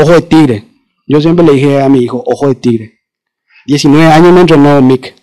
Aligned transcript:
ojo 0.00 0.12
de 0.12 0.22
tigre. 0.22 0.64
Yo 1.06 1.20
siempre 1.20 1.44
le 1.44 1.52
dije 1.52 1.82
a 1.82 1.88
mi 1.88 2.00
hijo, 2.00 2.22
ojo 2.24 2.48
de 2.48 2.54
tigre. 2.54 3.00
19 3.66 4.06
años 4.06 4.32
me 4.32 4.40
entrenó 4.40 4.80
Mick, 4.80 5.14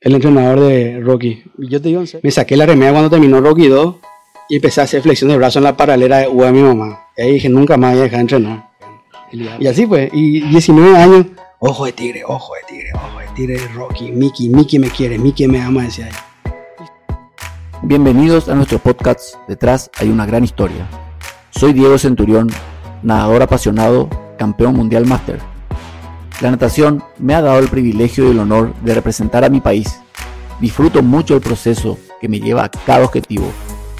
el 0.00 0.14
entrenador 0.14 0.60
de 0.60 1.00
Rocky. 1.00 1.44
Yo 1.58 1.80
te 1.80 1.88
digo, 1.88 2.02
me 2.22 2.30
saqué 2.30 2.56
la 2.56 2.66
remera 2.66 2.92
cuando 2.92 3.10
terminó 3.10 3.40
Rocky 3.40 3.68
2 3.68 3.96
y 4.48 4.56
empecé 4.56 4.80
a 4.80 4.84
hacer 4.84 5.02
flexión 5.02 5.30
de 5.30 5.36
brazo 5.36 5.60
en 5.60 5.64
la 5.64 5.76
paralela 5.76 6.18
de 6.18 6.28
U 6.28 6.42
de 6.42 6.52
mi 6.52 6.62
mamá. 6.62 7.06
Y 7.16 7.22
ahí 7.22 7.32
dije, 7.34 7.48
nunca 7.48 7.76
más 7.76 7.92
voy 7.92 8.00
a 8.00 8.04
dejar 8.04 8.18
de 8.18 8.22
entrenar. 8.22 8.70
Y 9.60 9.66
así 9.66 9.86
fue. 9.86 10.10
Y 10.12 10.40
19 10.40 10.96
años, 10.96 11.26
ojo 11.60 11.86
de 11.86 11.92
tigre, 11.92 12.24
ojo 12.26 12.52
de 12.54 12.74
tigre, 12.74 12.90
ojo 12.94 13.18
de 13.20 13.26
tigre 13.34 13.60
de 13.60 13.68
Rocky. 13.68 14.10
Mickey, 14.10 14.48
Mickey 14.48 14.78
me 14.78 14.90
quiere, 14.90 15.18
Mickey 15.18 15.46
me 15.46 15.60
ama, 15.60 15.84
decía 15.84 16.06
ahí. 16.06 16.52
Bienvenidos 17.84 18.48
a 18.48 18.54
nuestro 18.54 18.78
podcast 18.78 19.36
Detrás 19.48 19.90
hay 19.96 20.08
una 20.08 20.26
gran 20.26 20.44
historia. 20.44 20.88
Soy 21.50 21.72
Diego 21.72 21.98
Centurión, 21.98 22.48
nadador 23.02 23.42
apasionado, 23.42 24.08
campeón 24.38 24.74
mundial 24.74 25.06
máster. 25.06 25.40
La 26.40 26.50
natación 26.50 27.02
me 27.18 27.34
ha 27.34 27.42
dado 27.42 27.58
el 27.58 27.68
privilegio 27.68 28.26
y 28.26 28.30
el 28.30 28.38
honor 28.38 28.74
de 28.82 28.94
representar 28.94 29.44
a 29.44 29.48
mi 29.48 29.60
país. 29.60 30.00
Disfruto 30.60 31.02
mucho 31.02 31.34
el 31.34 31.40
proceso 31.40 31.98
que 32.20 32.28
me 32.28 32.40
lleva 32.40 32.64
a 32.64 32.68
cada 32.68 33.04
objetivo, 33.04 33.46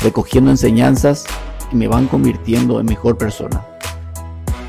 recogiendo 0.01 0.51
enseñanzas 0.51 1.25
que 1.71 1.77
me 1.77 1.89
van 1.89 2.07
convirtiendo 2.07 2.81
en 2.81 2.87
mejor 2.87 3.17
persona. 3.17 3.65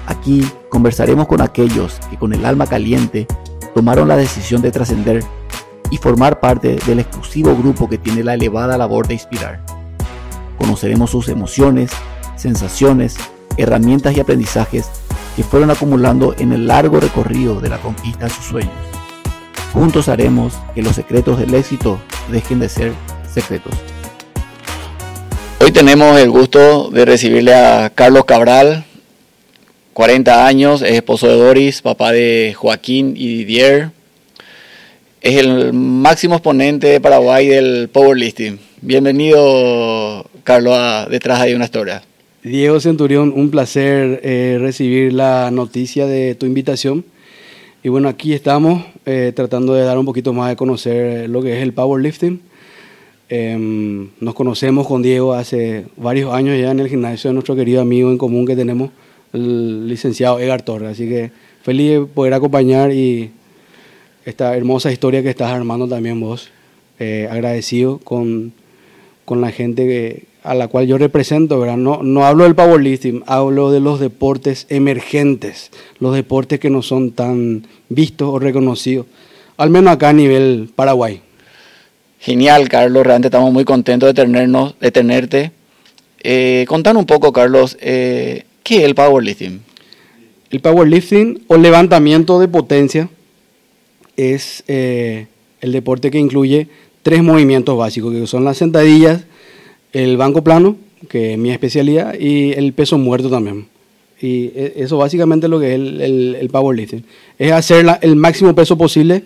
Aquí 0.07 0.45
conversaremos 0.69 1.27
con 1.27 1.41
aquellos 1.41 1.99
que 2.09 2.17
con 2.17 2.33
el 2.33 2.45
alma 2.45 2.67
caliente 2.67 3.27
tomaron 3.73 4.07
la 4.07 4.17
decisión 4.17 4.61
de 4.61 4.71
trascender 4.71 5.23
y 5.89 5.97
formar 5.97 6.39
parte 6.39 6.77
del 6.85 6.99
exclusivo 6.99 7.55
grupo 7.55 7.87
que 7.87 7.97
tiene 7.97 8.23
la 8.23 8.33
elevada 8.33 8.77
labor 8.77 9.07
de 9.07 9.15
inspirar. 9.15 9.63
Conoceremos 10.57 11.11
sus 11.11 11.29
emociones, 11.29 11.91
sensaciones, 12.35 13.17
herramientas 13.57 14.15
y 14.15 14.19
aprendizajes 14.19 14.89
que 15.35 15.43
fueron 15.43 15.71
acumulando 15.71 16.35
en 16.37 16.53
el 16.53 16.67
largo 16.67 16.99
recorrido 16.99 17.59
de 17.59 17.69
la 17.69 17.79
conquista 17.79 18.25
de 18.25 18.31
sus 18.31 18.45
sueños. 18.45 18.73
Juntos 19.73 20.07
haremos 20.07 20.53
que 20.75 20.83
los 20.83 20.95
secretos 20.95 21.39
del 21.39 21.53
éxito 21.55 21.99
dejen 22.31 22.59
de 22.59 22.69
ser 22.69 22.93
secretos. 23.33 23.73
Hoy 25.59 25.71
tenemos 25.71 26.19
el 26.19 26.29
gusto 26.29 26.89
de 26.91 27.05
recibirle 27.05 27.53
a 27.53 27.89
Carlos 27.89 28.25
Cabral, 28.25 28.85
40 29.93 30.45
años, 30.45 30.81
es 30.81 30.91
esposo 30.91 31.27
de 31.27 31.37
Doris, 31.37 31.81
papá 31.81 32.11
de 32.11 32.53
Joaquín 32.55 33.13
y 33.15 33.37
Didier. 33.37 33.91
Es 35.21 35.37
el 35.37 35.71
máximo 35.71 36.35
exponente 36.35 36.87
de 36.87 36.99
Paraguay 36.99 37.47
del 37.47 37.89
powerlifting. 37.89 38.59
Bienvenido, 38.81 40.25
Carlos, 40.43 40.75
a 40.77 41.07
Detrás 41.09 41.39
hay 41.39 41.53
una 41.53 41.65
historia. 41.65 42.03
Diego 42.43 42.77
Centurión, 42.81 43.31
un 43.33 43.49
placer 43.51 44.19
eh, 44.21 44.57
recibir 44.59 45.13
la 45.13 45.49
noticia 45.49 46.07
de 46.07 46.35
tu 46.35 46.45
invitación. 46.45 47.05
Y 47.83 47.87
bueno, 47.87 48.09
aquí 48.09 48.33
estamos 48.33 48.83
eh, 49.05 49.31
tratando 49.33 49.73
de 49.73 49.83
dar 49.83 49.97
un 49.97 50.03
poquito 50.03 50.33
más 50.33 50.49
de 50.49 50.57
conocer 50.57 51.29
lo 51.29 51.41
que 51.41 51.55
es 51.55 51.63
el 51.63 51.71
powerlifting. 51.71 52.41
Em, 53.29 54.09
nos 54.19 54.33
conocemos 54.33 54.85
con 54.87 55.01
Diego 55.01 55.33
hace 55.33 55.85
varios 55.95 56.33
años 56.33 56.59
ya 56.59 56.71
en 56.71 56.81
el 56.81 56.89
gimnasio 56.89 57.29
de 57.29 57.33
nuestro 57.33 57.55
querido 57.55 57.81
amigo 57.81 58.11
en 58.11 58.17
común 58.17 58.45
que 58.45 58.57
tenemos, 58.57 58.91
el 59.31 59.87
licenciado 59.87 60.37
Edgar 60.41 60.63
Torres. 60.63 60.89
Así 60.89 61.07
que 61.07 61.31
feliz 61.61 61.91
de 61.91 62.05
poder 62.05 62.33
acompañar 62.33 62.91
y 62.91 63.31
esta 64.25 64.53
hermosa 64.57 64.91
historia 64.91 65.23
que 65.23 65.29
estás 65.29 65.49
armando 65.49 65.87
también 65.87 66.19
vos. 66.19 66.49
Eh, 66.99 67.25
agradecido 67.31 67.99
con, 67.99 68.51
con 69.23 69.39
la 69.39 69.51
gente 69.51 69.87
que, 69.87 70.32
a 70.43 70.53
la 70.55 70.67
cual 70.67 70.87
yo 70.87 70.97
represento, 70.97 71.59
¿verdad? 71.59 71.77
No, 71.77 72.03
no 72.03 72.25
hablo 72.25 72.43
del 72.43 72.55
powerlifting, 72.55 73.23
hablo 73.25 73.71
de 73.71 73.79
los 73.79 73.99
deportes 73.99 74.65
emergentes, 74.69 75.71
los 75.99 76.13
deportes 76.13 76.59
que 76.59 76.69
no 76.69 76.81
son 76.81 77.11
tan 77.11 77.65
vistos 77.89 78.29
o 78.29 78.39
reconocidos, 78.39 79.05
al 79.57 79.69
menos 79.69 79.93
acá 79.93 80.09
a 80.09 80.13
nivel 80.13 80.69
Paraguay. 80.75 81.21
Genial, 82.19 82.69
Carlos, 82.69 83.05
realmente 83.05 83.27
estamos 83.27 83.51
muy 83.51 83.65
contentos 83.65 84.07
de, 84.07 84.13
tenernos, 84.13 84.75
de 84.79 84.91
tenerte. 84.91 85.51
Eh, 86.21 86.65
contanos 86.67 87.01
un 87.01 87.05
poco, 87.05 87.33
Carlos, 87.33 87.77
eh, 87.81 88.45
¿qué 88.63 88.77
es 88.77 88.83
el 88.83 88.95
powerlifting? 88.95 89.61
El 90.49 90.59
powerlifting 90.59 91.43
o 91.47 91.57
levantamiento 91.57 92.39
de 92.39 92.47
potencia 92.47 93.09
es 94.15 94.63
eh, 94.67 95.27
el 95.61 95.71
deporte 95.71 96.11
que 96.11 96.19
incluye 96.19 96.67
tres 97.01 97.23
movimientos 97.23 97.77
básicos, 97.77 98.13
que 98.13 98.27
son 98.27 98.45
las 98.45 98.57
sentadillas, 98.57 99.25
el 99.93 100.17
banco 100.17 100.43
plano, 100.43 100.75
que 101.07 101.33
es 101.33 101.37
mi 101.37 101.51
especialidad, 101.51 102.15
y 102.19 102.51
el 102.53 102.73
peso 102.73 102.97
muerto 102.97 103.29
también. 103.29 103.67
Y 104.19 104.51
e, 104.55 104.73
eso 104.77 104.97
básicamente 104.97 105.45
es 105.45 105.49
lo 105.49 105.59
que 105.59 105.69
es 105.69 105.75
el, 105.75 106.35
el, 106.39 106.49
powerlifting. 106.49 107.05
Es 107.37 107.51
hacer 107.51 107.85
el 108.01 108.15
máximo 108.15 108.53
peso 108.55 108.77
posible 108.77 109.23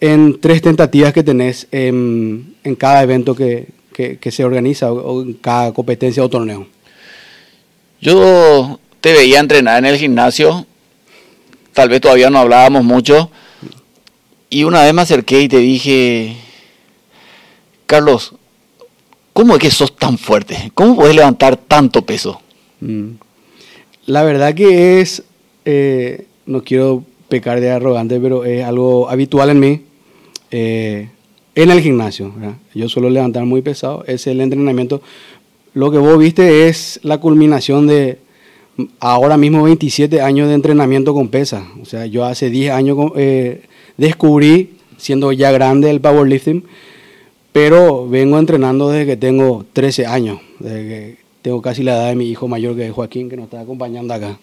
en 0.00 0.40
tres 0.40 0.62
tentativas 0.62 1.12
que 1.12 1.22
tenés 1.22 1.66
en, 1.72 2.54
en 2.64 2.74
cada 2.74 3.02
evento 3.02 3.34
que, 3.34 3.66
que, 3.92 4.30
se 4.30 4.44
organiza 4.44 4.92
o, 4.92 5.22
en 5.22 5.34
cada 5.34 5.72
competencia 5.72 6.24
o 6.24 6.28
torneo. 6.28 6.66
Yo 8.00 8.80
te 9.00 9.12
veía 9.12 9.40
entrenar 9.40 9.78
en 9.78 9.86
el 9.86 9.98
gimnasio, 9.98 10.66
tal 11.74 11.88
vez 11.88 12.00
todavía 12.00 12.30
no 12.30 12.38
hablábamos 12.38 12.84
mucho, 12.84 13.30
y 14.48 14.64
una 14.64 14.82
vez 14.82 14.94
me 14.94 15.02
acerqué 15.02 15.42
y 15.42 15.48
te 15.48 15.58
dije, 15.58 16.36
Carlos, 17.86 18.34
¿Cómo 19.32 19.54
es 19.54 19.60
que 19.60 19.70
sos 19.70 19.96
tan 19.96 20.18
fuerte? 20.18 20.70
¿Cómo 20.74 20.96
podés 20.96 21.16
levantar 21.16 21.56
tanto 21.56 22.02
peso? 22.02 22.40
Mm. 22.80 23.12
La 24.06 24.22
verdad 24.22 24.54
que 24.54 25.00
es, 25.00 25.22
eh, 25.64 26.26
no 26.46 26.62
quiero 26.64 27.04
pecar 27.28 27.60
de 27.60 27.70
arrogante, 27.70 28.18
pero 28.20 28.44
es 28.44 28.64
algo 28.64 29.08
habitual 29.08 29.50
en 29.50 29.60
mí. 29.60 29.82
Eh, 30.50 31.08
en 31.54 31.70
el 31.70 31.80
gimnasio, 31.80 32.32
yo 32.74 32.88
suelo 32.88 33.10
levantar 33.10 33.44
muy 33.44 33.62
pesado, 33.62 34.04
es 34.06 34.26
el 34.26 34.40
entrenamiento. 34.40 35.02
Lo 35.74 35.90
que 35.90 35.98
vos 35.98 36.18
viste 36.18 36.68
es 36.68 37.00
la 37.02 37.18
culminación 37.18 37.86
de 37.86 38.18
ahora 38.98 39.36
mismo 39.36 39.62
27 39.64 40.20
años 40.20 40.48
de 40.48 40.54
entrenamiento 40.54 41.14
con 41.14 41.28
pesa. 41.28 41.66
O 41.80 41.84
sea, 41.84 42.06
yo 42.06 42.24
hace 42.24 42.50
10 42.50 42.72
años 42.72 42.98
eh, 43.16 43.62
descubrí, 43.96 44.76
siendo 44.96 45.32
ya 45.32 45.50
grande 45.50 45.90
el 45.90 46.00
powerlifting, 46.00 46.64
pero 47.52 48.08
vengo 48.08 48.38
entrenando 48.38 48.90
desde 48.90 49.06
que 49.06 49.16
tengo 49.16 49.64
13 49.72 50.06
años, 50.06 50.40
desde 50.58 50.88
que 50.88 51.18
tengo 51.42 51.60
casi 51.62 51.82
la 51.82 51.92
edad 51.96 52.08
de 52.08 52.16
mi 52.16 52.28
hijo 52.28 52.48
mayor 52.48 52.76
que 52.76 52.86
es 52.86 52.92
Joaquín, 52.92 53.28
que 53.28 53.36
nos 53.36 53.44
está 53.44 53.60
acompañando 53.60 54.14
acá. 54.14 54.38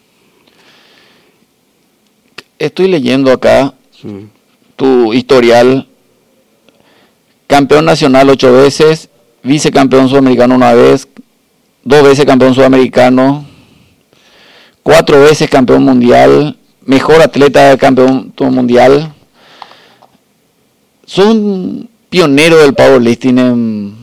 Estoy 2.60 2.88
leyendo 2.88 3.32
acá 3.32 3.74
tu 4.76 5.14
historial. 5.14 5.88
Campeón 7.46 7.86
nacional 7.86 8.30
ocho 8.30 8.52
veces, 8.52 9.10
vicecampeón 9.44 10.10
sudamericano 10.10 10.56
una 10.56 10.74
vez, 10.74 11.08
dos 11.84 12.04
veces 12.04 12.26
campeón 12.26 12.54
sudamericano, 12.54 13.46
cuatro 14.84 15.22
veces 15.22 15.50
campeón 15.50 15.84
mundial, 15.84 16.58
mejor 16.84 17.22
atleta 17.22 17.70
del 17.70 17.78
campeón 17.78 18.34
mundial. 18.38 19.14
Son 21.06 21.88
pionero 22.18 22.58
del 22.58 22.74
powerlifting 22.74 23.38
en, 23.38 23.96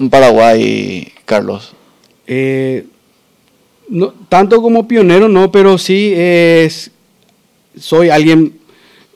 en 0.00 0.10
Paraguay, 0.10 1.06
Carlos? 1.24 1.72
Eh, 2.26 2.86
no, 3.88 4.12
tanto 4.28 4.60
como 4.60 4.88
pionero 4.88 5.28
no, 5.28 5.52
pero 5.52 5.78
sí 5.78 6.12
es, 6.16 6.90
soy 7.78 8.10
alguien 8.10 8.58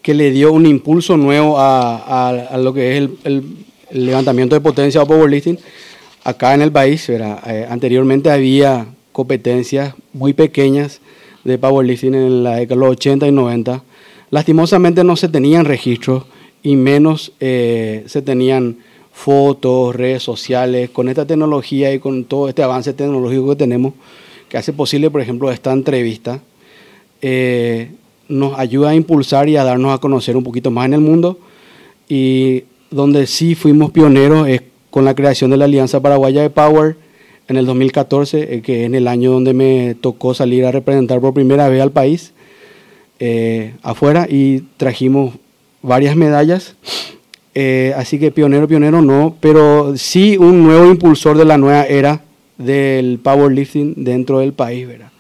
que 0.01 0.15
le 0.15 0.31
dio 0.31 0.53
un 0.53 0.65
impulso 0.65 1.17
nuevo 1.17 1.57
a, 1.59 2.57
lo 2.57 2.73
que 2.73 2.99
es 2.99 3.11
el, 3.25 3.43
levantamiento 3.91 4.55
de 4.55 4.61
potencia 4.61 5.03
o 5.03 5.07
powerlifting 5.09 5.59
acá 6.23 6.55
en 6.55 6.63
el 6.63 6.71
país. 6.71 7.09
Eh, 7.09 7.67
anteriormente 7.69 8.31
había 8.31 8.87
competencias 9.11 9.95
muy 10.13 10.35
pequeñas 10.35 11.01
de 11.43 11.59
powerlifting 11.59 12.15
en 12.15 12.45
la 12.45 12.57
década 12.59 12.77
de 12.77 12.87
los 12.87 12.93
80 12.93 13.27
y 13.27 13.33
90. 13.33 13.83
Lastimosamente 14.31 15.03
no 15.03 15.17
se 15.17 15.29
tenían 15.29 15.65
registros 15.65 16.27
y 16.63 16.77
menos 16.77 17.33
eh, 17.41 18.05
se 18.07 18.23
tenían 18.23 18.79
fotos, 19.13 19.95
redes 19.95 20.23
sociales, 20.23 20.91
con 20.91 21.09
esta 21.09 21.27
tecnología 21.27 21.93
y 21.93 21.99
con 21.99 22.25
todo 22.25 22.49
este 22.49 22.63
avance 22.63 22.93
tecnológico 22.93 23.51
que 23.51 23.57
tenemos, 23.57 23.95
que 24.49 24.57
hace 24.57 24.73
posible, 24.73 25.11
por 25.11 25.21
ejemplo, 25.21 25.51
esta 25.51 25.73
entrevista, 25.73 26.41
eh, 27.21 27.91
nos 28.29 28.59
ayuda 28.59 28.91
a 28.91 28.95
impulsar 28.95 29.49
y 29.49 29.57
a 29.57 29.65
darnos 29.65 29.93
a 29.93 29.99
conocer 29.99 30.37
un 30.37 30.45
poquito 30.45 30.71
más 30.71 30.87
en 30.87 30.95
el 30.95 31.01
mundo. 31.01 31.39
Y 32.09 32.65
donde 32.91 33.27
sí 33.27 33.55
fuimos 33.55 33.91
pioneros 33.91 34.49
es 34.49 34.63
con 34.91 35.05
la 35.05 35.15
creación 35.15 35.51
de 35.51 35.57
la 35.57 35.65
Alianza 35.65 36.01
Paraguaya 36.01 36.43
de 36.43 36.51
Power 36.51 36.97
en 37.49 37.57
el 37.57 37.67
2014, 37.67 38.55
eh, 38.55 38.63
que 38.63 38.81
es 38.81 38.87
en 38.87 38.95
el 38.95 39.09
año 39.09 39.33
donde 39.33 39.53
me 39.53 39.95
tocó 40.01 40.33
salir 40.35 40.65
a 40.65 40.73
representar 40.73 41.21
por 41.21 41.35
primera 41.35 41.69
vez 41.69 41.83
al 41.83 41.91
país 41.91 42.33
afuera 43.85 44.27
y 44.29 44.65
trajimos 44.79 45.35
varias 45.83 46.17
medallas. 46.17 46.77
Eh, 47.55 47.93
así 47.97 48.19
que 48.19 48.31
pionero, 48.31 48.67
pionero 48.67 49.03
no, 49.03 49.37
pero 49.41 49.97
sí 49.97 50.39
un 50.39 50.63
nuevo 50.63 50.87
impulsor 50.87 51.37
de 51.37 51.45
la 51.45 51.59
nueva 51.59 51.85
era 51.85 52.23
del 52.57 53.19
powerlifting 53.19 54.05
dentro 54.05 54.39
del 54.39 54.53
país, 54.53 54.87
¿verdad? 54.87 55.11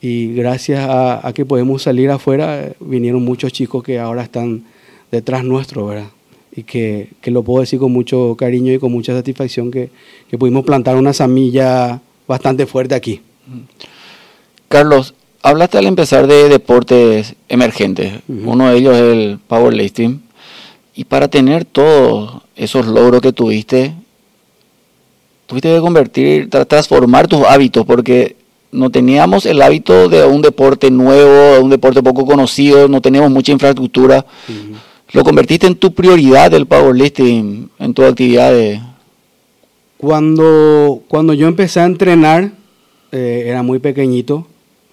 Y 0.00 0.34
gracias 0.34 0.84
a, 0.88 1.32
que 1.32 1.46
podemos 1.46 1.82
salir 1.82 2.10
afuera, 2.10 2.72
vinieron 2.80 3.22
muchos 3.22 3.52
chicos 3.52 3.84
que 3.84 4.00
ahora 4.00 4.22
están 4.22 4.64
detrás 5.12 5.44
nuestro, 5.44 5.86
¿verdad? 5.86 6.08
Y 6.54 6.64
que, 6.64 7.10
que 7.20 7.30
lo 7.30 7.44
puedo 7.44 7.60
decir 7.60 7.78
con 7.78 7.92
mucho 7.92 8.34
cariño 8.36 8.72
y 8.72 8.80
con 8.80 8.90
mucha 8.90 9.14
satisfacción 9.14 9.70
que, 9.70 9.90
que 10.28 10.36
pudimos 10.36 10.64
plantar 10.64 10.96
una 10.96 11.12
semilla 11.12 12.00
bastante 12.26 12.66
fuerte 12.66 12.96
aquí. 12.96 13.20
Carlos, 14.68 15.14
hablaste 15.42 15.78
al 15.78 15.86
empezar 15.86 16.26
de 16.26 16.48
deportes 16.48 17.34
emergentes. 17.48 18.20
Uno 18.28 18.68
de 18.68 18.76
ellos 18.76 18.94
es 18.94 19.02
el 19.02 19.38
powerlifting. 19.46 20.22
Y 20.94 21.04
para 21.04 21.28
tener 21.28 21.64
todos 21.64 22.42
esos 22.54 22.86
logros 22.86 23.20
que 23.20 23.32
tuviste, 23.32 23.94
tuviste 25.46 25.74
que 25.74 25.80
convertir, 25.80 26.50
transformar 26.50 27.26
tus 27.26 27.44
hábitos, 27.44 27.84
porque 27.84 28.36
no 28.70 28.90
teníamos 28.90 29.46
el 29.46 29.60
hábito 29.62 30.08
de 30.08 30.24
un 30.24 30.42
deporte 30.42 30.90
nuevo, 30.90 31.54
de 31.54 31.58
un 31.60 31.70
deporte 31.70 32.02
poco 32.02 32.24
conocido, 32.24 32.88
no 32.88 33.00
teníamos 33.00 33.30
mucha 33.30 33.52
infraestructura. 33.52 34.24
Lo 35.12 35.24
convertiste 35.24 35.66
en 35.66 35.76
tu 35.76 35.92
prioridad 35.92 36.50
del 36.50 36.66
powerlifting, 36.66 37.70
en 37.78 37.94
tu 37.94 38.04
actividad 38.04 38.52
de... 38.52 38.80
Cuando, 39.98 41.02
cuando 41.06 41.32
yo 41.32 41.46
empecé 41.46 41.80
a 41.80 41.84
entrenar, 41.84 42.50
eh, 43.12 43.44
era 43.46 43.62
muy 43.62 43.78
pequeñito, 43.78 44.48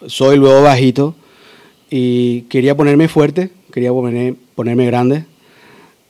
soy 0.07 0.37
luego 0.37 0.61
bajito 0.61 1.15
y 1.89 2.41
quería 2.43 2.75
ponerme 2.75 3.07
fuerte, 3.07 3.49
quería 3.71 3.91
ponerme, 3.91 4.85
grande. 4.85 5.25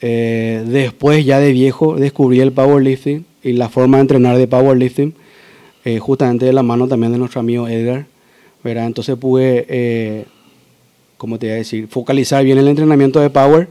Eh, 0.01 0.63
después 0.67 1.25
ya 1.25 1.39
de 1.39 1.51
viejo 1.51 1.95
descubrí 1.95 2.39
el 2.39 2.51
powerlifting 2.51 3.25
y 3.43 3.53
la 3.53 3.69
forma 3.69 3.97
de 3.97 4.01
entrenar 4.01 4.37
de 4.37 4.47
powerlifting, 4.47 5.13
eh, 5.85 5.99
justamente 5.99 6.45
de 6.45 6.53
la 6.53 6.63
mano 6.63 6.87
también 6.87 7.11
de 7.11 7.17
nuestro 7.17 7.41
amigo 7.41 7.67
Edgar. 7.67 8.05
¿verdad? 8.63 8.87
Entonces 8.87 9.15
pude, 9.17 9.65
eh, 9.69 10.25
¿cómo 11.17 11.39
te 11.39 11.47
voy 11.47 11.53
a 11.53 11.57
decir?, 11.57 11.87
focalizar 11.87 12.43
bien 12.43 12.57
el 12.57 12.67
entrenamiento 12.67 13.19
de 13.19 13.29
power. 13.29 13.69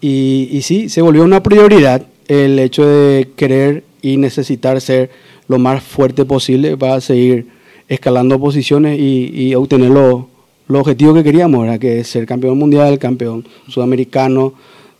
Y, 0.00 0.48
y 0.50 0.62
sí, 0.62 0.88
se 0.88 1.02
volvió 1.02 1.24
una 1.24 1.42
prioridad 1.42 2.06
el 2.28 2.58
hecho 2.58 2.86
de 2.86 3.28
querer 3.36 3.84
y 4.02 4.16
necesitar 4.16 4.80
ser 4.80 5.10
lo 5.48 5.58
más 5.58 5.82
fuerte 5.82 6.24
posible 6.24 6.76
para 6.76 7.00
seguir 7.00 7.48
escalando 7.90 8.38
posiciones 8.38 8.98
y, 8.98 9.54
obtener 9.54 9.90
los 9.90 10.24
lo 10.68 10.78
objetivos 10.78 11.16
que 11.16 11.24
queríamos, 11.24 11.62
¿verdad? 11.62 11.80
que 11.80 11.98
es 11.98 12.08
ser 12.08 12.24
campeón 12.24 12.56
mundial, 12.56 13.00
campeón 13.00 13.44
sudamericano, 13.68 14.54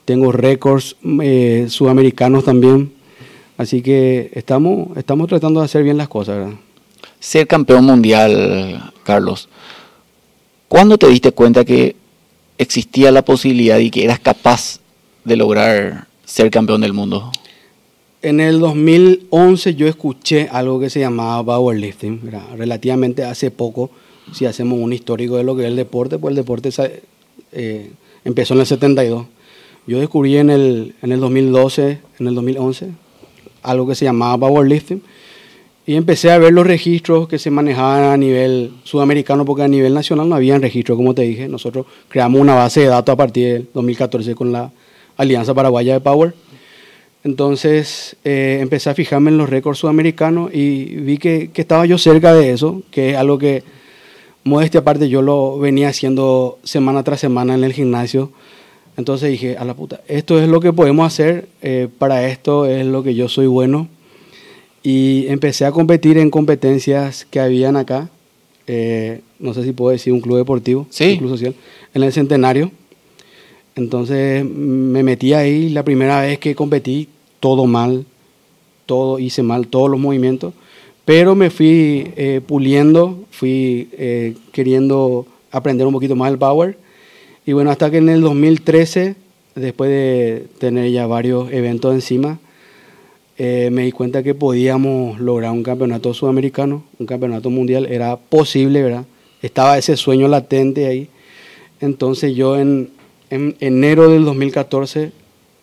tengo 0.04 0.32
récords 0.32 0.96
eh, 1.22 1.66
sudamericanos 1.68 2.44
también, 2.44 2.92
así 3.56 3.80
que 3.80 4.32
estamos, 4.34 4.96
estamos 4.96 5.28
tratando 5.28 5.60
de 5.60 5.66
hacer 5.66 5.84
bien 5.84 5.96
las 5.96 6.08
cosas. 6.08 6.52
Ser 7.20 7.46
campeón 7.46 7.84
mundial, 7.84 8.92
Carlos, 9.04 9.48
¿cuándo 10.66 10.98
te 10.98 11.06
diste 11.06 11.30
cuenta 11.30 11.64
que 11.64 11.94
existía 12.58 13.12
la 13.12 13.24
posibilidad 13.24 13.78
y 13.78 13.92
que 13.92 14.02
eras 14.02 14.18
capaz 14.18 14.80
de 15.24 15.36
lograr 15.36 16.08
ser 16.24 16.50
campeón 16.50 16.80
del 16.80 16.92
mundo? 16.92 17.30
En 18.22 18.38
el 18.38 18.60
2011 18.60 19.74
yo 19.76 19.86
escuché 19.86 20.46
algo 20.52 20.78
que 20.78 20.90
se 20.90 21.00
llamaba 21.00 21.42
powerlifting, 21.42 22.20
¿verdad? 22.22 22.42
relativamente 22.54 23.24
hace 23.24 23.50
poco, 23.50 23.90
si 24.34 24.44
hacemos 24.44 24.78
un 24.78 24.92
histórico 24.92 25.38
de 25.38 25.44
lo 25.44 25.56
que 25.56 25.62
es 25.62 25.68
el 25.68 25.76
deporte, 25.76 26.18
pues 26.18 26.32
el 26.32 26.36
deporte 26.36 26.68
eh, 27.52 27.90
empezó 28.22 28.52
en 28.52 28.60
el 28.60 28.66
72. 28.66 29.26
Yo 29.86 29.98
descubrí 29.98 30.36
en 30.36 30.50
el, 30.50 30.94
en 31.00 31.12
el 31.12 31.20
2012, 31.20 31.98
en 32.18 32.26
el 32.26 32.34
2011, 32.34 32.90
algo 33.62 33.86
que 33.86 33.94
se 33.94 34.04
llamaba 34.04 34.46
powerlifting 34.46 35.02
y 35.86 35.94
empecé 35.94 36.30
a 36.30 36.36
ver 36.36 36.52
los 36.52 36.66
registros 36.66 37.26
que 37.26 37.38
se 37.38 37.50
manejaban 37.50 38.04
a 38.04 38.16
nivel 38.18 38.70
sudamericano, 38.84 39.46
porque 39.46 39.62
a 39.62 39.68
nivel 39.68 39.94
nacional 39.94 40.28
no 40.28 40.34
había 40.34 40.58
registro, 40.58 40.94
como 40.94 41.14
te 41.14 41.22
dije. 41.22 41.48
Nosotros 41.48 41.86
creamos 42.10 42.38
una 42.38 42.54
base 42.54 42.80
de 42.80 42.86
datos 42.86 43.14
a 43.14 43.16
partir 43.16 43.52
del 43.52 43.68
2014 43.72 44.34
con 44.34 44.52
la 44.52 44.70
Alianza 45.16 45.54
Paraguaya 45.54 45.94
de 45.94 46.00
Power 46.00 46.34
entonces 47.22 48.16
eh, 48.24 48.58
empecé 48.60 48.90
a 48.90 48.94
fijarme 48.94 49.30
en 49.30 49.38
los 49.38 49.50
récords 49.50 49.78
sudamericanos 49.78 50.54
y 50.54 50.84
vi 50.84 51.18
que, 51.18 51.50
que, 51.52 51.60
estaba 51.60 51.84
yo 51.86 51.98
cerca 51.98 52.34
de 52.34 52.52
eso, 52.52 52.82
que 52.90 53.10
es 53.10 53.16
algo 53.16 53.38
que, 53.38 53.62
modestia 54.44 54.80
aparte, 54.80 55.08
yo 55.08 55.22
lo 55.22 55.58
venía 55.58 55.88
haciendo 55.88 56.58
semana 56.64 57.02
tras 57.02 57.20
semana 57.20 57.54
en 57.54 57.64
el 57.64 57.72
gimnasio. 57.72 58.32
Entonces 58.96 59.30
dije, 59.30 59.56
a 59.56 59.64
la 59.64 59.74
puta, 59.74 60.00
esto 60.08 60.40
es 60.40 60.48
lo 60.48 60.60
que 60.60 60.72
podemos 60.72 61.06
hacer, 61.06 61.48
eh, 61.62 61.88
para 61.98 62.28
esto 62.28 62.66
es 62.66 62.84
lo 62.86 63.02
que 63.02 63.14
yo 63.14 63.28
soy 63.28 63.46
bueno. 63.46 63.88
Y 64.82 65.26
empecé 65.28 65.66
a 65.66 65.72
competir 65.72 66.18
en 66.18 66.30
competencias 66.30 67.26
que 67.30 67.40
habían 67.40 67.76
acá, 67.76 68.08
eh, 68.66 69.20
no 69.38 69.52
sé 69.54 69.64
si 69.64 69.72
puedo 69.72 69.90
decir 69.90 70.12
un 70.12 70.20
club 70.20 70.38
deportivo, 70.38 70.86
sí. 70.90 71.12
un 71.12 71.18
club 71.18 71.30
social, 71.30 71.54
en 71.94 72.02
el 72.02 72.12
Centenario. 72.12 72.70
Entonces 73.76 74.44
me 74.44 75.02
metí 75.02 75.32
ahí 75.32 75.68
la 75.68 75.84
primera 75.84 76.20
vez 76.22 76.38
que 76.38 76.54
competí, 76.54 77.08
todo 77.38 77.66
mal, 77.66 78.04
todo 78.86 79.18
hice 79.18 79.42
mal, 79.42 79.68
todos 79.68 79.90
los 79.90 80.00
movimientos, 80.00 80.52
pero 81.04 81.34
me 81.34 81.50
fui 81.50 82.12
eh, 82.16 82.40
puliendo, 82.46 83.24
fui 83.30 83.88
eh, 83.92 84.34
queriendo 84.52 85.26
aprender 85.50 85.86
un 85.86 85.92
poquito 85.92 86.16
más 86.16 86.30
el 86.30 86.38
power. 86.38 86.76
Y 87.46 87.52
bueno, 87.52 87.70
hasta 87.70 87.90
que 87.90 87.98
en 87.98 88.08
el 88.08 88.20
2013, 88.20 89.16
después 89.54 89.90
de 89.90 90.46
tener 90.58 90.90
ya 90.90 91.06
varios 91.06 91.50
eventos 91.52 91.94
encima, 91.94 92.38
eh, 93.38 93.70
me 93.72 93.84
di 93.84 93.92
cuenta 93.92 94.22
que 94.22 94.34
podíamos 94.34 95.18
lograr 95.18 95.52
un 95.52 95.62
campeonato 95.62 96.12
sudamericano, 96.12 96.84
un 96.98 97.06
campeonato 97.06 97.48
mundial, 97.48 97.86
era 97.86 98.16
posible, 98.16 98.82
¿verdad? 98.82 99.06
Estaba 99.40 99.78
ese 99.78 99.96
sueño 99.96 100.28
latente 100.28 100.86
ahí. 100.86 101.08
Entonces 101.80 102.34
yo 102.36 102.58
en, 102.58 102.90
en 103.30 103.56
enero 103.60 104.10
del 104.10 104.24
2014 104.24 105.12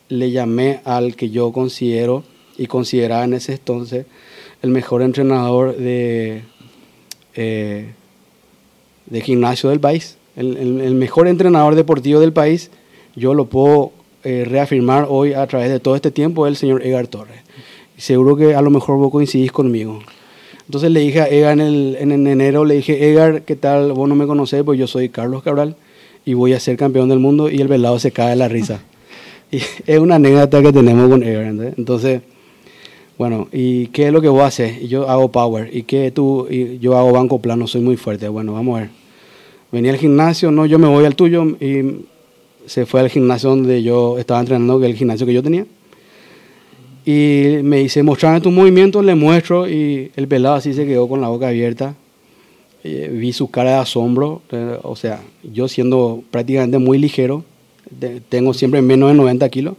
le 0.09 0.31
llamé 0.31 0.79
al 0.85 1.15
que 1.15 1.29
yo 1.29 1.51
considero 1.51 2.23
y 2.57 2.67
consideraba 2.67 3.25
en 3.25 3.33
ese 3.33 3.53
entonces 3.53 4.05
el 4.61 4.71
mejor 4.71 5.01
entrenador 5.01 5.75
de, 5.75 6.43
eh, 7.35 7.91
de 9.05 9.21
gimnasio 9.21 9.69
del 9.69 9.79
país, 9.79 10.17
el, 10.35 10.95
mejor 10.95 11.27
entrenador 11.27 11.75
deportivo 11.75 12.19
del 12.19 12.33
país. 12.33 12.71
Yo 13.15 13.33
lo 13.33 13.45
puedo 13.45 13.91
eh, 14.23 14.45
reafirmar 14.47 15.07
hoy 15.09 15.33
a 15.33 15.45
través 15.45 15.69
de 15.69 15.79
todo 15.79 15.95
este 15.95 16.09
tiempo, 16.09 16.47
el 16.47 16.55
señor 16.55 16.85
Edgar 16.85 17.07
Torres. 17.07 17.41
Seguro 17.97 18.35
que 18.35 18.55
a 18.55 18.61
lo 18.61 18.69
mejor 18.69 18.97
vos 18.97 19.11
coincidís 19.11 19.51
conmigo. 19.51 19.99
Entonces 20.65 20.91
le 20.91 20.99
dije 21.01 21.21
a 21.21 21.27
Edgar 21.27 21.53
en, 21.53 21.61
el, 21.61 21.97
en 21.99 22.27
enero, 22.27 22.65
le 22.65 22.75
dije, 22.75 23.09
Edgar, 23.09 23.43
¿qué 23.43 23.55
tal? 23.55 23.93
Vos 23.93 24.07
no 24.07 24.15
me 24.15 24.27
conocés, 24.27 24.63
pues 24.63 24.79
yo 24.79 24.87
soy 24.87 25.09
Carlos 25.09 25.43
Cabral 25.43 25.75
y 26.27 26.33
voy 26.33 26.51
a 26.51 26.59
ser 26.59 26.75
campeón 26.75 27.07
del 27.07 27.19
mundo 27.19 27.49
y 27.49 27.61
el 27.61 27.69
velado 27.69 27.97
se 27.99 28.11
cae 28.11 28.31
de 28.31 28.35
la 28.35 28.49
risa. 28.49 28.81
Y 29.49 29.61
es 29.85 29.97
una 29.97 30.15
anécdota 30.15 30.61
que 30.61 30.73
tenemos 30.73 31.09
con 31.09 31.23
Ever. 31.23 31.73
Entonces, 31.77 32.21
bueno, 33.17 33.47
¿y 33.53 33.87
qué 33.87 34.07
es 34.07 34.11
lo 34.11 34.19
que 34.19 34.27
vos 34.27 34.43
haces? 34.43 34.89
Yo 34.89 35.09
hago 35.09 35.31
power. 35.31 35.69
¿Y 35.73 35.83
qué 35.83 36.11
tú? 36.11 36.47
Y 36.49 36.79
yo 36.79 36.97
hago 36.97 37.13
banco 37.13 37.39
plano, 37.39 37.65
soy 37.65 37.79
muy 37.79 37.95
fuerte. 37.95 38.27
Bueno, 38.27 38.51
vamos 38.51 38.77
a 38.77 38.81
ver. 38.81 38.89
Venía 39.71 39.93
al 39.93 39.97
gimnasio, 39.97 40.51
no, 40.51 40.65
yo 40.65 40.77
me 40.79 40.87
voy 40.89 41.05
al 41.05 41.15
tuyo 41.15 41.45
y 41.61 42.03
se 42.65 42.85
fue 42.85 42.99
al 42.99 43.09
gimnasio 43.09 43.51
donde 43.51 43.81
yo 43.81 44.19
estaba 44.19 44.41
entrenando, 44.41 44.81
que 44.81 44.87
es 44.87 44.91
el 44.91 44.97
gimnasio 44.97 45.25
que 45.25 45.33
yo 45.33 45.41
tenía. 45.41 45.65
Y 47.05 47.59
me 47.63 47.77
dice, 47.77 48.03
mostrame 48.03 48.41
tus 48.41 48.51
movimientos, 48.51 49.05
le 49.05 49.15
muestro 49.15 49.69
y 49.69 50.11
el 50.17 50.27
pelado 50.27 50.55
así 50.55 50.73
se 50.73 50.85
quedó 50.85 51.07
con 51.07 51.21
la 51.21 51.29
boca 51.29 51.47
abierta. 51.47 51.95
Eh, 52.83 53.09
vi 53.11 53.33
su 53.33 53.49
cara 53.49 53.71
de 53.71 53.77
asombro, 53.77 54.41
eh, 54.51 54.77
o 54.83 54.95
sea, 54.95 55.21
yo 55.43 55.67
siendo 55.67 56.23
prácticamente 56.31 56.77
muy 56.77 56.97
ligero, 56.97 57.43
de, 57.89 58.21
tengo 58.21 58.53
siempre 58.53 58.81
menos 58.81 59.09
de 59.09 59.15
90 59.15 59.49
kilos, 59.49 59.75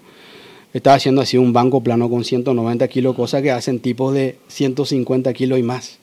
estaba 0.73 0.97
haciendo 0.97 1.21
así 1.21 1.39
un 1.39 1.53
banco 1.53 1.81
plano 1.83 2.11
con 2.11 2.25
190 2.25 2.89
kilos, 2.89 3.15
cosa 3.15 3.41
que 3.41 3.51
hacen 3.51 3.79
tipos 3.79 4.15
de 4.15 4.37
150 4.49 5.33
kilos 5.33 5.59
y 5.59 5.63
más. 5.63 5.99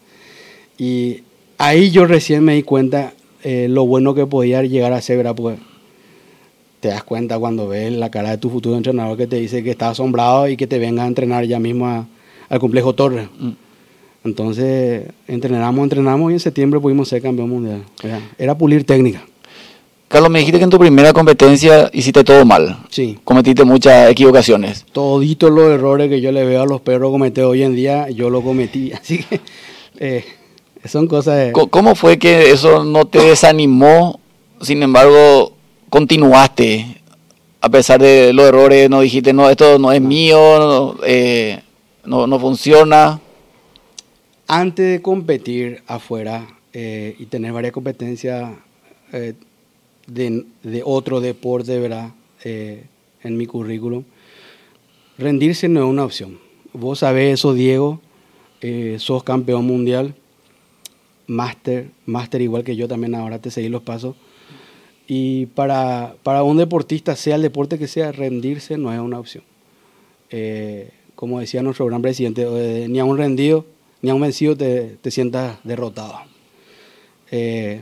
Y 0.78 1.22
ahí 1.58 1.92
yo 1.92 2.06
recién 2.06 2.44
me 2.44 2.56
di 2.56 2.64
cuenta 2.64 3.14
eh, 3.44 3.68
lo 3.70 3.86
bueno 3.86 4.16
que 4.16 4.26
podía 4.26 4.64
llegar 4.64 4.94
a 4.94 5.02
ser, 5.02 5.18
¿verdad? 5.18 5.36
Pues 5.36 5.60
te 6.80 6.88
das 6.90 7.04
cuenta 7.04 7.38
cuando 7.40 7.68
ves 7.68 7.92
la 7.94 8.10
cara 8.10 8.32
de 8.32 8.38
tu 8.38 8.50
futuro 8.50 8.76
entrenador 8.76 9.18
que 9.18 9.28
te 9.28 9.38
dice 9.38 9.64
que 9.64 9.72
está 9.72 9.90
asombrado 9.90 10.48
y 10.48 10.58
que 10.58 10.68
te 10.68 10.80
venga 10.80 11.04
a 11.04 11.08
entrenar 11.08 11.46
ya 11.46 11.60
mismo 11.60 12.08
al 12.50 12.60
complejo 12.60 12.94
Torres. 12.94 13.28
Mm. 13.40 13.65
Entonces, 14.26 15.08
entrenamos, 15.28 15.84
entrenamos 15.84 16.32
y 16.32 16.34
en 16.34 16.40
septiembre 16.40 16.80
pudimos 16.80 17.08
ser 17.08 17.22
campeón 17.22 17.48
mundial. 17.48 17.84
Era 18.40 18.58
pulir 18.58 18.84
técnica. 18.84 19.24
Carlos, 20.08 20.32
me 20.32 20.40
dijiste 20.40 20.58
que 20.58 20.64
en 20.64 20.70
tu 20.72 20.80
primera 20.80 21.14
competencia 21.14 21.92
hiciste 21.94 22.24
todo 22.24 22.44
mal. 22.44 22.80
Sí. 22.90 23.20
Cometiste 23.24 23.64
muchas 23.64 24.10
equivocaciones. 24.10 24.84
Toditos 24.92 25.52
los 25.52 25.70
errores 25.70 26.10
que 26.10 26.22
yo 26.22 26.32
le 26.32 26.44
veo 26.44 26.64
a 26.64 26.66
los 26.66 26.82
perros 26.82 27.12
cometer 27.12 27.44
hoy 27.44 27.62
en 27.62 27.76
día, 27.76 28.10
yo 28.10 28.32
lo 28.32 28.42
cometí. 28.42 28.92
Así 29.00 29.20
que 29.20 29.42
eh, 30.00 30.26
son 30.86 31.06
cosas... 31.06 31.38
De... 31.38 31.52
¿Cómo 31.52 31.94
fue 31.94 32.18
que 32.18 32.50
eso 32.50 32.84
no 32.84 33.06
te 33.06 33.20
desanimó? 33.20 34.20
Sin 34.60 34.82
embargo, 34.82 35.54
continuaste. 35.90 37.02
A 37.62 37.70
pesar 37.70 38.02
de 38.02 38.34
los 38.34 38.48
errores, 38.48 38.90
no 38.90 39.02
dijiste, 39.02 39.34
no, 39.34 39.50
esto 39.50 39.78
no 39.78 39.92
es 39.92 40.02
mío, 40.02 40.38
no, 40.60 40.96
eh, 41.06 41.62
no, 42.06 42.26
no 42.26 42.40
funciona 42.40 43.20
antes 44.48 44.92
de 44.92 45.02
competir 45.02 45.82
afuera, 45.88 46.56
eh, 46.78 47.16
y 47.20 47.28
tener 47.28 47.54
varias 47.54 47.72
competencias 47.72 48.52
eh, 49.14 49.34
de, 50.08 50.44
de, 50.62 50.82
otro 50.84 51.22
deporte, 51.22 51.80
¿verdad? 51.80 52.12
Eh, 52.44 52.84
en 53.24 53.38
mi 53.38 53.46
currículum, 53.46 54.04
rendirse 55.18 55.70
no 55.70 55.80
es 55.80 55.86
una 55.86 56.04
opción. 56.04 56.38
Vos 56.74 57.00
sabés 57.00 57.36
eso, 57.36 57.54
Diego, 57.54 58.02
sos 58.98 59.24
campeón 59.24 59.66
mundial, 59.66 60.16
máster, 61.28 61.92
máster 62.06 62.42
igual 62.42 62.66
que 62.66 62.76
yo 62.76 62.90
también 62.90 63.16
ahora 63.16 63.40
te 63.40 63.52
seguí 63.52 63.70
los 63.70 63.84
pasos. 63.84 64.18
Y 65.08 65.46
para, 65.46 66.18
para, 66.24 66.44
un 66.44 66.58
deportista, 66.58 67.16
sea 67.16 67.38
el 67.38 67.42
deporte 67.42 67.80
que 67.80 67.88
sea, 67.88 68.12
rendirse 68.12 68.78
no 68.78 68.92
es 68.92 69.00
una 69.00 69.18
opción. 69.18 69.46
como 71.16 71.40
decía 71.40 71.64
nuestro 71.64 71.86
gran 71.86 72.02
presidente, 72.02 72.46
ni 72.90 73.00
a 73.00 73.06
un 73.06 73.18
rendido 73.18 73.66
ni 74.06 74.12
a 74.12 74.14
un 74.14 74.22
vencido 74.22 74.56
te, 74.56 74.98
te 75.02 75.10
sientas 75.10 75.58
derrotado. 75.64 76.14
Eh, 77.32 77.82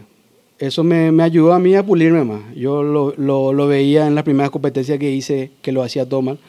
eso 0.58 0.82
me, 0.82 1.12
me, 1.12 1.22
ayudó 1.22 1.51
a 1.51 1.60
mí 1.60 1.75
a 1.75 1.86
pulirme 1.86 2.24
más. 2.24 2.56
Yo 2.56 2.82
lo, 2.82 3.13
lo, 3.18 3.51
lo, 3.51 3.68
veía 3.68 4.08
en 4.08 4.15
las 4.15 4.24
primeras 4.24 4.50
competencias 4.50 4.98
que 5.00 5.12
hice, 5.12 5.51
que 5.62 5.74
lo 5.74 5.84
hacía 5.84 6.08
todo 6.08 6.22
mal. 6.22 6.39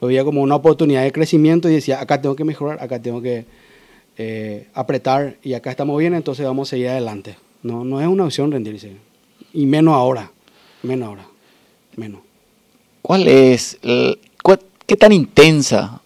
Lo 0.00 0.06
veía 0.06 0.22
como 0.22 0.40
una 0.40 0.54
oportunidad 0.54 1.02
de 1.02 1.10
crecimiento 1.10 1.68
y 1.68 1.72
decía, 1.72 2.00
acá 2.00 2.22
tengo 2.22 2.36
que 2.36 2.44
mejorar, 2.44 2.80
acá 2.80 3.02
tengo 3.02 3.20
que 3.20 3.44
eh, 4.18 4.68
apretar 4.72 5.36
y 5.42 5.54
acá 5.54 5.70
estamos 5.70 5.98
bien, 5.98 6.14
entonces 6.14 6.46
vamos 6.46 6.68
a 6.68 6.70
seguir 6.70 6.90
adelante. 6.90 7.34
No, 7.64 7.84
no 7.84 8.00
es 8.00 8.06
una 8.06 8.26
opción 8.26 8.52
rendirse. 8.52 8.92
Y 9.52 9.66
menos 9.66 9.94
ahora, 9.94 10.30
menos 10.84 11.08
ahora, 11.08 11.26
menos. 11.96 12.20
¿Cuál 13.02 13.26
es, 13.26 13.80
qué 14.86 14.96
tan 14.96 15.10
intensa 15.10 16.00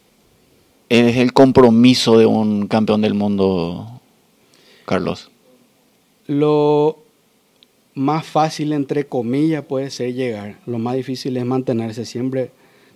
es 0.89 1.17
el 1.17 1.33
compromiso 1.33 2.19
de 2.19 2.27
un 2.27 2.67
campeón 2.67 3.03
del 3.03 3.15
mundo, 3.15 4.01
Carlos? 4.87 5.31
Lo 6.27 6.99
más 7.95 8.27
fácil, 8.27 8.73
entre 8.73 9.07
comillas, 9.07 9.65
puede 9.65 9.91
ser 9.91 10.15
llegar. 10.15 10.59
Lo 10.67 10.79
más 10.79 10.97
difícil 10.97 11.37
es 11.37 11.45
mantenerse. 11.45 12.05
Siempre 12.05 12.51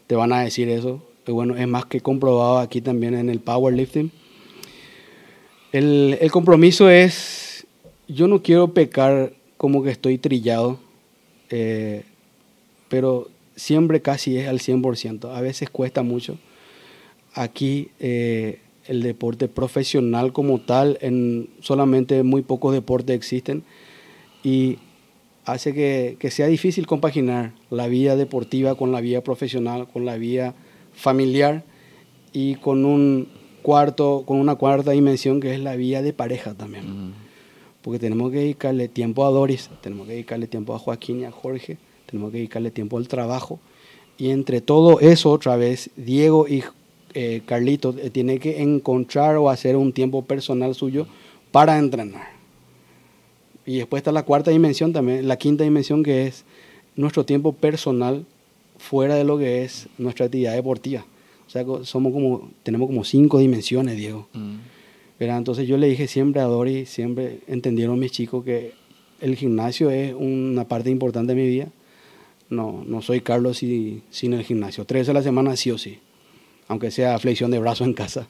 te 0.07 0.15
van 0.15 0.33
a 0.33 0.41
decir 0.41 0.69
eso. 0.69 1.03
Y 1.27 1.33
bueno, 1.33 1.57
es 1.57 1.69
más 1.69 1.85
que 1.87 2.01
comprobado 2.01 2.59
aquí 2.59 2.81
también 2.81 3.15
en 3.15 3.29
el 3.29 3.41
powerlifting. 3.41 4.11
El, 5.73 6.19
el 6.21 6.31
compromiso 6.31 6.91
es, 6.91 7.67
yo 8.09 8.29
no 8.29 8.43
quiero 8.43 8.69
pecar 8.69 9.33
como 9.57 9.83
que 9.83 9.91
estoy 9.91 10.19
trillado, 10.19 10.79
eh, 11.51 12.05
pero 12.89 13.29
siempre 13.57 14.03
casi 14.03 14.37
es 14.37 14.49
al 14.49 14.59
100%. 14.59 15.35
A 15.35 15.41
veces 15.41 15.71
cuesta 15.71 16.03
mucho 16.03 16.37
aquí 17.35 17.89
eh, 18.01 18.61
el 18.87 19.03
deporte 19.03 19.49
profesional 19.49 20.33
como 20.33 20.61
tal, 20.61 20.99
en 21.01 21.49
solamente 21.61 22.23
muy 22.23 22.43
pocos 22.43 22.73
deportes 22.73 23.17
existen 23.17 23.63
y 24.43 24.79
hace 25.45 25.73
que, 25.75 26.17
que, 26.19 26.31
sea 26.31 26.47
difícil 26.47 26.87
compaginar 26.87 27.53
la 27.71 27.87
vida 27.87 28.17
deportiva 28.17 28.75
con 28.75 28.93
la 28.93 29.01
vida 29.01 29.23
profesional, 29.23 29.89
con 29.89 30.05
la 30.05 30.17
vida 30.17 30.55
familiar 30.93 31.65
y 32.33 32.57
con 32.57 32.85
un 32.85 33.29
cuarto, 33.63 34.25
con 34.27 34.39
una 34.39 34.57
cuarta 34.57 34.91
dimensión 34.91 35.41
que 35.41 35.55
es 35.55 35.61
la 35.61 35.77
vida 35.77 36.03
de 36.03 36.13
pareja 36.13 36.55
también. 36.55 37.15
Porque 37.81 37.99
tenemos 37.99 38.31
que 38.31 38.39
dedicarle 38.39 38.89
tiempo 38.89 39.25
a 39.27 39.31
Doris, 39.31 39.71
tenemos 39.81 40.07
que 40.07 40.13
dedicarle 40.13 40.47
tiempo 40.47 40.75
a 40.75 40.79
Joaquín 40.79 41.21
y 41.21 41.25
a 41.25 41.33
Jorge, 41.33 41.79
tenemos 42.07 42.31
que 42.31 42.39
dedicarle 42.39 42.71
tiempo 42.71 42.99
al 42.99 43.09
trabajo. 43.09 43.59
Y 44.19 44.31
entre 44.31 44.61
todo 44.61 45.01
eso, 45.01 45.31
otra 45.31 45.57
vez, 45.57 45.91
Diego 45.97 46.47
y 46.47 46.63
eh, 47.15 47.43
Carlito 47.45 47.95
eh, 47.99 48.11
tiene 48.11 48.39
que 48.39 48.63
encontrar 48.63 49.37
o 49.37 49.51
hacer 49.51 49.77
un 49.77 49.93
tiempo 49.93 50.25
personal 50.25 50.75
suyo 50.75 51.07
para 51.51 51.79
entrenar. 51.79 52.31
Y 53.65 53.79
después 53.79 54.01
está 54.01 54.13
la 54.13 54.25
cuarta 54.25 54.51
dimensión 54.51 54.93
también, 54.93 55.29
la 55.29 55.37
quinta 55.37 55.65
dimensión 55.65 56.03
que 56.03 56.27
es 56.27 56.45
nuestro 56.97 57.25
tiempo 57.25 57.53
personal 57.53 58.25
fuera 58.79 59.15
de 59.15 59.25
lo 59.25 59.39
que 59.39 59.63
es 59.63 59.89
nuestra 59.99 60.27
actividad 60.27 60.55
deportiva. 60.55 61.07
O 61.47 61.51
sea, 61.51 61.65
somos 61.85 62.13
como, 62.13 62.51
tenemos 62.63 62.89
como 62.89 63.05
cinco 63.05 63.39
dimensiones, 63.39 63.97
Diego. 63.97 64.29
Mm. 64.33 64.57
Pero 65.19 65.37
entonces 65.37 65.69
yo 65.69 65.77
le 65.77 65.89
dije 65.89 66.09
siempre 66.09 66.41
a 66.41 66.45
Dori, 66.45 66.87
siempre 66.87 67.41
entendieron 67.47 67.99
mis 67.99 68.11
chicos 68.11 68.45
que 68.45 68.73
el 69.21 69.37
gimnasio 69.37 69.91
es 69.91 70.15
una 70.19 70.67
parte 70.67 70.91
importante 70.91 71.35
de 71.35 71.41
mi 71.41 71.49
vida. 71.49 71.69
No, 72.51 72.83
no 72.87 73.03
soy 73.03 73.21
Carlos 73.21 73.59
sin 73.59 74.33
el 74.33 74.43
gimnasio. 74.43 74.85
Tres 74.85 75.09
a 75.09 75.13
la 75.13 75.23
semana 75.23 75.55
sí 75.57 75.71
o 75.71 75.79
sí 75.79 76.01
aunque 76.69 76.91
sea 76.91 77.19
flexión 77.19 77.51
de 77.51 77.59
brazo 77.59 77.85
en 77.85 77.95
casa. 77.95 78.27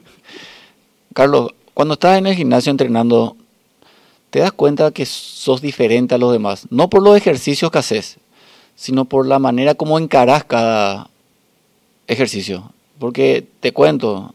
Carlos, 1.14 1.50
cuando 1.74 1.94
estás 1.94 2.18
en 2.18 2.26
el 2.26 2.34
gimnasio 2.34 2.70
entrenando, 2.70 3.36
te 4.30 4.40
das 4.40 4.52
cuenta 4.52 4.90
que 4.92 5.04
sos 5.06 5.60
diferente 5.60 6.14
a 6.14 6.18
los 6.18 6.32
demás, 6.32 6.66
no 6.70 6.88
por 6.88 7.02
los 7.02 7.16
ejercicios 7.16 7.70
que 7.70 7.78
haces, 7.78 8.18
sino 8.74 9.04
por 9.04 9.26
la 9.26 9.38
manera 9.38 9.74
como 9.74 9.98
encarás 9.98 10.44
cada 10.44 11.10
ejercicio. 12.06 12.72
Porque 12.98 13.46
te 13.60 13.72
cuento, 13.72 14.34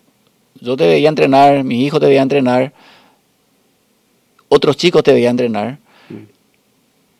yo 0.62 0.78
te 0.78 0.88
veía 0.88 1.10
entrenar, 1.10 1.64
mi 1.64 1.86
hijo 1.86 2.00
te 2.00 2.08
veía 2.08 2.22
entrenar, 2.22 2.74
otros 4.50 4.78
chicos 4.78 5.04
te 5.04 5.14
veían 5.14 5.32
entrenar 5.32 5.80
mm. 6.10 6.24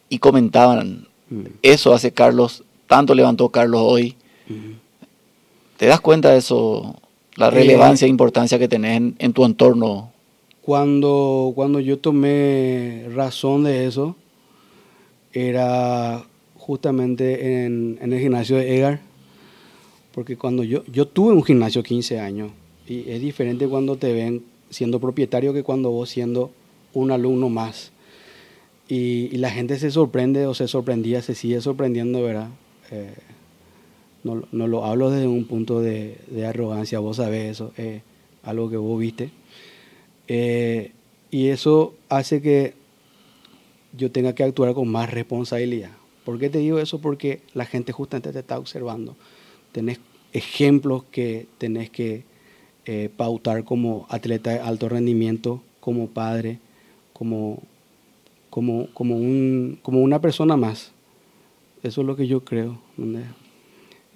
y 0.10 0.20
comentaban, 0.20 1.08
mm. 1.30 1.46
eso 1.62 1.94
hace 1.94 2.12
Carlos, 2.12 2.64
tanto 2.88 3.14
levantó 3.14 3.50
Carlos 3.50 3.82
hoy. 3.84 4.16
Mm. 4.48 4.74
¿Te 5.78 5.86
das 5.86 6.02
cuenta 6.02 6.32
de 6.32 6.40
eso, 6.40 6.96
la 7.36 7.52
relevancia 7.52 8.06
e 8.06 8.10
importancia 8.10 8.58
que 8.58 8.68
tenés 8.68 9.14
en, 9.20 9.34
tu 9.34 9.46
entorno? 9.46 10.12
Cuando, 10.62 11.54
cuando 11.56 11.80
yo 11.80 12.00
tomé 12.00 13.06
razón 13.14 13.64
de 13.64 13.86
eso, 13.86 14.16
era 15.34 16.24
justamente 16.56 17.66
en, 17.66 18.00
el 18.02 18.20
gimnasio 18.20 18.58
de 18.58 18.76
Egar, 18.76 19.02
porque 20.14 20.36
cuando 20.36 20.64
yo, 20.64 20.84
yo 20.86 21.08
tuve 21.08 21.34
un 21.34 21.44
gimnasio 21.44 21.84
15 21.84 22.20
años, 22.20 22.52
y 22.88 23.10
es 23.10 23.22
diferente 23.22 23.68
cuando 23.68 23.98
te 23.98 24.14
ven 24.14 24.44
siendo 24.70 25.00
propietario 25.00 25.54
que 25.54 25.64
cuando 25.64 25.92
vos 25.92 26.10
siendo 26.10 26.52
un 26.94 27.12
alumno 27.12 27.50
más. 27.50 27.92
Y, 28.90 29.30
la 29.38 29.52
gente 29.52 29.78
se 29.78 29.92
sorprende 29.92 30.48
o 30.48 30.54
se 30.54 30.68
sorprendía, 30.68 31.22
se 31.22 31.36
sigue 31.36 31.62
sorprendiendo, 31.62 32.24
¿verdad? 32.24 32.48
Eh, 32.92 33.14
no, 34.24 34.44
no, 34.52 34.68
lo 34.68 34.86
hablo 34.86 35.10
desde 35.10 35.28
un 35.28 35.46
punto 35.46 35.82
de, 35.82 36.18
arrogancia, 36.48 37.00
vos 37.00 37.18
sabés 37.18 37.52
eso, 37.52 37.74
es 37.78 38.02
algo 38.44 38.70
que 38.70 38.78
vos 38.78 39.00
viste. 39.00 39.32
Eh, 40.28 40.92
y 41.32 41.48
eso 41.48 41.94
hace 42.10 42.42
que 42.42 42.74
yo 43.94 44.12
tenga 44.12 44.34
que 44.34 44.44
actuar 44.44 44.74
con 44.74 44.88
más 44.88 45.10
responsabilidad. 45.10 45.92
¿Por 46.24 46.40
qué 46.40 46.50
te 46.50 46.60
digo 46.60 46.80
eso? 46.80 47.00
Porque 47.00 47.42
la 47.54 47.66
gente 47.66 47.92
justamente 47.92 48.34
te 48.34 48.40
está 48.40 48.60
observando. 48.60 49.16
Tenés 49.72 50.00
ejemplos 50.34 51.04
que 51.12 51.48
tenés 51.58 51.90
que 51.90 52.24
eh, 52.86 53.10
pautar 53.16 53.64
como 53.64 54.06
atleta 54.10 54.52
de 54.52 54.60
alto 54.60 54.90
rendimiento, 54.90 55.62
como 55.80 56.08
padre, 56.08 56.60
como, 57.14 57.62
como, 58.50 58.88
como, 58.94 59.16
un, 59.16 59.80
como 59.82 60.02
una 60.02 60.22
persona 60.22 60.58
más. 60.58 60.92
Eso 61.84 62.02
es 62.02 62.08
lo 62.08 62.16
que 62.16 62.28
yo 62.28 62.44
creo. 62.44 62.80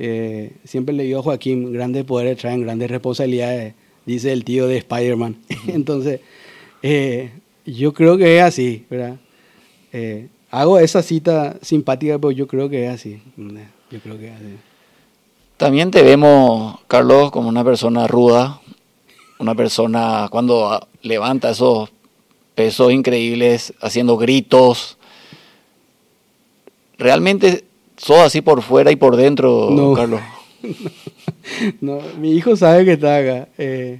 Eh, 0.03 0.53
siempre 0.63 0.95
le 0.95 1.03
digo 1.03 1.19
a 1.19 1.21
Joaquín, 1.21 1.71
grandes 1.71 2.05
poderes 2.05 2.39
traen 2.39 2.63
grandes 2.63 2.89
responsabilidades, 2.89 3.75
dice 4.03 4.31
el 4.31 4.43
tío 4.43 4.65
de 4.65 4.77
Spider-Man. 4.77 5.35
Entonces, 5.67 6.21
eh, 6.81 7.29
yo 7.67 7.93
creo 7.93 8.17
que 8.17 8.37
es 8.39 8.43
así, 8.43 8.83
¿verdad? 8.89 9.17
Eh, 9.93 10.27
hago 10.49 10.79
esa 10.79 11.03
cita 11.03 11.55
simpática, 11.61 12.17
pero 12.17 12.31
yo 12.31 12.47
creo 12.47 12.67
que 12.67 12.87
es 12.87 12.91
así. 12.91 13.21
Yo 13.37 13.99
creo 13.99 14.17
que 14.17 14.29
es 14.29 14.33
así. 14.33 14.57
También 15.57 15.91
te 15.91 16.01
vemos, 16.01 16.79
Carlos, 16.87 17.29
como 17.29 17.47
una 17.47 17.63
persona 17.63 18.07
ruda, 18.07 18.59
una 19.37 19.53
persona 19.53 20.29
cuando 20.31 20.87
levanta 21.03 21.51
esos 21.51 21.91
pesos 22.55 22.91
increíbles, 22.91 23.71
haciendo 23.81 24.17
gritos. 24.17 24.97
Realmente 26.97 27.65
¿Sos 28.01 28.17
así 28.17 28.41
por 28.41 28.63
fuera 28.63 28.91
y 28.91 28.95
por 28.95 29.15
dentro, 29.15 29.69
no, 29.69 29.93
Carlos? 29.93 30.21
No, 31.81 31.99
mi 32.19 32.31
hijo 32.31 32.55
sabe 32.55 32.85
que 32.85 32.93
está 32.93 33.17
acá. 33.17 33.47
Eh, 33.57 33.99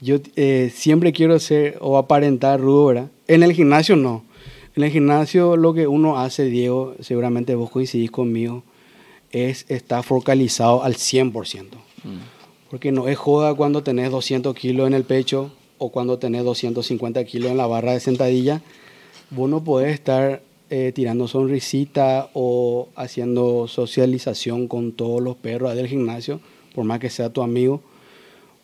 yo 0.00 0.16
eh, 0.36 0.70
siempre 0.74 1.12
quiero 1.12 1.38
ser 1.38 1.78
o 1.80 1.98
aparentar 1.98 2.60
rudo, 2.60 2.86
¿verdad? 2.86 3.10
En 3.28 3.42
el 3.42 3.52
gimnasio 3.52 3.96
no. 3.96 4.24
En 4.74 4.84
el 4.84 4.90
gimnasio 4.90 5.56
lo 5.56 5.74
que 5.74 5.86
uno 5.86 6.18
hace, 6.18 6.44
Diego, 6.44 6.94
seguramente 7.00 7.54
vos 7.54 7.70
coincidís 7.70 8.10
conmigo, 8.10 8.62
es 9.30 9.64
estar 9.68 10.02
focalizado 10.02 10.82
al 10.82 10.94
100%. 10.94 11.32
Mm. 11.32 12.08
Porque 12.70 12.92
no 12.92 13.08
es 13.08 13.18
joda 13.18 13.54
cuando 13.54 13.82
tenés 13.82 14.10
200 14.10 14.54
kilos 14.54 14.86
en 14.86 14.94
el 14.94 15.04
pecho 15.04 15.52
o 15.78 15.90
cuando 15.90 16.18
tenés 16.18 16.44
250 16.44 17.24
kilos 17.24 17.50
en 17.50 17.56
la 17.56 17.66
barra 17.66 17.92
de 17.92 18.00
sentadilla. 18.00 18.62
Vos 19.30 19.50
no 19.50 19.62
podés 19.62 19.92
estar 19.92 20.42
eh, 20.70 20.92
tirando 20.94 21.26
sonrisita 21.26 22.30
o 22.32 22.88
haciendo 22.94 23.66
socialización 23.66 24.68
con 24.68 24.92
todos 24.92 25.20
los 25.20 25.36
perros 25.36 25.74
del 25.74 25.88
gimnasio, 25.88 26.40
por 26.74 26.84
más 26.84 27.00
que 27.00 27.10
sea 27.10 27.30
tu 27.30 27.42
amigo, 27.42 27.82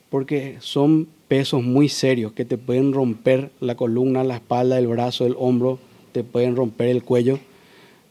porque 0.09 0.57
son 0.61 1.09
pesos 1.29 1.63
muy 1.63 1.89
serios 1.89 2.33
que 2.33 2.45
te 2.45 2.59
pueden 2.59 2.93
romper 2.93 3.51
la 3.61 3.75
columna, 3.75 4.23
la 4.23 4.37
espalda, 4.37 4.79
el 4.79 4.87
brazo, 4.87 5.27
el 5.27 5.35
hombro, 5.37 5.81
te 6.13 6.23
pueden 6.23 6.55
romper 6.55 6.89
el 6.89 7.03
cuello. 7.03 7.39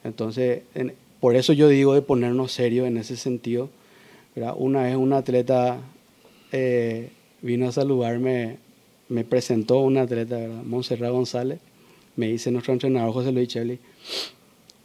Entonces, 0.03 0.63
por 1.19 1.35
eso 1.35 1.53
yo 1.53 1.69
digo 1.69 1.93
de 1.93 2.01
ponernos 2.01 2.51
serios 2.51 2.87
en 2.87 2.97
ese 2.97 3.15
sentido. 3.15 3.69
Una 4.57 4.83
vez 4.83 4.97
un 4.97 5.13
atleta 5.13 5.79
eh, 6.51 7.09
vino 7.41 7.69
a 7.69 7.71
saludarme, 7.71 8.57
me 9.07 9.23
presentó 9.23 9.79
un 9.79 9.97
atleta, 9.97 10.35
¿verdad? 10.35 10.63
Montserrat 10.63 11.11
González, 11.11 11.59
me 12.15 12.27
dice 12.27 12.51
nuestro 12.51 12.73
entrenador 12.73 13.13
José 13.13 13.31
Luis 13.31 13.47
Cheli, 13.47 13.79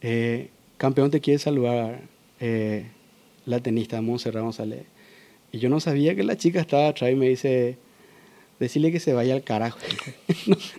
eh, 0.01 0.49
campeón 0.77 1.11
te 1.11 1.21
quiere 1.21 1.39
saludar 1.39 2.01
eh, 2.39 2.85
la 3.45 3.59
tenista 3.59 4.01
Montserrat 4.01 4.43
González. 4.43 4.83
Y 5.51 5.59
yo 5.59 5.69
no 5.69 5.79
sabía 5.79 6.15
que 6.15 6.23
la 6.23 6.37
chica 6.37 6.61
estaba 6.61 6.87
atrás 6.87 7.11
y 7.11 7.15
me 7.15 7.29
dice, 7.29 7.77
decirle 8.59 8.91
que 8.91 8.99
se 8.99 9.13
vaya 9.13 9.33
al 9.33 9.43
carajo. 9.43 9.79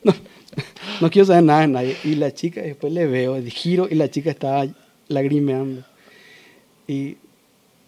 no, 1.01 1.11
quiero 1.11 1.27
saber 1.27 1.45
nada 1.45 1.61
de 1.63 1.69
nadie. 1.69 1.97
Y 2.05 2.15
la 2.15 2.33
chica, 2.33 2.63
después 2.63 2.93
le 2.93 3.07
veo, 3.07 3.41
giro 3.43 3.87
y 3.91 3.95
la 3.95 4.11
chica 4.11 4.31
estaba 4.31 4.67
lagrimeando. 5.09 5.85
Y, 6.89 7.17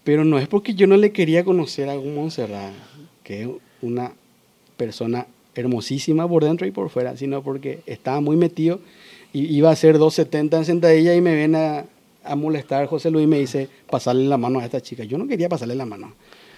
pero 0.05 0.25
no 0.25 0.39
es 0.39 0.47
porque 0.47 0.75
yo 0.75 0.87
no 0.87 0.97
le 0.97 1.13
quería 1.13 1.45
conocer 1.45 1.89
a 1.89 1.99
un 1.99 2.15
Montserrat, 2.15 2.75
que 3.23 3.43
es 3.43 3.49
una 3.81 4.13
persona 4.77 5.27
hermosísima 5.55 6.29
por 6.29 6.45
dentro 6.45 6.67
y 6.67 6.71
por 6.71 6.91
fuera, 6.91 7.17
sino 7.17 7.43
porque 7.43 7.81
estaba 7.87 8.21
muy 8.21 8.37
metido 8.37 8.81
y 9.33 9.55
iba 9.55 9.71
a 9.71 9.77
ser 9.77 9.99
2.70 9.99 10.59
en 10.59 10.65
sentadilla 10.65 11.15
y 11.15 11.21
me 11.21 11.35
viene 11.35 11.59
a, 11.59 11.87
a 12.25 12.37
molestar 12.37 12.87
José 12.87 13.11
Luis 13.11 13.25
y 13.25 13.27
me 13.27 13.39
dice, 13.39 13.69
pasarle 13.91 14.25
la 14.25 14.39
mano 14.39 14.61
a 14.61 14.65
esta 14.65 14.81
chica. 14.81 15.05
Yo 15.05 15.19
no 15.19 15.27
quería 15.27 15.49
pasarle 15.49 15.75
la 15.75 15.87
mano. 15.87 16.15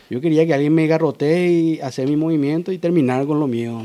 Yo 0.09 0.21
quería 0.21 0.47
que 0.47 0.55
alguien 0.55 0.75
me 0.75 0.87
garrotee 0.87 1.51
y 1.51 1.81
hacer 1.81 2.09
mi 2.09 2.17
movimiento 2.17 2.71
y 2.71 2.79
terminar 2.79 3.27
con 3.27 3.41
lo 3.41 3.47
mío. 3.47 3.83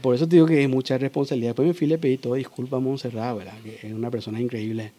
Por 0.00 0.14
eso 0.14 0.26
te 0.26 0.36
digo 0.36 0.46
que 0.46 0.62
es 0.62 0.68
mucha 0.68 0.96
responsabilidad. 0.98 1.50
Después 1.50 1.68
me 1.68 1.74
fui 1.74 1.86
y 1.86 1.90
le 1.90 1.98
pedí 1.98 2.16
todo 2.16 2.34
disculpa 2.34 2.78
a 2.78 2.80
Montserrat, 2.80 3.36
¿verdad? 3.36 3.54
que 3.62 3.86
es 3.86 3.92
una 3.92 4.10
persona 4.10 4.40
increíble. 4.40 4.92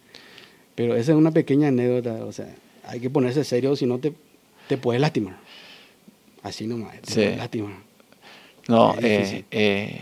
Pero 0.76 0.96
esa 0.96 1.14
es 1.14 1.18
una 1.18 1.32
pequeña 1.32 1.70
anécdota. 1.70 2.26
O 2.26 2.32
sea, 2.32 2.54
hay 2.84 3.00
que 3.00 3.10
ponerse 3.10 3.44
serio, 3.44 3.76
si 3.76 3.86
no 3.86 3.98
te, 4.00 4.14
te 4.68 4.78
puedes 4.78 5.02
lastimar. 5.02 5.38
Así 6.44 6.68
nomás, 6.68 7.02
te 7.02 7.14
puedes 7.14 7.38
lastimar. 7.38 7.85
No, 8.68 8.96
eh, 9.02 9.46
eh, 9.52 10.02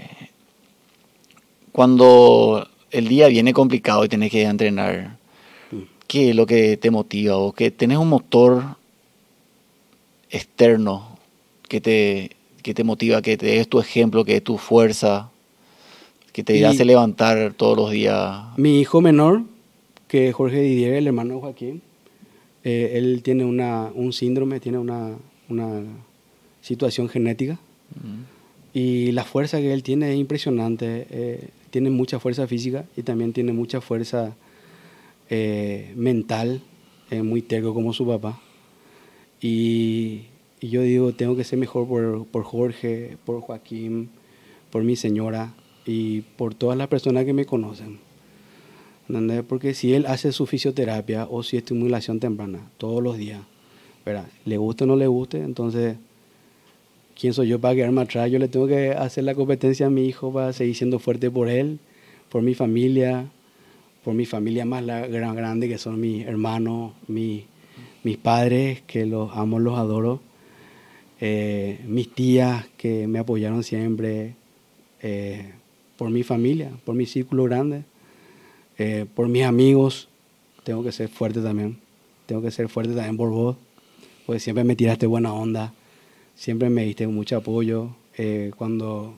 cuando 1.71 2.67
el 2.91 3.07
día 3.07 3.27
viene 3.27 3.53
complicado 3.53 4.05
y 4.05 4.09
tienes 4.09 4.31
que 4.31 4.43
entrenar, 4.43 5.17
mm. 5.71 5.81
¿qué 6.07 6.29
es 6.29 6.35
lo 6.35 6.45
que 6.45 6.77
te 6.77 6.91
motiva? 6.91 7.37
¿O 7.37 7.51
que 7.51 7.71
tenés 7.71 7.97
un 7.97 8.09
motor 8.09 8.63
externo 10.29 11.17
que 11.67 11.81
te, 11.81 12.31
que 12.61 12.73
te 12.73 12.83
motiva, 12.83 13.21
que 13.21 13.37
te 13.37 13.59
es 13.59 13.67
tu 13.67 13.79
ejemplo, 13.79 14.25
que 14.25 14.37
es 14.37 14.43
tu 14.43 14.57
fuerza, 14.57 15.29
que 16.33 16.43
te 16.43 16.65
hace 16.65 16.83
levantar 16.83 17.53
todos 17.53 17.77
los 17.77 17.91
días. 17.91 18.41
Mi 18.57 18.79
hijo 18.79 19.01
menor, 19.01 19.43
que 20.07 20.29
es 20.29 20.35
Jorge 20.35 20.61
Didier, 20.61 20.95
el 20.95 21.07
hermano 21.07 21.35
de 21.35 21.41
Joaquín, 21.41 21.81
eh, 22.63 22.93
él 22.95 23.21
tiene 23.23 23.45
una, 23.45 23.91
un 23.93 24.11
síndrome, 24.13 24.59
tiene 24.59 24.79
una, 24.79 25.11
una 25.49 25.83
situación 26.61 27.07
genética. 27.07 27.59
Y 28.73 29.11
la 29.11 29.23
fuerza 29.23 29.59
que 29.59 29.73
él 29.73 29.83
tiene 29.83 30.11
es 30.11 30.19
impresionante. 30.19 31.07
Eh, 31.09 31.49
tiene 31.69 31.89
mucha 31.89 32.19
fuerza 32.19 32.47
física 32.47 32.85
y 32.95 33.03
también 33.03 33.33
tiene 33.33 33.53
mucha 33.53 33.81
fuerza 33.81 34.35
eh, 35.29 35.93
mental, 35.95 36.61
muy 37.11 37.43
terco 37.43 37.75
como 37.75 37.93
su 37.93 38.07
papá. 38.07 38.41
Y, 39.39 40.21
yo 40.61 40.81
digo, 40.81 41.13
tengo 41.13 41.35
que 41.35 41.43
ser 41.43 41.59
mejor 41.59 41.87
por, 41.87 42.25
por, 42.25 42.43
Jorge, 42.43 43.17
por 43.23 43.41
Joaquín, 43.41 44.09
por 44.71 44.83
mi 44.83 44.95
señora 44.95 45.53
y 45.85 46.21
por 46.21 46.55
todas 46.55 46.77
las 46.77 46.87
personas 46.87 47.25
que 47.25 47.33
me 47.33 47.45
conocen. 47.45 47.99
Porque 49.47 49.73
si 49.73 49.93
él 49.93 50.05
hace 50.07 50.31
su 50.31 50.45
fisioterapia 50.45 51.27
o 51.29 51.43
su 51.43 51.57
estimulación 51.57 52.19
temprana 52.19 52.71
todos 52.77 53.03
los 53.03 53.17
días, 53.17 53.41
¿verdad? 54.05 54.27
le 54.45 54.57
guste 54.57 54.85
o 54.85 54.87
no 54.87 54.95
le 54.95 55.07
guste, 55.07 55.39
entonces, 55.39 55.97
¿quién 57.23 57.33
soy 57.33 57.47
yo 57.47 57.57
para 57.57 57.73
quedarme 57.73 58.01
atrás? 58.01 58.29
Yo 58.29 58.37
le 58.37 58.49
tengo 58.49 58.67
que 58.67 58.89
hacer 58.91 59.23
la 59.23 59.33
competencia 59.33 59.87
a 59.87 59.89
mi 59.89 60.05
hijo 60.05 60.33
para 60.33 60.51
seguir 60.51 60.75
siendo 60.75 60.99
fuerte 60.99 61.31
por 61.31 61.47
él, 61.47 61.79
por 62.27 62.41
mi 62.41 62.53
familia, 62.53 63.27
por 64.03 64.13
mi 64.13 64.25
familia 64.25 64.65
más 64.65 64.83
la, 64.83 65.07
gran, 65.07 65.33
grande 65.33 65.69
que 65.69 65.77
son 65.77 66.01
mis 66.01 66.27
hermanos, 66.27 66.91
mi 67.07 67.45
mis 68.03 68.17
padres, 68.17 68.81
que 68.87 69.05
los 69.05 69.31
amo, 69.37 69.57
los 69.57 69.79
adoro, 69.79 70.19
eh, 71.21 71.79
mis 71.87 72.13
tías, 72.13 72.65
que 72.75 73.07
me 73.07 73.19
apoyaron 73.19 73.63
siempre, 73.63 74.35
eh, 75.01 75.53
por 75.95 76.09
mi 76.09 76.23
familia, 76.23 76.71
por 76.83 76.93
mi 76.93 77.05
círculo 77.05 77.45
grande, 77.45 77.85
eh, 78.77 79.05
por 79.15 79.29
mis 79.29 79.45
amigos, 79.45 80.09
tengo 80.65 80.83
que 80.83 80.91
ser 80.91 81.07
fuerte 81.07 81.39
también, 81.39 81.77
tengo 82.25 82.41
que 82.41 82.51
ser 82.51 82.67
fuerte 82.67 82.93
también 82.93 83.15
por 83.15 83.29
vos, 83.29 83.55
porque 84.25 84.41
siempre 84.41 84.65
me 84.65 84.75
tiraste 84.75 85.07
buena 85.07 85.31
onda, 85.33 85.73
siempre 86.35 86.69
me 86.69 86.85
diste 86.85 87.07
mucho 87.07 87.37
apoyo, 87.37 87.89
cuando, 88.57 89.15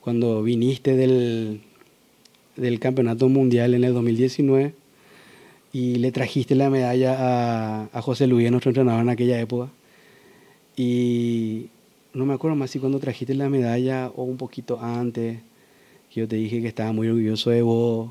cuando 0.00 0.42
viniste 0.42 0.96
del, 0.96 1.60
del 2.56 2.80
campeonato 2.80 3.28
mundial 3.28 3.74
en 3.74 3.84
el 3.84 3.94
2019, 3.94 4.74
y 5.72 5.96
le 5.96 6.12
trajiste 6.12 6.54
la 6.54 6.68
medalla 6.68 7.16
a, 7.18 7.88
a 7.92 8.02
José 8.02 8.26
Luis, 8.26 8.50
nuestro 8.50 8.70
entrenador 8.70 9.02
en 9.02 9.08
aquella 9.08 9.40
época. 9.40 9.70
Y 10.76 11.68
no 12.12 12.26
me 12.26 12.34
acuerdo 12.34 12.56
más 12.56 12.70
si 12.70 12.78
cuando 12.78 12.98
trajiste 12.98 13.34
la 13.34 13.48
medalla 13.48 14.10
o 14.14 14.24
un 14.24 14.36
poquito 14.36 14.80
antes, 14.80 15.38
yo 16.14 16.28
te 16.28 16.36
dije 16.36 16.60
que 16.60 16.68
estaba 16.68 16.92
muy 16.92 17.08
orgulloso 17.08 17.50
de 17.50 17.62
vos 17.62 18.10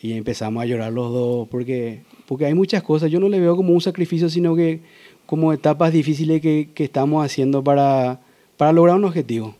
y 0.00 0.12
empezamos 0.12 0.62
a 0.62 0.66
llorar 0.66 0.92
los 0.92 1.12
dos, 1.12 1.48
porque, 1.48 2.00
porque 2.26 2.46
hay 2.46 2.54
muchas 2.54 2.82
cosas, 2.82 3.10
yo 3.10 3.20
no 3.20 3.28
le 3.28 3.40
veo 3.40 3.56
como 3.56 3.74
un 3.74 3.80
sacrificio, 3.80 4.30
sino 4.30 4.56
que 4.56 4.80
como 5.28 5.52
etapas 5.52 5.92
difíciles 5.92 6.40
que, 6.40 6.70
que 6.74 6.84
estamos 6.84 7.24
haciendo 7.24 7.62
para, 7.62 8.18
para 8.56 8.72
lograr 8.72 8.96
un 8.96 9.04
objetivo. 9.04 9.54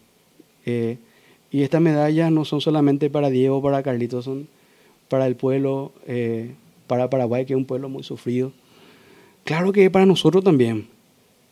Eh, 0.66 0.98
y 1.52 1.62
estas 1.62 1.80
medallas 1.80 2.32
no 2.32 2.44
son 2.44 2.60
solamente 2.60 3.08
para 3.08 3.30
Diego, 3.30 3.62
para 3.62 3.84
Carlitos, 3.84 4.24
son 4.24 4.48
para 5.08 5.28
el 5.28 5.36
pueblo. 5.36 5.92
Eh, 6.06 6.54
para 6.88 7.08
Paraguay, 7.08 7.44
que 7.44 7.52
es 7.52 7.56
un 7.56 7.66
pueblo 7.66 7.88
muy 7.88 8.02
sufrido. 8.02 8.50
Claro 9.44 9.70
que 9.72 9.84
es 9.84 9.90
para 9.90 10.06
nosotros 10.06 10.42
también, 10.42 10.88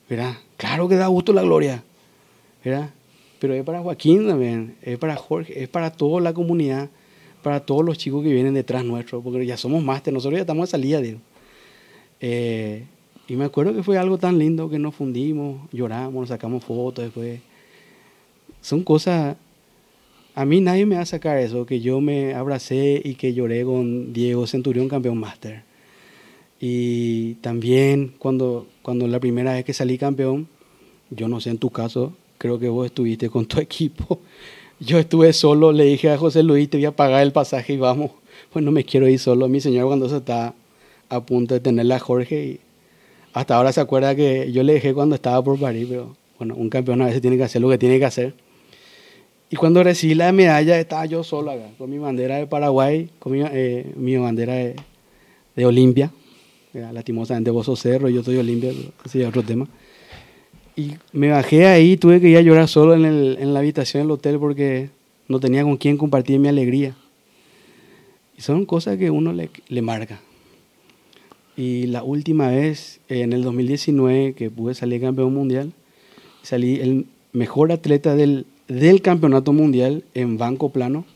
¿verdad? 0.09 0.39
Claro 0.57 0.89
que 0.89 0.97
da 0.97 1.07
gusto 1.07 1.33
la 1.33 1.43
gloria, 1.43 1.85
¿verdad? 2.65 2.91
Pero 3.39 3.55
es 3.55 3.63
para 3.63 3.81
Joaquín 3.81 4.27
también, 4.27 4.77
es 4.83 4.99
para 4.99 5.15
Jorge, 5.15 5.63
es 5.63 5.69
para 5.69 5.93
toda 5.93 6.21
la 6.21 6.33
comunidad, 6.33 6.89
para 7.43 7.61
todos 7.61 7.85
los 7.85 7.99
chicos 7.99 8.25
que 8.25 8.33
vienen 8.33 8.55
detrás 8.55 8.85
nuestro, 8.85 9.21
porque 9.21 9.47
ya 9.47 9.57
somos 9.57 9.85
máster, 9.85 10.13
nosotros 10.13 10.39
ya 10.39 10.43
estamos 10.43 10.69
de 10.69 10.71
salida. 10.71 11.01
Eh, 12.21 12.85
y 13.29 13.37
me 13.37 13.45
acuerdo 13.45 13.75
que 13.75 13.83
fue 13.83 13.99
algo 13.99 14.19
tan 14.19 14.39
lindo 14.39 14.69
que 14.69 14.79
nos 14.79 14.95
fundimos, 14.95 15.69
lloramos, 15.73 16.29
sacamos 16.29 16.65
fotos 16.65 17.05
después. 17.05 17.41
Son 18.61 18.83
cosas 18.83 19.37
a 20.37 20.45
mí 20.45 20.61
nadie 20.61 20.85
me 20.85 20.97
va 20.97 21.01
a 21.01 21.07
sacar 21.07 21.39
eso, 21.39 21.65
que 21.65 21.81
yo 21.81 22.03
me 22.03 22.35
abracé 22.35 23.01
y 23.03 23.15
que 23.15 23.33
lloré 23.33 23.65
con 23.65 24.13
Diego 24.13 24.47
Centurión, 24.47 24.87
campeón 24.87 25.17
máster. 25.17 25.63
Y 26.61 27.37
también 27.37 28.13
cuando, 28.19 28.67
cuando 28.83 29.09
la 29.09 29.19
primera 29.19 29.55
vez 29.55 29.65
que 29.65 29.73
salí 29.73 29.97
campeón, 29.97 30.47
yo 31.09 31.27
no 31.27 31.41
sé 31.41 31.49
en 31.49 31.57
tu 31.57 31.71
caso, 31.71 32.13
creo 32.37 32.59
que 32.59 32.69
vos 32.69 32.85
estuviste 32.85 33.31
con 33.31 33.47
tu 33.47 33.61
equipo. 33.63 34.21
Yo 34.79 34.99
estuve 34.99 35.33
solo, 35.33 35.73
le 35.73 35.85
dije 35.85 36.11
a 36.11 36.19
José 36.19 36.43
Luis, 36.43 36.69
te 36.69 36.77
voy 36.77 36.85
a 36.85 36.95
pagar 36.95 37.23
el 37.23 37.33
pasaje 37.33 37.73
y 37.73 37.79
vamos. 37.79 38.11
Pues 38.53 38.63
no 38.63 38.73
me 38.73 38.85
quiero 38.85 39.09
ir 39.09 39.19
solo. 39.19 39.49
Mi 39.49 39.63
señor 39.63 39.87
cuando 39.87 40.07
se 40.11 40.19
está 40.19 40.55
a 41.09 41.25
punto 41.25 41.55
de 41.55 41.61
tenerle 41.61 41.95
a 41.95 41.99
Jorge 41.99 42.61
hasta 43.37 43.55
ahora 43.55 43.71
se 43.71 43.83
acuerda 43.83 44.17
que 44.17 44.51
yo 44.51 44.63
le 44.63 44.73
dejé 44.73 44.95
cuando 44.95 45.15
estaba 45.15 45.45
por 45.45 45.61
París, 45.61 45.87
pero 45.91 46.17
bueno, 46.39 46.55
un 46.55 46.71
campeón 46.71 47.03
a 47.03 47.05
veces 47.05 47.21
tiene 47.21 47.37
que 47.37 47.43
hacer 47.43 47.61
lo 47.61 47.69
que 47.69 47.77
tiene 47.77 47.99
que 47.99 48.07
hacer. 48.07 48.33
Y 49.51 49.57
cuando 49.57 49.83
recibí 49.83 50.15
la 50.15 50.33
medalla 50.33 50.81
estaba 50.81 51.05
yo 51.05 51.23
solo 51.23 51.51
acá, 51.51 51.69
con 51.77 51.91
mi 51.91 51.99
bandera 51.99 52.37
de 52.37 52.47
Paraguay, 52.47 53.11
con 53.19 53.33
mi, 53.33 53.43
eh, 53.45 54.19
bandera 54.19 54.55
de, 54.55 54.77
de 55.55 55.67
Olimpia. 55.67 56.11
Lastimosamente 56.73 57.51
vos 57.51 57.67
sos 57.67 57.79
cerro, 57.79 58.09
yo 58.09 58.23
soy 58.23 58.39
Olimpia, 58.39 58.73
así 59.05 59.21
es 59.21 59.29
otro 59.29 59.43
tema. 59.43 59.69
Y 60.75 60.93
me 61.13 61.29
bajé 61.29 61.67
ahí, 61.67 61.99
tuve 61.99 62.23
que 62.23 62.31
ir 62.31 62.39
a 62.39 62.41
llorar 62.41 62.69
solo 62.69 62.95
en, 62.95 63.05
el, 63.05 63.37
en 63.39 63.53
la 63.53 63.61
habitación 63.61 64.03
del 64.03 64.13
hotel 64.13 64.39
porque 64.39 64.89
no 65.29 65.41
tenía 65.41 65.63
con 65.63 65.77
quién 65.77 65.99
compartir 65.99 66.39
mi 66.39 66.49
alegría. 66.49 66.97
Y 68.35 68.41
son 68.41 68.65
cosas 68.65 68.97
que 68.97 69.11
uno 69.11 69.35
le, 69.35 69.51
le 69.69 69.83
marca. 69.83 70.23
Y 71.57 71.87
la 71.87 72.03
última 72.03 72.49
vez, 72.49 73.01
en 73.09 73.33
el 73.33 73.43
2019, 73.43 74.35
que 74.35 74.51
pude 74.51 74.75
salir 74.75 75.01
campeón 75.01 75.33
mundial, 75.33 75.73
salí 76.43 76.81
el 76.81 77.07
mejor 77.33 77.73
atleta 77.73 78.15
del, 78.15 78.47
del 78.69 79.01
campeonato 79.01 79.53
mundial 79.53 80.05
en 80.15 80.37
banco 80.37 80.71
plano 80.71 81.07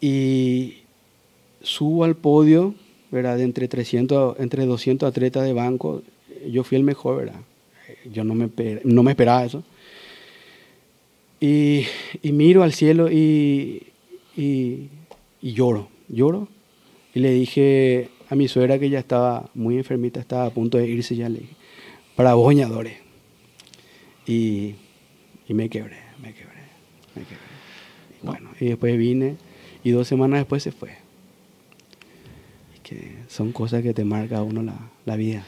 y 0.00 0.74
subo 1.62 2.04
al 2.04 2.14
podio, 2.14 2.74
¿verdad? 3.10 3.38
De 3.38 3.44
entre 3.44 3.68
300, 3.68 4.38
entre 4.38 4.66
200 4.66 5.08
atletas 5.08 5.44
de 5.44 5.52
banco, 5.52 6.02
yo 6.48 6.62
fui 6.62 6.76
el 6.76 6.84
mejor, 6.84 7.16
¿verdad? 7.16 7.40
Yo 8.12 8.22
no 8.22 8.34
me, 8.34 8.50
no 8.84 9.02
me 9.02 9.10
esperaba 9.10 9.44
eso. 9.44 9.64
Y, 11.40 11.86
miro 12.22 12.62
al 12.62 12.72
cielo 12.72 13.10
y, 13.10 13.82
y, 14.36 14.88
y 15.42 15.52
lloro, 15.52 15.88
lloro. 16.08 16.48
Y 17.14 17.20
le 17.20 17.30
dije 17.32 18.08
a 18.28 18.34
mi 18.34 18.48
suegra 18.48 18.78
que 18.78 18.90
ya 18.90 18.98
estaba 18.98 19.50
muy 19.54 19.76
enfermita, 19.76 20.20
estaba 20.20 20.46
a 20.46 20.50
punto 20.50 20.78
de 20.78 20.88
irse 20.88 21.16
ya, 21.16 21.28
le 21.28 21.40
dije, 21.40 21.54
para 22.16 22.34
vos. 22.34 22.54
Y, 24.26 24.74
y 25.46 25.54
me 25.54 25.68
quebré, 25.68 25.98
me 26.22 26.32
quebré, 26.32 26.62
me 27.14 27.22
quebré. 27.22 27.44
Y 28.22 28.26
bueno, 28.26 28.50
y 28.60 28.66
después 28.66 28.96
vine 28.96 29.36
y 29.82 29.90
dos 29.90 30.08
semanas 30.08 30.40
después 30.40 30.62
se 30.62 30.72
fue. 30.72 30.90
Y 32.76 32.80
que 32.80 33.16
son 33.28 33.52
cosas 33.52 33.82
que 33.82 33.92
te 33.92 34.04
marca 34.04 34.38
a 34.38 34.42
uno 34.42 34.62
la, 34.62 34.74
la 35.04 35.16
vida. 35.16 35.44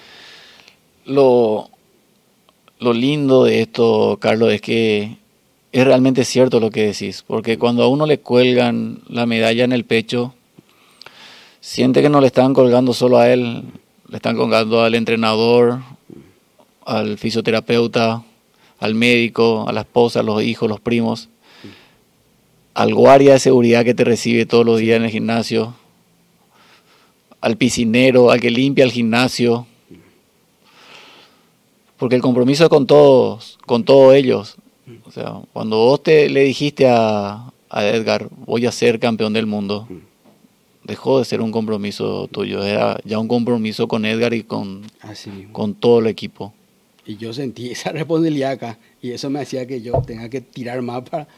Lo, 1.06 1.70
lo 2.78 2.92
lindo 2.92 3.44
de 3.44 3.62
esto, 3.62 4.18
Carlos, 4.20 4.52
es 4.52 4.60
que 4.60 5.16
es 5.72 5.84
realmente 5.84 6.24
cierto 6.24 6.60
lo 6.60 6.70
que 6.70 6.86
decís, 6.86 7.24
porque 7.26 7.58
cuando 7.58 7.82
a 7.82 7.88
uno 7.88 8.06
le 8.06 8.20
cuelgan 8.20 9.00
la 9.08 9.26
medalla 9.26 9.64
en 9.64 9.72
el 9.72 9.84
pecho, 9.84 10.34
siente 11.66 12.00
que 12.00 12.08
no 12.08 12.20
le 12.20 12.28
están 12.28 12.54
colgando 12.54 12.94
solo 12.94 13.18
a 13.18 13.28
él, 13.28 13.64
le 14.08 14.16
están 14.16 14.36
colgando 14.36 14.82
al 14.82 14.94
entrenador, 14.94 15.80
al 16.84 17.18
fisioterapeuta, 17.18 18.22
al 18.78 18.94
médico, 18.94 19.68
a 19.68 19.72
la 19.72 19.80
esposa, 19.80 20.20
a 20.20 20.22
los 20.22 20.40
hijos, 20.44 20.68
los 20.68 20.78
primos, 20.78 21.28
al 22.72 22.94
guardia 22.94 23.32
de 23.32 23.40
seguridad 23.40 23.84
que 23.84 23.94
te 23.94 24.04
recibe 24.04 24.46
todos 24.46 24.64
los 24.64 24.78
días 24.78 24.98
en 24.98 25.06
el 25.06 25.10
gimnasio, 25.10 25.74
al 27.40 27.56
piscinero, 27.56 28.30
al 28.30 28.40
que 28.40 28.52
limpia 28.52 28.84
el 28.84 28.92
gimnasio, 28.92 29.66
porque 31.96 32.14
el 32.14 32.22
compromiso 32.22 32.62
es 32.62 32.70
con 32.70 32.86
todos, 32.86 33.58
con 33.66 33.82
todos 33.84 34.14
ellos. 34.14 34.56
O 35.04 35.10
sea, 35.10 35.40
cuando 35.52 35.78
vos 35.78 36.00
te 36.00 36.28
le 36.28 36.44
dijiste 36.44 36.88
a, 36.88 37.52
a 37.68 37.84
Edgar, 37.84 38.28
voy 38.46 38.66
a 38.66 38.72
ser 38.72 39.00
campeón 39.00 39.32
del 39.32 39.46
mundo, 39.46 39.88
dejó 40.86 41.18
de 41.18 41.24
ser 41.24 41.40
un 41.40 41.50
compromiso 41.50 42.28
tuyo, 42.28 42.62
era 42.64 42.98
ya 43.04 43.18
un 43.18 43.28
compromiso 43.28 43.88
con 43.88 44.04
Edgar 44.04 44.32
y 44.34 44.44
con, 44.44 44.82
Así 45.00 45.30
mismo. 45.30 45.52
con 45.52 45.74
todo 45.74 45.98
el 45.98 46.06
equipo. 46.06 46.54
Y 47.04 47.16
yo 47.16 47.32
sentí 47.32 47.70
esa 47.72 47.92
responsabilidad 47.92 48.52
acá. 48.52 48.78
Y 49.02 49.10
eso 49.10 49.28
me 49.30 49.40
hacía 49.40 49.66
que 49.66 49.82
yo 49.82 50.02
tenga 50.06 50.28
que 50.28 50.40
tirar 50.40 50.80
más 50.82 51.08
para, 51.08 51.28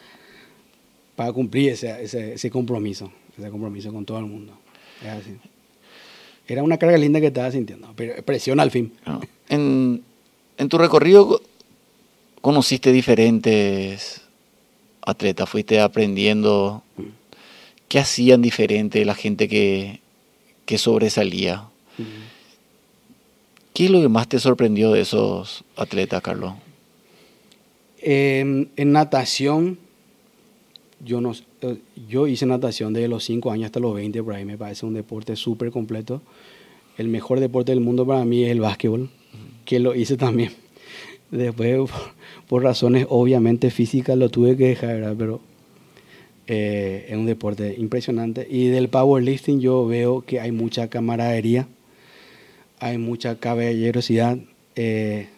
para 1.17 1.33
cumplir 1.33 1.71
ese, 1.71 2.03
ese, 2.03 2.35
ese 2.35 2.51
compromiso. 2.51 3.11
Ese 3.39 3.51
compromiso 3.51 3.93
con 3.93 4.05
todo 4.05 4.19
el 4.19 4.27
mundo. 4.27 4.53
Es 5.03 5.09
así. 5.09 5.37
Era 6.47 6.63
una 6.63 6.79
carga 6.79 6.97
linda 6.97 7.21
que 7.21 7.27
estaba 7.27 7.51
sintiendo. 7.51 7.93
Pero 7.97 8.23
presión 8.25 8.61
al 8.61 8.71
fin. 8.71 8.93
¿no? 9.07 9.21
En, 9.49 10.03
en 10.57 10.69
tu 10.69 10.79
recorrido 10.79 11.41
conociste 12.41 12.93
diferentes 12.93 14.23
atletas, 15.03 15.49
fuiste 15.49 15.81
aprendiendo 15.81 16.83
qué 17.89 17.99
hacían 17.99 18.43
diferente 18.43 19.05
la 19.05 19.15
gente 19.15 19.49
que, 19.49 20.01
que 20.67 20.79
sobresalía. 20.79 21.69
¿Qué 23.73 23.87
es 23.87 23.91
lo 23.91 24.01
que 24.01 24.09
más 24.09 24.29
te 24.29 24.39
sorprendió 24.39 24.93
de 24.93 25.01
esos 25.01 25.65
atletas, 25.77 26.23
Carlos? 26.23 26.55
En, 28.01 28.71
en 28.77 28.93
natación, 28.93 29.79
yo, 31.05 31.21
no, 31.21 31.33
eh, 31.63 31.79
yo 32.09 32.27
hice 32.27 32.47
natación 32.47 32.93
desde 32.93 33.09
los 33.09 33.25
5 33.25 33.51
años 33.51 33.67
hasta 33.67 33.81
los 33.81 33.95
20, 33.95 34.23
por 34.23 34.35
ahí 34.35 34.45
me 34.45 34.59
parece 34.59 34.87
un 34.87 34.95
deporte 34.95 35.35
súper 35.37 35.71
completo. 35.71 36.23
El 36.97 37.09
mejor 37.09 37.41
deporte 37.41 37.73
del 37.73 37.81
mundo 37.81 38.07
para 38.07 38.25
mí 38.25 38.45
es 38.45 38.51
el 38.51 38.61
básquetbol, 38.61 39.11
que 39.65 39.79
lo 39.79 39.95
hice 39.95 40.17
también. 40.17 40.53
Después, 41.31 41.79
por, 41.79 41.91
por 42.49 42.63
razones 42.63 43.07
obviamente 43.09 43.71
físicas, 43.71 44.17
lo 44.17 44.29
tuve 44.29 44.57
que 44.57 44.69
dejar, 44.69 44.97
¿verdad? 44.97 45.15
pero 45.19 45.41
eh, 46.49 47.07
es 47.09 47.17
un 47.17 47.27
deporte 47.27 47.77
impresionante. 47.79 48.47
Y 48.51 48.69
del 48.69 48.89
powerlifting 48.89 49.61
yo 49.61 49.87
veo 49.87 50.23
que 50.23 50.41
hay 50.41 50.51
mucha 50.51 50.89
camaradería, 50.89 51.69
hay 52.81 52.99
mucha 52.99 53.37
caballerosidad. 53.37 54.39
Eh, 54.75 55.29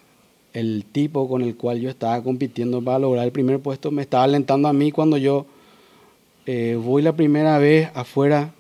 el 0.53 0.85
tipo 0.91 1.29
con 1.29 1.43
el 1.43 1.57
cual 1.57 1.81
yo 1.81 1.91
estaba 1.91 2.23
compitiendo 2.23 2.83
para 2.83 2.99
lograr 2.99 3.25
el 3.25 3.31
primer 3.31 3.61
puesto 3.61 3.93
me 3.93 4.03
estaba 4.03 4.25
alentando 4.25 4.67
a 4.67 4.73
mí 4.73 4.91
cuando 4.91 5.17
yo 5.17 5.47
eh, 6.47 6.77
voy 6.83 7.03
la 7.03 7.15
primera 7.15 7.59
vez 7.59 7.91
afuera, 7.95 8.55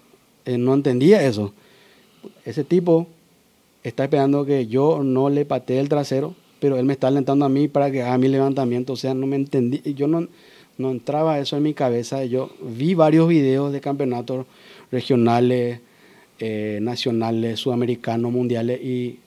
eh, 0.45 0.59
no 0.59 0.75
entendía 0.75 1.25
eso. 1.25 1.53
Ese 2.45 2.63
tipo 2.63 3.09
está 3.83 4.05
esperando 4.05 4.45
que 4.45 4.67
yo 4.67 5.03
no 5.03 5.31
le 5.31 5.45
patee 5.45 5.81
el 5.81 5.89
trasero, 5.89 6.35
pero 6.61 6.77
él 6.77 6.85
me 6.85 6.93
está 6.93 7.09
alentando 7.09 7.45
a 7.45 7.49
mí 7.49 7.69
para 7.69 7.91
que 7.91 8.03
haga 8.03 8.19
mi 8.19 8.29
levantamiento. 8.29 8.93
O 8.93 8.97
sea, 8.97 9.15
no 9.15 9.27
me 9.27 9.37
entendí. 9.37 9.83
Yo 9.95 10.07
no, 10.07 10.29
no 10.81 10.91
entraba 10.91 11.39
eso 11.39 11.57
en 11.57 11.63
mi 11.63 11.75
cabeza. 11.75 12.25
Yo 12.25 12.51
vi 12.63 12.95
varios 12.95 13.29
videos 13.29 13.73
de 13.73 13.81
campeonatos 13.81 14.47
regionales, 14.91 15.81
eh, 16.39 16.79
nacionales, 16.81 17.61
sudamericanos, 17.61 18.33
mundiales 18.33 18.81
y 18.83 19.19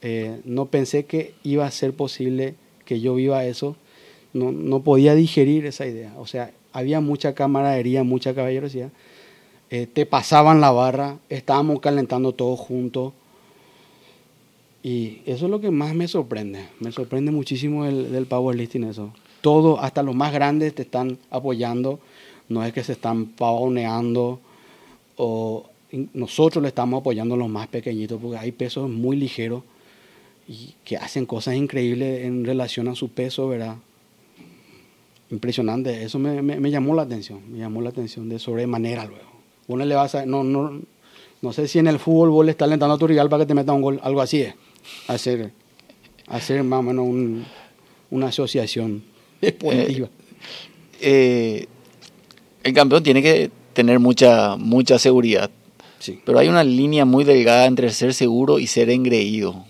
eh, 0.00 0.40
no 0.44 0.66
pensé 0.66 1.04
que 1.04 1.34
iba 1.42 1.66
a 1.66 1.70
ser 1.72 1.92
posible 1.92 2.54
que 2.84 3.00
yo 3.00 3.16
viva 3.16 3.44
eso. 3.44 3.76
No, 4.32 4.52
no 4.52 4.80
podía 4.80 5.16
digerir 5.16 5.66
esa 5.66 5.86
idea. 5.86 6.14
O 6.18 6.26
sea, 6.26 6.52
había 6.72 7.00
mucha 7.00 7.34
camaradería, 7.34 8.04
mucha 8.04 8.32
caballerosidad. 8.32 8.90
Eh, 9.70 9.88
te 9.92 10.06
pasaban 10.06 10.60
la 10.60 10.70
barra, 10.70 11.18
estábamos 11.28 11.80
calentando 11.80 12.32
todos 12.32 12.60
juntos. 12.60 13.12
Y 14.84 15.18
eso 15.26 15.46
es 15.46 15.50
lo 15.50 15.60
que 15.60 15.72
más 15.72 15.96
me 15.96 16.06
sorprende. 16.06 16.68
Me 16.78 16.92
sorprende 16.92 17.32
muchísimo 17.32 17.86
el, 17.86 18.12
del 18.12 18.26
powerlifting 18.26 18.84
eso. 18.84 19.12
Todo, 19.40 19.80
hasta 19.80 20.02
los 20.02 20.14
más 20.14 20.32
grandes 20.32 20.74
te 20.74 20.82
están 20.82 21.18
apoyando. 21.30 22.00
No 22.48 22.64
es 22.64 22.72
que 22.72 22.84
se 22.84 22.92
están 22.92 23.26
pavoneando 23.26 24.40
o 25.16 25.68
nosotros 26.14 26.62
le 26.62 26.68
estamos 26.68 27.00
apoyando 27.00 27.34
a 27.34 27.38
los 27.38 27.48
más 27.48 27.68
pequeñitos 27.68 28.20
porque 28.20 28.38
hay 28.38 28.52
pesos 28.52 28.88
muy 28.88 29.16
ligeros 29.16 29.62
y 30.48 30.74
que 30.84 30.96
hacen 30.96 31.26
cosas 31.26 31.54
increíbles 31.54 32.24
en 32.24 32.44
relación 32.44 32.88
a 32.88 32.94
su 32.94 33.10
peso, 33.10 33.48
¿verdad? 33.48 33.76
Impresionante, 35.30 36.02
eso 36.02 36.18
me, 36.18 36.42
me, 36.42 36.70
llamó 36.70 36.94
la 36.94 37.02
atención, 37.02 37.40
me 37.52 37.58
llamó 37.58 37.80
la 37.82 37.90
atención 37.90 38.28
de 38.28 38.38
sobremanera 38.38 39.04
luego. 39.04 39.30
Uno 39.68 39.84
le 39.84 39.94
no, 40.26 40.42
no, 40.42 40.80
no 41.40 41.52
sé 41.52 41.68
si 41.68 41.78
en 41.78 41.86
el 41.86 42.00
fútbol 42.00 42.30
vos 42.30 42.44
le 42.44 42.50
estás 42.52 42.66
alentando 42.66 42.94
a 42.94 42.98
tu 42.98 43.06
rival 43.06 43.28
para 43.28 43.44
que 43.44 43.48
te 43.48 43.54
meta 43.54 43.72
un 43.72 43.82
gol, 43.82 44.00
algo 44.02 44.20
así 44.20 44.42
es, 44.42 44.54
hacer, 45.06 45.52
hacer 46.26 46.64
más 46.64 46.80
o 46.80 46.82
menos 46.82 47.06
un, 47.06 47.44
una 48.10 48.28
asociación 48.28 49.04
deportiva. 49.46 50.08
Eh, 51.00 51.60
eh, 51.62 51.66
el 52.62 52.72
campeón 52.74 53.02
tiene 53.02 53.22
que 53.22 53.50
tener 53.72 53.98
mucha, 53.98 54.56
mucha 54.56 54.98
seguridad, 54.98 55.50
Sí. 55.98 56.20
pero 56.24 56.38
hay 56.38 56.48
una 56.48 56.64
línea 56.64 57.04
muy 57.04 57.24
delgada 57.24 57.66
entre 57.66 57.90
ser 57.90 58.14
seguro 58.14 58.58
y 58.58 58.66
ser 58.66 58.90
engreído. 58.90 59.64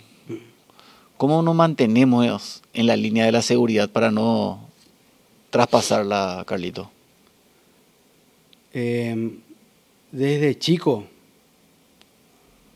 ¿Cómo 1.16 1.42
nos 1.42 1.54
mantenemos 1.54 2.62
en 2.72 2.86
la 2.86 2.96
línea 2.96 3.26
de 3.26 3.32
la 3.32 3.42
seguridad 3.42 3.90
para 3.90 4.10
no 4.10 4.66
traspasarla, 5.50 6.44
Carlito? 6.46 6.90
Eh, 8.72 9.38
desde 10.12 10.58
chico 10.58 11.04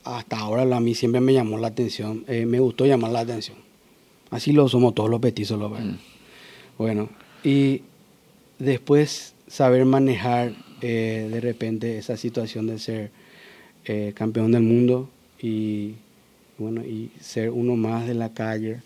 hasta 0.05 0.39
ahora 0.39 0.63
a 0.77 0.81
mí 0.81 0.95
siempre 0.95 1.21
me 1.21 1.33
llamó 1.33 1.57
la 1.59 1.69
atención, 1.69 2.25
eh, 2.29 2.45
me 2.45 2.61
gustó 2.61 2.85
llamar 2.85 3.11
la 3.13 3.21
atención. 3.21 3.57
Así 4.31 4.53
lo 4.53 4.69
somos 4.69 4.95
todos 4.95 5.09
los 5.09 5.21
petizos, 5.21 5.59
lo 5.59 5.71
verdad. 5.71 5.87
Mm. 5.87 5.99
Bueno, 6.77 7.09
y 7.45 7.83
después 8.59 9.35
saber 9.47 9.85
manejar 9.85 10.55
eh, 10.81 11.29
de 11.31 11.41
repente 11.41 11.99
esa 11.99 12.17
situación 12.17 12.67
de 12.67 12.79
ser 12.79 13.11
eh, 13.85 14.13
campeón 14.15 14.53
del 14.53 14.63
mundo 14.63 15.09
y 15.41 15.95
bueno 16.59 16.83
y 16.83 17.11
ser 17.21 17.51
uno 17.51 17.77
más 17.77 18.07
de 18.07 18.15
la 18.15 18.35
calle. 18.35 18.81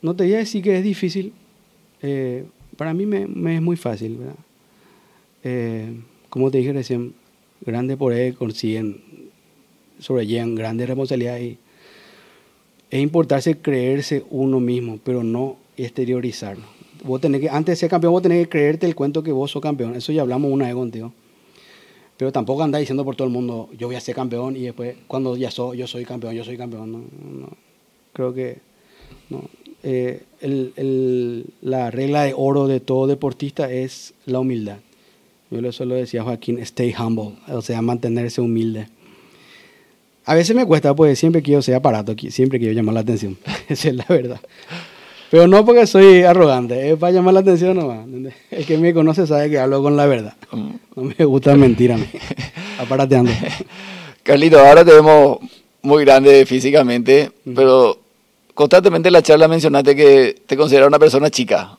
No 0.00 0.16
te 0.16 0.24
voy 0.24 0.34
a 0.34 0.38
decir 0.38 0.62
que 0.62 0.78
es 0.78 0.84
difícil, 0.84 1.32
eh, 2.02 2.44
para 2.76 2.94
mí 2.94 3.04
me, 3.06 3.54
es 3.54 3.62
muy 3.62 3.76
fácil, 3.76 4.18
¿verdad? 4.18 4.36
Como 6.30 6.50
te 6.50 6.58
dije 6.58 6.72
recién, 6.72 7.14
grandes 7.60 7.96
por 7.96 8.12
ahí 8.12 8.32
consiguen, 8.32 9.02
sobrellevan 9.98 10.54
grandes 10.54 10.88
responsabilidades 10.88 11.42
y 11.42 11.58
es 12.90 13.02
importarse 13.02 13.58
creerse 13.58 14.24
uno 14.30 14.60
mismo, 14.60 14.98
pero 15.04 15.22
no 15.22 15.58
exteriorizarlo. 15.76 16.64
Vos 17.02 17.20
tenés 17.20 17.40
que, 17.40 17.50
antes 17.50 17.72
de 17.72 17.76
ser 17.76 17.90
campeón, 17.90 18.12
vos 18.12 18.22
tenés 18.22 18.44
que 18.44 18.48
creerte 18.48 18.86
el 18.86 18.94
cuento 18.94 19.22
que 19.22 19.32
vos 19.32 19.50
sos 19.50 19.62
campeón. 19.62 19.94
Eso 19.94 20.12
ya 20.12 20.22
hablamos 20.22 20.50
una 20.50 20.66
vez 20.66 20.74
contigo. 20.74 21.12
Pero 22.16 22.32
tampoco 22.32 22.62
andás 22.62 22.80
diciendo 22.80 23.04
por 23.04 23.16
todo 23.16 23.26
el 23.26 23.32
mundo, 23.32 23.68
yo 23.76 23.88
voy 23.88 23.96
a 23.96 24.00
ser 24.00 24.14
campeón 24.14 24.56
y 24.56 24.60
después, 24.60 24.96
cuando 25.06 25.36
ya 25.36 25.50
soy, 25.50 25.78
yo 25.78 25.86
soy 25.86 26.04
campeón, 26.04 26.34
yo 26.34 26.44
soy 26.44 26.56
campeón. 26.56 26.92
No, 26.92 26.98
no. 26.98 27.48
Creo 28.12 28.32
que 28.32 28.58
no. 29.30 29.42
Eh, 29.82 30.22
el, 30.40 30.72
el, 30.76 31.46
la 31.60 31.90
regla 31.90 32.22
de 32.22 32.32
oro 32.34 32.68
de 32.68 32.80
todo 32.80 33.06
deportista 33.06 33.70
es 33.70 34.14
la 34.24 34.40
humildad. 34.40 34.78
Yo 35.50 35.68
eso 35.68 35.84
lo 35.84 35.94
decía 35.94 36.22
Joaquín, 36.22 36.58
stay 36.58 36.94
humble, 36.98 37.36
o 37.48 37.62
sea, 37.62 37.82
mantenerse 37.82 38.40
humilde. 38.40 38.88
A 40.24 40.34
veces 40.34 40.56
me 40.56 40.64
cuesta, 40.64 40.94
pues 40.94 41.18
siempre 41.18 41.42
quiero 41.42 41.60
ser 41.60 41.74
aparato, 41.74 42.14
siempre 42.30 42.58
quiero 42.58 42.74
llamar 42.74 42.94
la 42.94 43.00
atención. 43.00 43.36
Esa 43.68 43.90
es 43.90 43.94
la 43.94 44.06
verdad. 44.08 44.40
Pero 45.34 45.48
no 45.48 45.64
porque 45.64 45.84
soy 45.84 46.22
arrogante, 46.22 46.92
es 46.92 46.96
para 46.96 47.12
llamar 47.12 47.34
la 47.34 47.40
atención 47.40 47.76
nomás. 47.76 48.06
El 48.52 48.64
que 48.64 48.78
me 48.78 48.94
conoce 48.94 49.26
sabe 49.26 49.50
que 49.50 49.58
hablo 49.58 49.82
con 49.82 49.96
la 49.96 50.06
verdad. 50.06 50.34
No 50.52 50.78
me 51.02 51.24
gusta 51.24 51.56
mentir 51.56 51.90
a 51.90 51.96
mí. 51.96 52.06
Aparateando. 52.78 53.32
Carlito, 54.22 54.60
ahora 54.60 54.84
te 54.84 54.92
vemos 54.92 55.38
muy 55.82 56.04
grande 56.04 56.46
físicamente, 56.46 57.32
pero 57.52 57.98
constantemente 58.54 59.08
en 59.08 59.12
la 59.12 59.22
charla 59.22 59.48
mencionaste 59.48 59.96
que 59.96 60.36
te 60.46 60.56
consideras 60.56 60.86
una 60.86 61.00
persona 61.00 61.28
chica. 61.30 61.78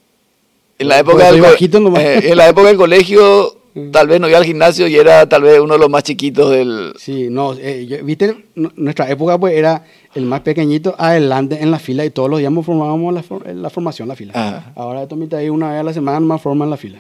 En 0.78 0.90
la 0.90 1.00
época, 1.00 1.32
del, 1.32 1.42
eh, 1.46 2.32
en 2.32 2.36
la 2.36 2.50
época 2.50 2.68
del 2.68 2.76
colegio 2.76 3.58
tal 3.92 4.08
vez 4.08 4.22
no 4.22 4.30
iba 4.30 4.38
al 4.38 4.46
gimnasio 4.46 4.88
y 4.88 4.96
era 4.96 5.28
tal 5.28 5.44
vez 5.44 5.60
uno 5.60 5.74
de 5.74 5.80
los 5.80 5.90
más 5.90 6.04
chiquitos 6.04 6.50
del... 6.50 6.94
Sí, 6.98 7.28
no, 7.30 7.54
eh, 7.54 8.02
viste, 8.04 8.46
nuestra 8.56 9.10
época 9.10 9.38
pues 9.38 9.54
era 9.54 9.84
el 10.14 10.26
más 10.26 10.42
pequeñito 10.42 10.96
adelante 10.98 11.62
en 11.62 11.72
la 11.72 11.80
fila 11.80 12.06
y 12.06 12.10
todos 12.10 12.30
los 12.30 12.40
días 12.40 12.54
formábamos 12.64 13.14
la, 13.14 13.54
la 13.54 13.70
formación, 13.70 14.08
la 14.08 14.16
fila. 14.16 14.34
Ah. 14.36 14.72
Ahora 14.76 15.04
esto 15.04 15.18
ahí 15.36 15.50
una 15.50 15.72
vez 15.72 15.80
a 15.80 15.84
la 15.84 15.94
semana 15.94 16.20
más 16.22 16.42
forman 16.42 16.70
la 16.70 16.78
fila. 16.78 17.00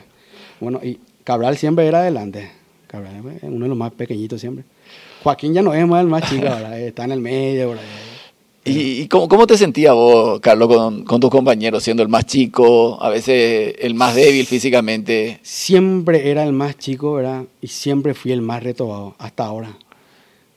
Bueno, 0.59 0.79
y 0.83 0.99
Cabral 1.23 1.57
siempre 1.57 1.87
era 1.87 1.99
adelante. 1.99 2.51
Cabral 2.87 3.23
es 3.37 3.43
uno 3.43 3.65
de 3.65 3.69
los 3.69 3.77
más 3.77 3.93
pequeñitos 3.93 4.41
siempre. 4.41 4.65
Joaquín 5.23 5.53
ya 5.53 5.61
no 5.61 5.73
es 5.73 5.87
más 5.87 6.01
el 6.01 6.07
más 6.07 6.29
chico, 6.29 6.47
ahora 6.51 6.77
está 6.77 7.05
en 7.05 7.13
el 7.13 7.21
medio. 7.21 7.69
Ahora, 7.69 7.81
¿Y, 8.67 9.07
cómo, 9.09 9.27
cómo, 9.27 9.45
te 9.45 9.59
sentías 9.59 9.93
vos, 9.93 10.39
Carlos, 10.39 10.67
con, 10.67 11.03
con, 11.03 11.21
tus 11.21 11.29
compañeros, 11.29 11.83
siendo 11.83 12.01
el 12.01 12.09
más 12.09 12.25
chico, 12.25 12.97
a 12.99 13.09
veces 13.09 13.75
el 13.79 13.93
más 13.93 14.15
débil 14.15 14.47
físicamente? 14.47 15.39
Siempre 15.43 16.31
era 16.31 16.43
el 16.43 16.51
más 16.51 16.75
chico, 16.75 17.13
¿verdad? 17.13 17.43
Y 17.61 17.67
siempre 17.67 18.15
fui 18.15 18.31
el 18.31 18.41
más 18.41 18.63
retobado, 18.63 19.13
hasta 19.19 19.45
ahora. 19.45 19.77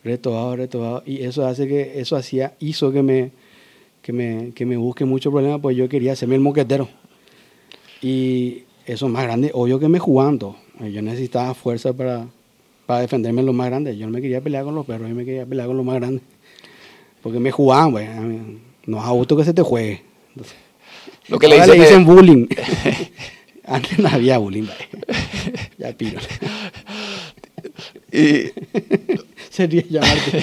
Retobado, 0.03 0.57
retobado. 0.57 1.03
Y 1.05 1.23
eso 1.23 1.47
hace 1.47 1.68
que, 1.68 2.01
eso 2.01 2.16
hacía, 2.16 2.55
hizo 2.61 2.90
que 2.92 3.03
me, 3.03 3.31
que 4.01 4.14
me, 4.14 4.53
que 4.55 4.64
me 4.64 4.79
busque 4.79 5.05
mucho 5.05 5.31
problema, 5.31 5.59
pues 5.59 5.77
yo 5.77 5.87
quería 5.87 6.12
hacerme 6.12 6.37
el 6.37 6.40
moquetero. 6.40 6.88
Y 8.01 8.62
eso 8.87 9.07
más 9.11 9.25
grande, 9.25 9.51
obvio 9.53 9.79
que 9.79 9.88
me 9.88 9.99
jugando. 9.99 10.57
Yo 10.81 11.03
necesitaba 11.03 11.53
fuerza 11.53 11.92
para, 11.92 12.27
para 12.87 13.01
defenderme 13.01 13.42
lo 13.42 13.53
más 13.53 13.66
grande. 13.66 13.99
Yo 13.99 14.07
no 14.07 14.12
me 14.12 14.23
quería 14.23 14.40
pelear 14.40 14.64
con 14.64 14.75
los 14.75 14.87
perros, 14.87 15.11
yo 15.11 15.14
me 15.14 15.27
quería 15.27 15.44
pelear 15.44 15.66
con 15.66 15.77
los 15.77 15.85
más 15.85 15.97
grandes. 15.97 16.23
Porque 17.22 17.38
me 17.40 17.50
jugaban, 17.50 17.92
pues. 17.92 18.09
No 18.87 18.98
es 18.98 19.04
a 19.04 19.11
gusto 19.11 19.37
que 19.37 19.44
se 19.44 19.52
te 19.52 19.62
juegue. 19.62 20.02
Lo 21.28 21.38
que 21.38 21.48
le 21.48 21.61
dicen, 21.61 22.04
bullying. 22.04 22.46
Antes 23.64 23.98
no 23.98 24.09
había 24.09 24.38
bullying, 24.38 24.66
Ya 25.76 25.92
piro. 25.92 26.20
y... 28.12 28.50
Sería 29.50 29.83
llamarte. 29.88 30.42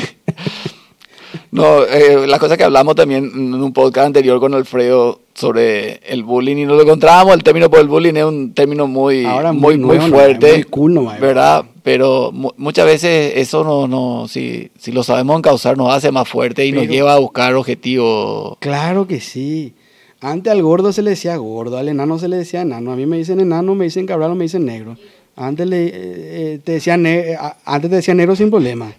No, 1.55 1.83
eh, 1.83 2.27
la 2.27 2.39
cosa 2.39 2.57
que 2.57 2.63
hablamos 2.63 2.95
también 2.95 3.31
en 3.33 3.53
un 3.53 3.73
podcast 3.73 4.07
anterior 4.07 4.39
con 4.39 4.53
Alfredo 4.53 5.19
sobre 5.33 5.99
el 6.07 6.23
bullying 6.23 6.57
y 6.57 6.65
nos 6.65 6.77
lo 6.77 6.83
encontrábamos, 6.83 7.33
el 7.33 7.43
término 7.43 7.69
por 7.69 7.79
el 7.79 7.87
bullying 7.87 8.15
es 8.15 8.23
un 8.23 8.53
término 8.53 8.87
muy, 8.87 9.25
muy, 9.53 9.77
muy, 9.77 9.99
fuerte, 9.99 10.53
muy 10.53 10.63
cool 10.63 11.07
¿verdad? 11.19 11.65
Pero 11.83 12.31
muchas 12.31 12.85
veces 12.85 13.33
eso 13.35 13.63
no, 13.63 13.87
no 13.87 14.27
si, 14.27 14.71
si 14.77 14.91
lo 14.91 15.03
sabemos 15.03 15.37
encauzar 15.37 15.77
nos 15.77 15.93
hace 15.93 16.11
más 16.11 16.27
fuerte 16.27 16.65
y 16.65 16.71
nos 16.71 16.87
lleva 16.87 17.13
a 17.13 17.19
buscar 17.19 17.53
objetivos. 17.55 18.57
Claro 18.59 19.07
que 19.07 19.19
sí. 19.19 19.73
Antes 20.21 20.51
al 20.51 20.63
gordo 20.63 20.91
se 20.91 21.03
le 21.03 21.11
decía 21.11 21.35
gordo, 21.35 21.77
al 21.77 21.87
enano 21.87 22.17
se 22.17 22.27
le 22.27 22.37
decía 22.37 22.61
enano. 22.61 22.91
A 22.91 22.95
mí 22.95 23.05
me 23.05 23.17
dicen 23.17 23.39
enano, 23.39 23.75
me 23.75 23.85
dicen 23.85 24.07
cabrón, 24.07 24.37
me 24.37 24.45
dicen 24.45 24.65
negro. 24.65 24.97
Antes, 25.35 25.67
le, 25.67 25.91
eh, 25.93 26.59
te 26.63 26.73
decían 26.73 27.05
antes 27.65 27.89
te 27.89 27.95
decían 27.97 28.17
negro 28.17 28.35
sin 28.35 28.49
problema. 28.49 28.93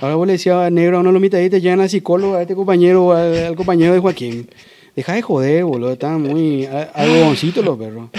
Ahora 0.00 0.14
vos 0.14 0.26
le 0.26 0.34
decías 0.34 0.70
negro 0.70 1.00
a 1.00 1.02
de 1.02 1.12
los 1.12 1.22
y 1.22 1.28
te 1.50 1.60
llevan 1.60 1.80
al 1.80 1.90
psicólogo, 1.90 2.34
a 2.36 2.42
este 2.42 2.54
compañero, 2.54 3.12
al, 3.12 3.56
compañero 3.56 3.92
de 3.92 3.98
Joaquín. 3.98 4.48
Deja 4.94 5.14
de 5.14 5.22
joder, 5.22 5.64
boludo, 5.64 5.92
están 5.92 6.22
muy 6.22 6.66
algodoncitos 6.66 7.64
los 7.64 7.76
perros. 7.76 8.10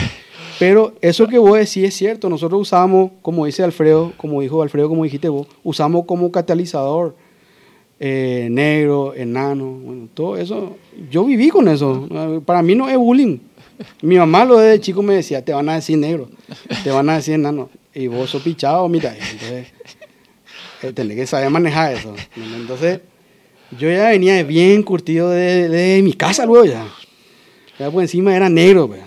Pero 0.59 0.93
eso 0.99 1.27
que 1.27 1.37
vos 1.37 1.57
decís 1.57 1.85
es 1.85 1.95
cierto. 1.95 2.29
Nosotros 2.29 2.61
usamos, 2.61 3.11
como 3.21 3.45
dice 3.45 3.63
Alfredo, 3.63 4.11
como 4.17 4.41
dijo 4.41 4.61
Alfredo, 4.61 4.89
como 4.89 5.05
dijiste 5.05 5.29
vos, 5.29 5.47
usamos 5.63 6.03
como 6.05 6.29
catalizador 6.31 7.15
eh, 7.97 8.49
negro, 8.51 9.13
enano, 9.15 9.65
bueno, 9.65 10.09
todo 10.13 10.35
eso. 10.35 10.75
Yo 11.09 11.23
viví 11.23 11.49
con 11.49 11.69
eso. 11.69 12.09
Para 12.45 12.61
mí 12.61 12.75
no 12.75 12.89
es 12.89 12.97
bullying. 12.97 13.37
Mi 14.01 14.17
mamá 14.17 14.43
lo 14.43 14.57
de 14.57 14.81
chico 14.81 15.01
me 15.01 15.15
decía, 15.15 15.43
te 15.45 15.53
van 15.53 15.69
a 15.69 15.75
decir 15.75 15.97
negro, 15.97 16.29
te 16.83 16.91
van 16.91 17.09
a 17.09 17.15
decir 17.15 17.35
enano. 17.35 17.69
Y 17.93 18.07
vos 18.07 18.29
sos 18.29 18.43
pichado, 18.43 18.87
mira. 18.89 19.15
Entonces, 19.15 19.67
eh, 20.81 20.93
tenés 20.93 21.17
que 21.17 21.27
saber 21.27 21.49
manejar 21.49 21.93
eso. 21.93 22.13
Entonces, 22.35 23.01
yo 23.77 23.89
ya 23.89 24.09
venía 24.09 24.41
bien 24.43 24.83
curtido 24.83 25.29
de, 25.29 25.69
de 25.69 26.01
mi 26.01 26.13
casa 26.13 26.45
luego 26.45 26.65
ya. 26.65 26.87
Ya 27.77 27.89
por 27.89 28.01
encima 28.01 28.35
era 28.35 28.49
negro, 28.49 28.87
pues. 28.87 29.01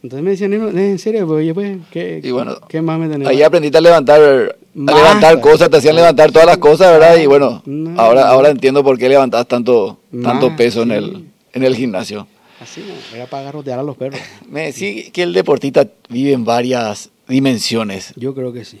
Entonces 0.00 0.24
me 0.24 0.30
decían, 0.30 0.52
en 0.52 0.98
serio, 1.00 1.26
pues, 1.26 1.52
pues 1.52 1.76
¿qué, 1.90 2.22
¿qué 2.68 2.80
más 2.80 3.00
me 3.00 3.08
tenés? 3.08 3.26
Ahí 3.26 3.42
aprendiste 3.42 3.78
a 3.78 3.80
levantar, 3.80 4.20
a 4.20 4.94
levantar 4.94 5.40
cosas, 5.40 5.68
te 5.68 5.78
hacían 5.78 5.96
levantar 5.96 6.30
todas 6.30 6.46
las 6.46 6.58
cosas, 6.58 6.92
¿verdad? 6.92 7.16
Y 7.16 7.26
bueno, 7.26 7.62
ahora, 7.96 8.28
ahora 8.28 8.50
entiendo 8.50 8.84
por 8.84 8.96
qué 8.96 9.08
levantas 9.08 9.46
tanto, 9.48 9.98
tanto 10.22 10.54
peso 10.56 10.82
en, 10.82 10.92
el, 10.92 11.24
en 11.52 11.64
el 11.64 11.74
gimnasio. 11.74 12.28
Así, 12.60 12.84
era 13.14 13.26
para 13.26 13.44
garrotear 13.44 13.80
a 13.80 13.82
los 13.82 13.96
perros. 13.96 14.20
Me 14.48 14.72
decís 14.72 15.10
que 15.10 15.22
el 15.22 15.32
deportista 15.32 15.88
vive 16.08 16.32
en 16.32 16.44
varias 16.44 17.10
dimensiones. 17.26 18.12
Yo 18.16 18.34
creo 18.34 18.52
que 18.52 18.64
sí. 18.64 18.80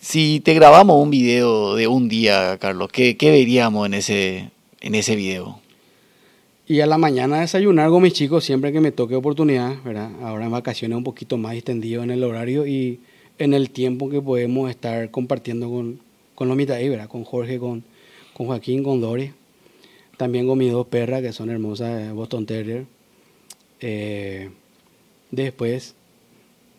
Si 0.00 0.40
te 0.40 0.54
grabamos 0.54 0.96
un 0.96 1.10
video 1.10 1.74
de 1.74 1.86
un 1.86 2.08
día, 2.08 2.56
Carlos, 2.58 2.88
¿qué, 2.90 3.18
qué 3.18 3.30
veríamos 3.30 3.84
en 3.84 3.92
ese, 3.92 4.50
en 4.80 4.94
ese 4.94 5.14
video? 5.14 5.60
Y 6.66 6.80
a 6.80 6.86
la 6.86 6.96
mañana 6.96 7.40
desayunar 7.40 7.90
con 7.90 8.02
mis 8.02 8.14
chicos 8.14 8.42
siempre 8.42 8.72
que 8.72 8.80
me 8.80 8.92
toque 8.92 9.14
oportunidad, 9.14 9.74
¿verdad? 9.84 10.10
Ahora 10.22 10.46
en 10.46 10.52
vacaciones 10.52 10.96
un 10.96 11.04
poquito 11.04 11.36
más 11.36 11.54
extendido 11.54 12.02
en 12.02 12.10
el 12.10 12.24
horario 12.24 12.66
y 12.66 13.00
en 13.38 13.52
el 13.52 13.68
tiempo 13.68 14.08
que 14.08 14.22
podemos 14.22 14.70
estar 14.70 15.10
compartiendo 15.10 15.68
con, 15.68 16.00
con 16.34 16.48
los 16.48 16.56
mitad 16.56 16.78
¿verdad? 16.78 17.06
Con 17.06 17.24
Jorge, 17.24 17.58
con, 17.58 17.84
con 18.32 18.46
Joaquín, 18.46 18.82
con 18.82 19.02
Dori. 19.02 19.32
También 20.16 20.46
con 20.46 20.56
mis 20.56 20.72
dos 20.72 20.86
perras 20.86 21.20
que 21.20 21.34
son 21.34 21.50
hermosas, 21.50 22.08
eh, 22.08 22.12
Boston 22.12 22.46
Terrier. 22.46 22.86
Eh, 23.80 24.48
después 25.30 25.94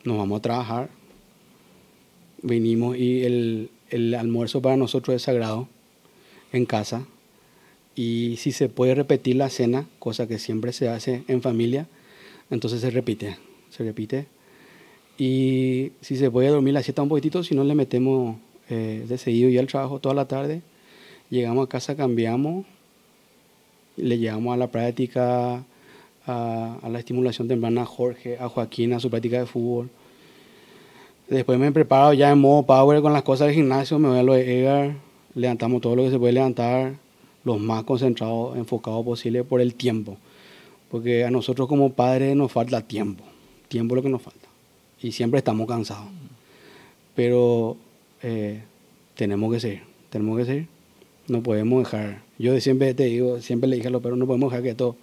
nos 0.06 0.18
vamos 0.18 0.40
a 0.40 0.42
trabajar. 0.42 1.01
Venimos 2.42 2.98
y 2.98 3.24
el, 3.24 3.70
el 3.90 4.14
almuerzo 4.14 4.62
para 4.62 4.78
nosotros 4.78 5.16
es 5.16 5.24
sagrado 5.24 5.68
en 6.52 6.66
casa 6.66 7.06
y 7.96 8.38
si 8.38 8.52
se 8.52 8.70
puede 8.70 8.96
repetir 8.96 9.36
la 9.36 9.50
cena, 9.50 9.88
cosa 10.00 10.28
que 10.28 10.40
siempre 10.40 10.74
se 10.74 10.90
hace 10.90 11.24
en 11.28 11.42
familia, 11.42 11.88
entonces 12.50 12.82
se 12.82 12.90
repite, 12.90 13.38
se 13.70 13.84
repite. 13.84 14.28
Y 15.18 15.92
si 16.02 16.16
se 16.16 16.32
puede 16.32 16.50
dormir 16.50 16.74
la 16.74 16.84
siesta 16.84 17.02
un 17.02 17.10
poquitito, 17.10 17.44
si 17.44 17.54
no 17.54 17.64
le 17.64 17.76
metemos 17.76 18.38
eh, 18.70 19.06
de 19.08 19.18
seguido 19.18 19.50
ya 19.50 19.60
al 19.60 19.68
trabajo 19.68 20.00
toda 20.00 20.16
la 20.16 20.28
tarde, 20.28 20.62
llegamos 21.30 21.66
a 21.66 21.70
casa, 21.70 21.96
cambiamos, 21.96 22.66
le 23.98 24.18
llevamos 24.18 24.54
a 24.54 24.58
la 24.58 24.72
práctica, 24.72 25.64
a, 26.26 26.90
la 26.90 27.00
estimulación 27.00 27.48
temprana 27.48 27.82
a 27.82 27.86
Jorge, 27.86 28.38
a 28.40 28.48
Joaquín, 28.48 28.94
a 28.94 29.00
su 29.00 29.10
práctica 29.10 29.40
de 29.40 29.46
fútbol. 29.46 29.90
Después 31.32 31.58
me 31.58 31.72
preparo 31.72 32.12
ya 32.12 32.30
en 32.30 32.40
modo 32.40 32.64
power 32.64 33.02
con 33.02 33.14
las 33.14 33.24
cosas 33.24 33.48
del 33.48 33.56
gimnasio, 33.56 33.98
me 33.98 34.10
voy 34.10 34.20
a 34.20 34.24
lo 34.24 34.34
de 34.34 34.60
Edgar, 34.60 34.96
levantamos 35.34 35.80
todo 35.80 35.96
lo 35.96 36.04
que 36.04 36.12
se 36.12 36.20
puede 36.20 36.34
levantar, 36.34 36.96
los 37.46 37.58
más 37.58 37.86
concentrados, 37.86 38.58
enfocados 38.58 39.06
posible 39.06 39.46
por 39.46 39.62
el 39.62 39.74
tiempo. 39.76 40.18
Porque 40.90 41.24
a 41.24 41.32
nosotros 41.32 41.70
como 41.70 41.94
padres 41.94 42.36
nos 42.36 42.52
falta 42.52 42.82
tiempo. 42.82 43.24
Tiempo 43.70 43.96
es 43.96 44.00
lo 44.00 44.04
que 44.04 44.10
nos 44.10 44.22
falta. 44.22 44.46
Y 45.02 45.14
siempre 45.14 45.38
estamos 45.38 45.70
cansados. 45.70 46.10
Pero 47.16 47.78
eh, 48.22 48.62
tenemos 49.16 49.54
que 49.54 49.62
seguir. 49.62 49.84
Tenemos 50.10 50.38
que 50.38 50.44
seguir. 50.44 50.68
No 51.30 51.42
podemos 51.42 51.86
dejar. 51.86 52.24
Yo 52.40 52.60
siempre 52.60 52.94
te 52.94 53.06
digo, 53.06 53.40
siempre 53.40 53.70
le 53.70 53.78
dije 53.78 53.88
a 53.88 53.92
los 53.92 54.02
perros, 54.02 54.20
no 54.20 54.28
podemos 54.28 54.52
dejar 54.52 54.64
que 54.64 54.72
estos 54.72 54.96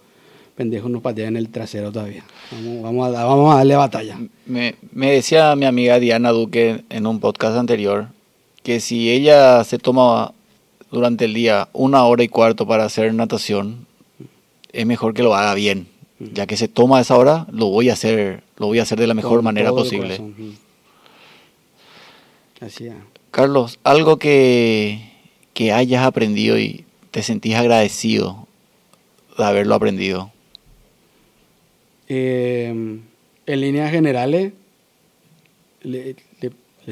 pendejos 0.59 0.91
nos 0.91 1.01
pateen 1.01 1.29
en 1.29 1.37
el 1.37 1.47
trasero 1.47 1.89
todavía. 1.89 2.21
Vamos, 2.51 3.15
a, 3.15 3.23
vamos 3.23 3.53
a 3.53 3.59
darle 3.59 3.77
batalla. 3.77 4.19
Me, 4.45 4.75
me 4.91 5.09
decía 5.09 5.55
mi 5.55 5.65
amiga 5.65 5.99
Diana 5.99 6.31
Duque 6.31 6.83
en 6.89 7.07
un 7.07 7.21
podcast 7.21 7.55
anterior 7.55 8.09
que 8.61 8.81
si 8.81 9.09
ella 9.09 9.63
se 9.63 9.77
toma 9.77 10.33
durante 10.91 11.23
el 11.23 11.33
día 11.33 11.69
una 11.71 12.03
hora 12.03 12.23
y 12.23 12.27
cuarto 12.27 12.67
para 12.67 12.83
hacer 12.83 13.13
natación, 13.13 13.87
es 14.73 14.85
mejor 14.85 15.13
que 15.13 15.23
lo 15.23 15.33
haga 15.33 15.53
bien. 15.53 15.87
Ya 16.19 16.45
que 16.45 16.57
se 16.57 16.67
toma 16.67 16.99
esa 16.99 17.15
hora, 17.15 17.47
lo 17.53 17.67
voy 17.67 17.89
a 17.89 17.93
hacer, 17.93 18.43
lo 18.57 18.65
voy 18.65 18.79
a 18.79 18.81
hacer 18.81 18.99
de 18.99 19.07
la 19.07 19.13
mejor 19.13 19.41
manera 19.41 19.69
posible. 19.69 20.19
Así 22.59 22.89
Carlos, 23.31 23.79
algo 23.85 24.17
que, 24.17 25.09
que 25.53 25.71
hayas 25.71 26.05
aprendido 26.05 26.59
y 26.59 26.83
te 27.11 27.23
sentís 27.23 27.55
agradecido 27.55 28.45
de 29.37 29.45
haberlo 29.45 29.75
aprendido. 29.75 30.33
Eh, 32.09 32.67
en 32.67 33.61
líneas 33.61 33.91
generales, 33.91 34.53
le, 35.83 36.15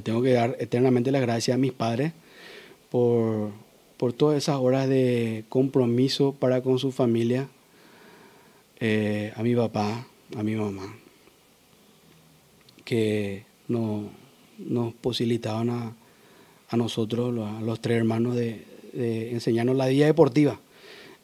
tengo 0.04 0.22
que 0.22 0.32
dar 0.32 0.56
eternamente 0.60 1.12
las 1.12 1.22
gracias 1.22 1.56
a 1.56 1.58
mis 1.58 1.74
padres 1.74 2.14
por 2.90 3.52
por 3.98 4.14
todas 4.14 4.38
esas 4.38 4.58
horas 4.58 4.88
de 4.88 5.44
compromiso 5.50 6.34
para 6.34 6.62
con 6.62 6.80
su 6.80 6.92
familia, 6.92 7.50
eh, 8.80 9.34
a 9.36 9.44
mi 9.44 9.56
papá, 9.56 10.08
a 10.36 10.44
mi 10.44 10.56
mamá, 10.56 10.96
que 12.86 13.44
no, 13.68 14.10
nos 14.60 14.94
posibilitaban 14.94 15.70
a, 15.70 16.78
nosotros, 16.78 17.38
a 17.40 17.62
los 17.62 17.82
tres 17.82 17.98
hermanos, 17.98 18.36
de, 18.36 18.66
enseñarnos 19.32 19.76
la 19.76 19.88
vida 19.88 20.06
deportiva. 20.06 20.60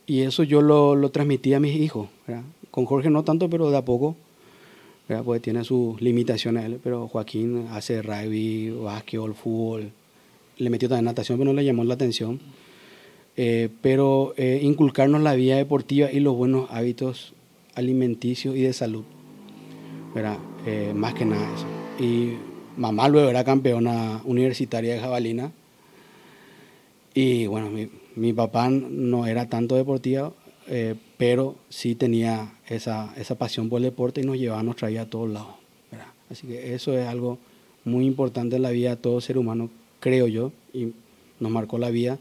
Y 0.06 0.21
eso 0.21 0.43
yo 0.43 0.62
lo, 0.62 0.95
lo 0.95 1.10
transmití 1.10 1.53
a 1.53 1.60
mis 1.60 1.75
hijos. 1.75 2.10
Con 2.74 2.86
Jorge 2.86 3.12
no 3.12 3.24
tanto, 3.24 3.52
pero 3.52 3.70
de 3.70 3.78
a 3.78 3.86
poco, 3.86 4.16
pues 5.24 5.44
tiene 5.44 5.64
sus 5.64 6.02
limitaciones. 6.02 6.80
Pero 6.84 7.08
Joaquín 7.08 7.68
hace 7.70 8.02
rugby, 8.02 8.72
básquetbol, 8.72 9.36
fútbol. 9.36 9.92
Le 10.58 10.70
metió 10.72 10.90
también 10.90 11.06
natación, 11.06 11.38
pero 11.38 11.52
no 11.52 11.56
le 11.56 11.64
llamó 11.64 11.84
la 11.84 11.94
atención. 11.94 12.40
Eh, 13.38 13.70
pero 13.84 14.34
eh, 14.38 14.62
inculcarnos 14.64 15.22
la 15.22 15.36
vida 15.36 15.56
deportiva 15.58 16.12
y 16.12 16.20
los 16.20 16.36
buenos 16.36 16.68
hábitos 16.72 17.36
alimenticios 17.76 18.56
y 18.56 18.62
de 18.62 18.74
salud. 18.74 19.04
Eh, 20.66 20.94
más 20.96 21.14
que 21.14 21.26
nada 21.26 21.48
eso. 21.54 21.68
Y 22.04 22.38
mamá 22.76 23.08
luego 23.08 23.30
era 23.30 23.44
campeona 23.44 24.20
universitaria 24.26 24.96
de 24.96 25.00
jabalina. 25.00 25.52
Y 27.14 27.46
bueno, 27.46 27.70
mi, 27.70 27.88
mi 28.16 28.34
papá 28.34 28.68
no 28.68 29.28
era 29.28 29.48
tanto 29.48 29.76
deportivo, 29.76 30.34
eh, 30.68 30.96
pero 31.18 31.56
sí 31.70 31.96
tenía 31.96 32.53
esa, 32.67 33.13
esa 33.17 33.36
pasión 33.36 33.69
por 33.69 33.78
el 33.78 33.84
deporte 33.84 34.21
y 34.21 34.26
nos 34.26 34.38
llevaba, 34.38 34.63
nos 34.63 34.76
traía 34.76 35.04
a 35.04 35.06
todos 35.06 35.30
lados. 35.30 35.56
Así 36.30 36.47
que 36.47 36.73
eso 36.73 36.97
es 36.97 37.08
algo 37.08 37.38
muy 37.86 38.06
importante 38.06 38.56
en 38.56 38.63
la 38.63 38.71
vida 38.71 38.91
de 38.91 38.95
todo 38.95 39.21
ser 39.21 39.38
humano, 39.38 39.69
creo 39.99 40.28
yo, 40.28 40.52
y 40.73 40.93
nos 41.39 41.52
marcó 41.52 41.78
la 41.78 41.89
vida, 41.89 42.17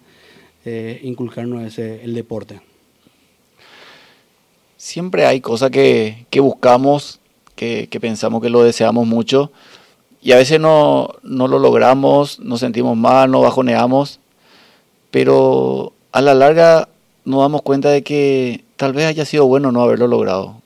eh, 0.65 1.01
inculcarnos 1.03 1.63
ese, 1.63 2.05
el 2.05 2.15
deporte. 2.15 2.61
Siempre 4.77 5.25
hay 5.25 5.41
cosas 5.41 5.71
que, 5.71 6.27
que 6.29 6.41
buscamos, 6.41 7.21
que, 7.55 7.89
que 7.89 8.01
pensamos 8.01 8.43
que 8.43 8.51
lo 8.51 8.63
deseamos 8.63 9.07
mucho, 9.07 9.53
y 10.21 10.33
a 10.33 10.37
veces 10.37 10.61
no, 10.61 11.15
no 11.23 11.49
lo 11.49 11.59
logramos, 11.59 12.39
nos 12.39 12.61
sentimos 12.61 12.97
mal, 12.97 13.31
nos 13.31 13.43
bajoneamos, 13.43 14.21
pero 15.11 15.93
a 16.11 16.21
la 16.21 16.35
larga 16.35 16.89
nos 17.25 17.41
damos 17.41 17.63
cuenta 17.63 17.91
de 17.91 18.03
que 18.03 18.65
tal 18.83 18.95
vez 18.95 19.07
haya 19.07 19.25
sido 19.25 19.47
bueno 19.47 19.71
no 19.71 19.81
haberlo 19.81 20.09
logrado. 20.09 20.61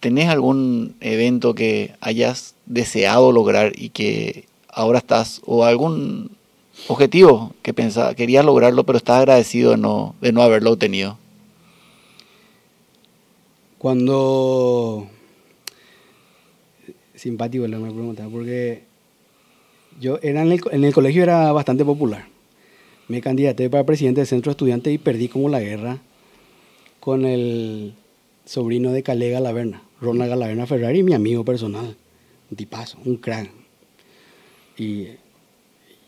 ¿Tenés 0.00 0.28
algún 0.28 0.96
evento 1.00 1.54
que 1.54 1.94
hayas 2.00 2.56
deseado 2.66 3.30
lograr 3.30 3.74
y 3.76 3.90
que 3.90 4.46
ahora 4.68 4.98
estás, 4.98 5.40
o 5.46 5.64
algún 5.64 6.32
objetivo 6.88 7.54
que 7.62 7.72
pensaba, 7.72 8.16
querías 8.16 8.44
lograrlo, 8.44 8.82
pero 8.82 8.98
estás 8.98 9.18
agradecido 9.20 9.70
de 9.70 9.76
no, 9.76 10.16
de 10.20 10.32
no 10.32 10.42
haberlo 10.42 10.72
obtenido? 10.72 11.16
Cuando 13.78 15.06
simpático 17.14 17.68
me 17.68 17.92
pregunta, 17.92 18.26
porque 18.28 18.82
yo 20.00 20.18
era 20.22 20.42
en 20.42 20.50
el, 20.50 20.92
colegio 20.92 21.22
era 21.22 21.52
bastante 21.52 21.84
popular. 21.84 22.26
Me 23.06 23.20
candidaté 23.20 23.70
para 23.70 23.86
presidente 23.86 24.22
del 24.22 24.26
centro 24.26 24.50
de 24.50 24.54
estudiantes 24.54 24.92
y 24.92 24.98
perdí 24.98 25.28
como 25.28 25.48
la 25.48 25.60
guerra 25.60 26.00
con 27.06 27.24
el 27.24 27.94
sobrino 28.46 28.90
de 28.90 29.04
Calega 29.04 29.38
Galaverna, 29.38 29.80
Ronald 30.00 30.28
Galaverna 30.28 30.66
Ferrari, 30.66 31.04
mi 31.04 31.14
amigo 31.14 31.44
personal, 31.44 31.96
un 32.50 32.56
tipazo, 32.56 32.98
un 33.04 33.18
crack. 33.18 33.48
Y 34.76 35.10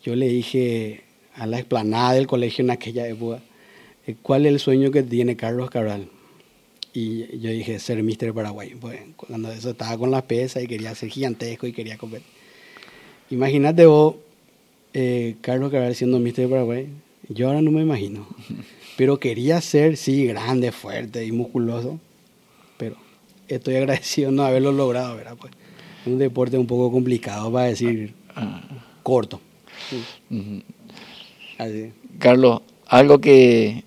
yo 0.02 0.16
le 0.16 0.26
dije 0.26 1.04
a 1.36 1.46
la 1.46 1.60
explanada 1.60 2.14
del 2.14 2.26
colegio 2.26 2.64
en 2.64 2.72
aquella 2.72 3.06
época, 3.06 3.40
eh, 4.08 4.16
¿cuál 4.20 4.44
es 4.46 4.52
el 4.54 4.58
sueño 4.58 4.90
que 4.90 5.04
tiene 5.04 5.36
Carlos 5.36 5.70
Cabral? 5.70 6.08
Y 6.92 7.38
yo 7.38 7.52
dije, 7.52 7.78
ser 7.78 8.02
Mister 8.02 8.34
Paraguay. 8.34 8.74
Pues, 8.74 8.98
cuando 9.16 9.52
eso 9.52 9.70
estaba 9.70 9.96
con 9.96 10.10
las 10.10 10.24
pesas 10.24 10.64
y 10.64 10.66
quería 10.66 10.96
ser 10.96 11.10
gigantesco 11.10 11.68
y 11.68 11.72
quería 11.72 11.96
comer. 11.96 12.22
Imagínate 13.30 13.86
vos, 13.86 14.16
eh, 14.94 15.36
Carlos 15.42 15.70
Cabral 15.70 15.94
siendo 15.94 16.18
Mister 16.18 16.48
Paraguay. 16.48 16.88
Yo 17.28 17.46
ahora 17.46 17.62
no 17.62 17.70
me 17.70 17.82
imagino. 17.82 18.26
Pero 18.98 19.18
quería 19.18 19.62
ser, 19.62 19.96
sí, 19.96 20.26
grande, 20.26 20.70
fuerte 20.72 21.24
y 21.24 21.32
musculoso. 21.32 21.98
Pero 22.76 22.96
estoy 23.48 23.76
agradecido 23.76 24.30
no 24.30 24.42
haberlo 24.42 24.72
logrado, 24.72 25.16
¿verdad? 25.16 25.36
Pues, 25.40 25.54
un 26.04 26.18
deporte 26.18 26.58
un 26.58 26.66
poco 26.66 26.92
complicado 26.92 27.50
para 27.50 27.66
decir 27.66 28.12
corto. 29.02 29.40
Así. 31.56 31.92
Carlos, 32.18 32.60
algo 32.86 33.20
que, 33.20 33.84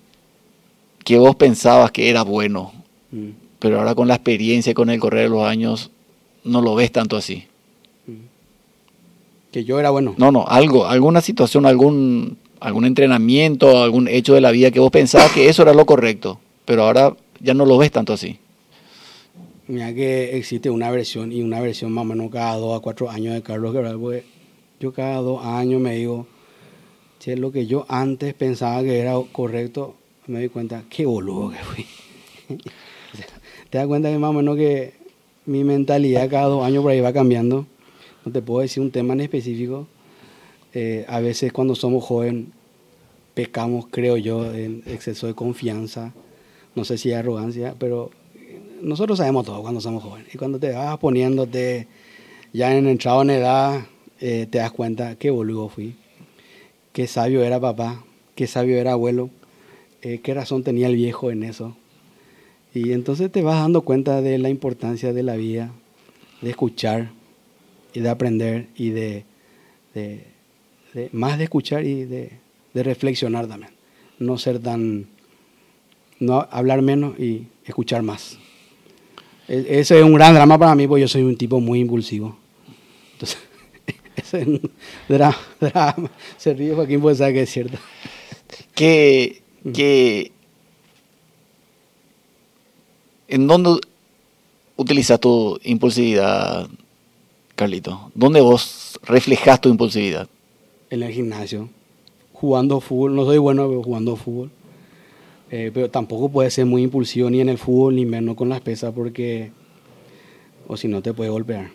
que 1.04 1.16
vos 1.18 1.36
pensabas 1.36 1.92
que 1.92 2.10
era 2.10 2.22
bueno 2.22 2.82
Mm. 3.12 3.28
Pero 3.58 3.78
ahora 3.78 3.94
con 3.94 4.08
la 4.08 4.14
experiencia 4.14 4.72
y 4.72 4.74
con 4.74 4.90
el 4.90 4.98
correr 4.98 5.24
de 5.24 5.28
los 5.28 5.44
años, 5.44 5.90
no 6.42 6.60
lo 6.60 6.74
ves 6.74 6.90
tanto 6.90 7.16
así. 7.16 7.44
Mm. 8.06 8.12
Que 9.52 9.64
yo 9.64 9.78
era 9.78 9.90
bueno. 9.90 10.14
No, 10.16 10.32
no, 10.32 10.46
algo, 10.48 10.86
alguna 10.86 11.20
situación, 11.20 11.66
algún, 11.66 12.38
algún 12.62 12.84
entrenamiento, 12.84 13.82
algún 13.82 14.06
hecho 14.06 14.34
de 14.34 14.40
la 14.40 14.52
vida 14.52 14.70
que 14.70 14.78
vos 14.78 14.90
pensabas 14.90 15.32
que 15.32 15.48
eso 15.48 15.62
era 15.62 15.74
lo 15.74 15.84
correcto, 15.84 16.38
pero 16.64 16.84
ahora 16.84 17.16
ya 17.40 17.54
no 17.54 17.66
lo 17.66 17.76
ves 17.76 17.90
tanto 17.90 18.12
así. 18.12 18.38
Mira 19.66 19.92
que 19.92 20.36
existe 20.36 20.70
una 20.70 20.90
versión 20.90 21.32
y 21.32 21.42
una 21.42 21.60
versión 21.60 21.92
más 21.92 22.02
o 22.02 22.04
menos 22.04 22.30
cada 22.30 22.56
dos 22.56 22.76
a 22.76 22.80
cuatro 22.80 23.10
años 23.10 23.34
de 23.34 23.42
Carlos 23.42 23.72
Guerrero, 23.72 23.98
porque 23.98 24.24
yo 24.78 24.92
cada 24.92 25.16
dos 25.16 25.44
años 25.44 25.80
me 25.80 25.96
digo, 25.96 26.26
si 27.18 27.34
lo 27.34 27.50
que 27.50 27.66
yo 27.66 27.84
antes 27.88 28.32
pensaba 28.34 28.82
que 28.82 29.00
era 29.00 29.14
correcto, 29.32 29.96
me 30.28 30.38
doy 30.38 30.48
cuenta, 30.48 30.84
qué 30.88 31.04
boludo 31.04 31.50
que 31.50 31.58
fui. 31.58 31.86
te 33.70 33.78
das 33.78 33.86
cuenta 33.88 34.08
que 34.08 34.18
más 34.18 34.30
o 34.30 34.34
menos 34.34 34.56
que 34.56 34.94
mi 35.46 35.64
mentalidad 35.64 36.30
cada 36.30 36.46
dos 36.46 36.64
años 36.64 36.82
por 36.82 36.92
ahí 36.92 37.00
va 37.00 37.12
cambiando. 37.12 37.66
No 38.24 38.30
te 38.30 38.40
puedo 38.40 38.60
decir 38.60 38.82
un 38.82 38.92
tema 38.92 39.14
en 39.14 39.22
específico. 39.22 39.88
Eh, 40.74 41.04
a 41.08 41.20
veces 41.20 41.52
cuando 41.52 41.74
somos 41.74 42.04
jóvenes 42.04 42.46
pecamos, 43.34 43.86
creo 43.90 44.16
yo, 44.16 44.52
en 44.52 44.82
exceso 44.86 45.26
de 45.26 45.34
confianza. 45.34 46.12
No 46.74 46.84
sé 46.84 46.98
si 46.98 47.12
arrogancia, 47.12 47.74
pero 47.78 48.10
nosotros 48.80 49.18
sabemos 49.18 49.46
todo 49.46 49.62
cuando 49.62 49.80
somos 49.80 50.02
jóvenes. 50.02 50.34
Y 50.34 50.38
cuando 50.38 50.58
te 50.58 50.72
vas 50.72 50.98
poniéndote 50.98 51.86
ya 52.52 52.74
en 52.76 52.86
entrado 52.86 53.22
en 53.22 53.30
edad, 53.30 53.86
eh, 54.20 54.46
te 54.50 54.58
das 54.58 54.72
cuenta 54.72 55.16
qué 55.16 55.30
boludo 55.30 55.68
fui. 55.68 55.96
Qué 56.92 57.06
sabio 57.06 57.42
era 57.42 57.58
papá, 57.58 58.04
qué 58.34 58.46
sabio 58.46 58.76
era 58.76 58.92
abuelo, 58.92 59.30
eh, 60.02 60.20
qué 60.22 60.34
razón 60.34 60.62
tenía 60.62 60.88
el 60.88 60.96
viejo 60.96 61.30
en 61.30 61.42
eso. 61.42 61.76
Y 62.74 62.92
entonces 62.92 63.30
te 63.30 63.42
vas 63.42 63.60
dando 63.60 63.82
cuenta 63.82 64.20
de 64.20 64.38
la 64.38 64.48
importancia 64.48 65.12
de 65.12 65.22
la 65.22 65.36
vida, 65.36 65.72
de 66.40 66.50
escuchar 66.50 67.10
y 67.94 68.00
de 68.00 68.08
aprender 68.08 68.68
y 68.76 68.90
de, 68.90 69.24
más 71.12 71.38
de 71.38 71.44
escuchar 71.44 71.84
y 71.84 72.04
de, 72.04 72.32
reflexionar 72.74 73.46
también. 73.46 73.72
No 74.18 74.38
ser 74.38 74.58
tan, 74.58 75.06
no 76.18 76.46
hablar 76.50 76.82
menos 76.82 77.18
y 77.18 77.46
escuchar 77.64 78.02
más. 78.02 78.38
E, 79.48 79.66
ese 79.80 79.98
es 79.98 80.04
un 80.04 80.14
gran 80.14 80.34
drama 80.34 80.58
para 80.58 80.74
mí 80.74 80.86
porque 80.86 81.02
yo 81.02 81.08
soy 81.08 81.22
un 81.22 81.36
tipo 81.36 81.60
muy 81.60 81.80
impulsivo. 81.80 82.36
Entonces, 83.12 83.38
ese 84.16 84.42
es 84.42 84.46
un 84.46 84.70
drama. 85.08 86.10
Se 86.36 86.54
ríe 86.54 86.74
Joaquín 86.74 87.00
puede 87.00 87.16
saber 87.16 87.34
que 87.34 87.42
es 87.42 87.50
cierto. 87.50 87.78
Que, 88.74 89.42
que 89.72 90.32
¿En 93.32 93.46
dónde 93.46 93.80
utilizas 94.76 95.18
tu 95.18 95.58
impulsividad, 95.64 96.68
Carlito? 97.56 98.10
¿Dónde 98.14 98.42
vos 98.42 99.00
reflejas 99.04 99.58
tu 99.58 99.70
impulsividad? 99.70 100.28
En 100.92 101.02
el 101.02 101.10
gimnasio, 101.10 101.70
jugando 102.34 102.78
fútbol. 102.78 103.16
No 103.16 103.24
soy 103.24 103.38
bueno 103.38 103.66
pero 103.66 103.82
jugando 103.82 104.14
fútbol. 104.14 104.50
Eh, 105.50 105.70
pero 105.72 105.88
tampoco 105.88 106.28
puede 106.28 106.50
ser 106.50 106.66
muy 106.66 106.82
impulsivo 106.82 107.30
ni 107.30 107.40
en 107.40 107.48
el 107.48 107.56
fútbol 107.56 107.96
ni 107.96 108.04
menos 108.04 108.36
con 108.36 108.50
las 108.50 108.60
pesas 108.60 108.92
porque 108.92 109.52
o 110.68 110.76
si 110.76 110.88
no 110.88 111.00
te 111.00 111.14
puede 111.14 111.30
golpear. 111.30 111.70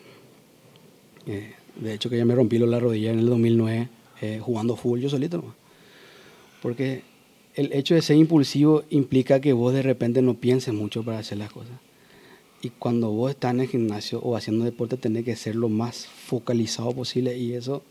Eh, 1.26 1.52
de 1.78 1.94
hecho 1.96 2.12
que 2.12 2.18
ya 2.18 2.26
me 2.26 2.36
rompí 2.36 2.60
la 2.60 2.80
rodilla 2.80 3.12
en 3.12 3.18
el 3.18 3.26
2009 3.26 3.90
eh, 4.22 4.40
jugando 4.40 4.76
fútbol 4.76 5.02
yo 5.02 5.10
solito. 5.10 5.44
Porque 6.62 7.02
el 7.56 7.74
hecho 7.74 7.96
de 7.96 8.04
ser 8.04 8.18
impulsivo 8.18 8.84
implica 8.92 9.42
que 9.42 9.52
vos 9.52 9.74
de 9.74 9.82
repente 9.82 10.22
no 10.22 10.36
pienses 10.36 10.76
mucho 10.76 11.04
para 11.04 11.18
hacer 11.18 11.40
las 11.40 11.52
cosas. 11.52 11.74
Y 12.62 12.70
cuando 12.70 13.10
vos 13.10 13.32
estás 13.32 13.56
en 13.56 13.62
el 13.62 13.68
gimnasio 13.68 14.20
o 14.20 14.36
haciendo 14.36 14.64
deporte, 14.64 14.96
tenés 14.96 15.26
que 15.26 15.36
ser 15.36 15.56
lo 15.56 15.70
más 15.70 16.06
focalizado 16.06 16.92
posible 16.92 17.36
y 17.36 17.54
eso, 17.54 17.82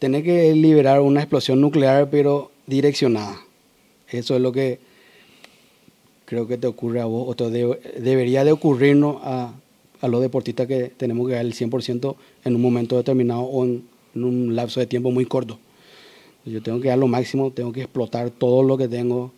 tenés 0.00 0.24
que 0.24 0.52
liberar 0.54 1.00
una 1.02 1.20
explosión 1.20 1.60
nuclear 1.60 2.10
pero 2.10 2.50
direccionada. 2.66 3.40
Eso 4.08 4.34
es 4.34 4.40
lo 4.40 4.50
que 4.50 4.80
creo 6.24 6.48
que 6.48 6.58
te 6.58 6.66
ocurre 6.66 7.00
a 7.00 7.04
vos 7.04 7.36
o 7.38 7.50
debería 7.50 8.44
de 8.44 8.52
ocurrirnos 8.52 9.18
a, 9.22 9.52
los 10.02 10.22
deportistas 10.22 10.66
que 10.66 10.84
tenemos 10.96 11.28
que 11.28 11.34
dar 11.34 11.44
el 11.44 11.52
100% 11.52 12.16
en 12.44 12.56
un 12.56 12.62
momento 12.62 12.96
determinado 12.96 13.42
o 13.42 13.64
en 13.64 13.84
un 14.14 14.56
lapso 14.56 14.80
de 14.80 14.86
tiempo 14.86 15.10
muy 15.10 15.26
corto. 15.26 15.58
Yo 16.46 16.62
tengo 16.62 16.80
que 16.80 16.88
dar 16.88 16.98
lo 16.98 17.06
máximo, 17.06 17.50
tengo 17.50 17.70
que 17.70 17.82
explotar 17.82 18.30
todo 18.30 18.62
lo 18.62 18.78
que 18.78 18.88
tengo 18.88 19.32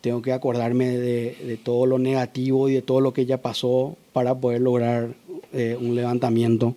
tengo 0.00 0.20
que 0.20 0.32
acordarme 0.32 0.98
de, 0.98 1.60
todo 1.62 1.86
lo 1.86 1.96
negativo 2.00 2.68
y 2.68 2.74
de 2.74 2.82
todo 2.82 3.00
lo 3.00 3.12
que 3.12 3.24
ya 3.24 3.40
pasó 3.40 3.96
para 4.12 4.34
poder 4.34 4.60
lograr 4.60 5.14
eh, 5.52 5.78
un 5.80 5.94
levantamiento, 5.94 6.74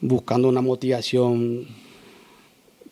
buscando 0.00 0.48
una 0.48 0.60
motivación 0.60 1.68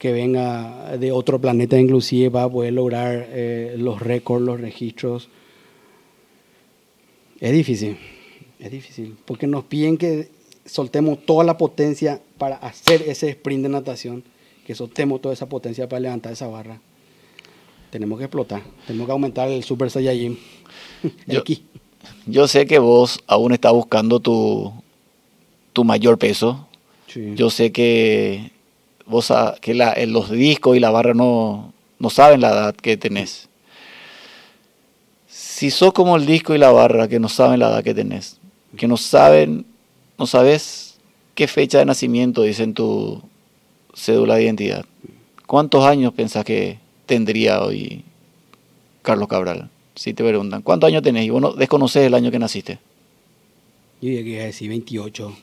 que 0.00 0.10
venga 0.10 0.96
de 0.98 1.12
otro 1.12 1.38
planeta 1.40 1.78
inclusive 1.78 2.32
para 2.32 2.48
poder 2.48 2.72
lograr 2.72 3.28
eh, 3.30 3.76
los 3.78 4.00
récords, 4.00 4.44
los 4.44 4.60
registros. 4.60 5.28
Es 7.38 7.52
difícil, 7.52 7.96
es 8.58 8.70
difícil, 8.72 9.16
porque 9.24 9.46
nos 9.46 9.64
piden 9.64 9.96
que 9.96 10.28
soltemos 10.64 11.24
toda 11.24 11.44
la 11.44 11.56
potencia 11.56 12.20
para 12.36 12.56
hacer 12.56 13.02
ese 13.02 13.28
sprint 13.28 13.62
de 13.62 13.68
natación, 13.68 14.24
que 14.66 14.74
soltemos 14.74 15.20
toda 15.20 15.34
esa 15.34 15.48
potencia 15.48 15.88
para 15.88 16.00
levantar 16.00 16.32
esa 16.32 16.48
barra 16.48 16.80
tenemos 17.90 18.18
que 18.18 18.24
explotar, 18.24 18.62
tenemos 18.86 19.06
que 19.06 19.12
aumentar 19.12 19.48
el 19.50 19.64
Super 19.64 19.90
Saiyajin. 19.90 20.38
yo, 21.26 21.42
yo 22.26 22.48
sé 22.48 22.66
que 22.66 22.78
vos 22.78 23.20
aún 23.26 23.52
estás 23.52 23.72
buscando 23.72 24.20
tu, 24.20 24.72
tu 25.72 25.84
mayor 25.84 26.18
peso. 26.18 26.66
Yo 27.34 27.50
sé 27.50 27.72
que 27.72 28.52
vos 29.10 29.32
que 29.60 29.74
la, 29.74 29.94
los 30.06 30.30
discos 30.30 30.76
y 30.76 30.80
la 30.80 30.90
barra 30.90 31.14
no, 31.14 31.72
no 31.98 32.10
saben 32.10 32.40
la 32.40 32.50
edad 32.50 32.74
que 32.74 32.96
tenés. 32.96 33.48
Si 35.28 35.70
sos 35.70 35.92
como 35.92 36.16
el 36.16 36.24
disco 36.24 36.54
y 36.54 36.58
la 36.58 36.70
barra 36.70 37.08
que 37.08 37.20
no 37.20 37.28
saben 37.28 37.60
la 37.60 37.68
edad 37.68 37.84
que 37.84 37.94
tenés, 37.94 38.38
que 38.76 38.88
no 38.88 38.96
saben, 38.96 39.66
no 40.18 40.26
sabes 40.26 40.98
qué 41.34 41.46
fecha 41.46 41.78
de 41.78 41.84
nacimiento 41.84 42.42
dice 42.42 42.62
en 42.62 42.74
tu 42.74 43.22
cédula 43.94 44.36
de 44.36 44.44
identidad. 44.44 44.84
¿Cuántos 45.46 45.84
años 45.84 46.12
pensás 46.14 46.44
que, 46.44 46.78
tendría 47.06 47.60
hoy 47.62 48.04
Carlos 49.02 49.28
Cabral? 49.28 49.68
Si 49.96 50.14
te 50.14 50.22
preguntan, 50.22 50.62
¿cuántos 50.62 50.88
años 50.88 51.02
tenés? 51.02 51.26
Y 51.26 51.30
vos 51.30 51.42
no 51.42 51.52
desconoces 51.52 52.06
el 52.06 52.14
año 52.14 52.30
que 52.30 52.38
naciste. 52.38 52.78
Yo 54.00 54.08
diría 54.08 54.22
que 54.22 54.30
iba 54.30 54.42
a 54.42 54.46
decir 54.46 54.68
28, 54.68 55.36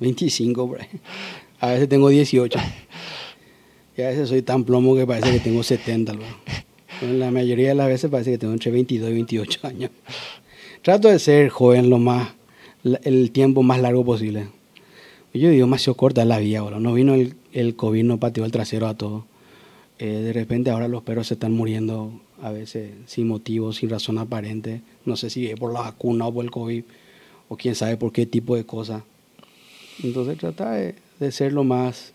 25, 0.00 0.76
a 1.60 1.68
veces 1.68 1.88
tengo 1.88 2.08
18. 2.08 2.58
Y 3.96 4.02
a 4.02 4.08
veces 4.08 4.30
soy 4.30 4.40
tan 4.40 4.64
plomo 4.64 4.94
que 4.94 5.06
parece 5.06 5.30
que 5.30 5.40
tengo 5.40 5.62
70. 5.62 6.14
la 7.02 7.30
mayoría 7.30 7.70
de 7.70 7.74
las 7.74 7.88
veces 7.88 8.10
parece 8.10 8.30
que 8.30 8.38
tengo 8.38 8.54
entre 8.54 8.70
22 8.70 9.10
y 9.10 9.12
28 9.12 9.66
años. 9.66 9.90
Trato 10.80 11.08
de 11.08 11.18
ser 11.18 11.50
joven 11.50 11.90
lo 11.90 11.98
más, 11.98 12.32
el 13.02 13.30
tiempo 13.30 13.62
más 13.62 13.78
largo 13.80 14.02
posible. 14.02 14.48
Yo 15.34 15.50
digo, 15.50 15.66
más 15.66 15.86
corta 15.96 16.24
la 16.24 16.38
vida, 16.38 16.62
no 16.62 16.94
vino 16.94 17.12
el, 17.12 17.34
el 17.52 17.76
COVID, 17.76 18.04
no 18.04 18.18
pateó 18.18 18.46
el 18.46 18.52
trasero 18.52 18.86
a 18.86 18.96
todos. 18.96 19.24
Eh, 19.98 20.06
de 20.06 20.32
repente 20.32 20.70
ahora 20.70 20.88
los 20.88 21.02
perros 21.02 21.26
se 21.26 21.34
están 21.34 21.52
muriendo 21.52 22.22
a 22.40 22.50
veces 22.52 22.92
sin 23.04 23.28
motivo, 23.28 23.72
sin 23.74 23.90
razón 23.90 24.16
aparente. 24.16 24.80
No 25.04 25.16
sé 25.16 25.28
si 25.28 25.46
es 25.48 25.60
por 25.60 25.74
la 25.74 25.80
vacuna 25.80 26.26
o 26.26 26.32
por 26.32 26.42
el 26.42 26.50
COVID 26.50 26.84
o 27.50 27.56
quién 27.56 27.74
sabe 27.74 27.98
por 27.98 28.12
qué 28.12 28.24
tipo 28.24 28.56
de 28.56 28.64
cosas. 28.64 29.02
Entonces 30.02 30.38
trata 30.38 30.70
de, 30.70 30.94
ser 31.30 31.52
lo 31.52 31.64
más 31.64 32.12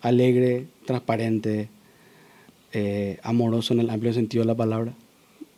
alegre, 0.00 0.66
transparente, 0.84 1.68
eh, 2.72 3.18
amoroso 3.22 3.74
en 3.74 3.80
el 3.80 3.90
amplio 3.90 4.12
sentido 4.12 4.42
de 4.42 4.48
la 4.48 4.54
palabra. 4.54 4.92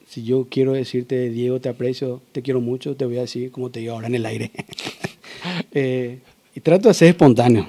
Si 0.07 0.25
yo 0.25 0.47
quiero 0.51 0.73
decirte, 0.73 1.29
Diego, 1.29 1.61
te 1.61 1.69
aprecio, 1.69 2.23
te 2.33 2.43
quiero 2.43 2.61
mucho, 2.61 2.97
te 2.97 3.05
voy 3.05 3.19
a 3.19 3.23
decir 3.23 3.51
como 3.51 3.71
te 3.71 3.81
digo 3.81 3.93
ahora 3.95 4.07
en 4.07 4.15
el 4.15 4.27
aire. 4.27 4.51
Eh, 5.71 6.19
y 6.55 6.61
trato 6.61 6.89
de 6.89 6.95
ser 6.95 7.09
espontáneo, 7.11 7.69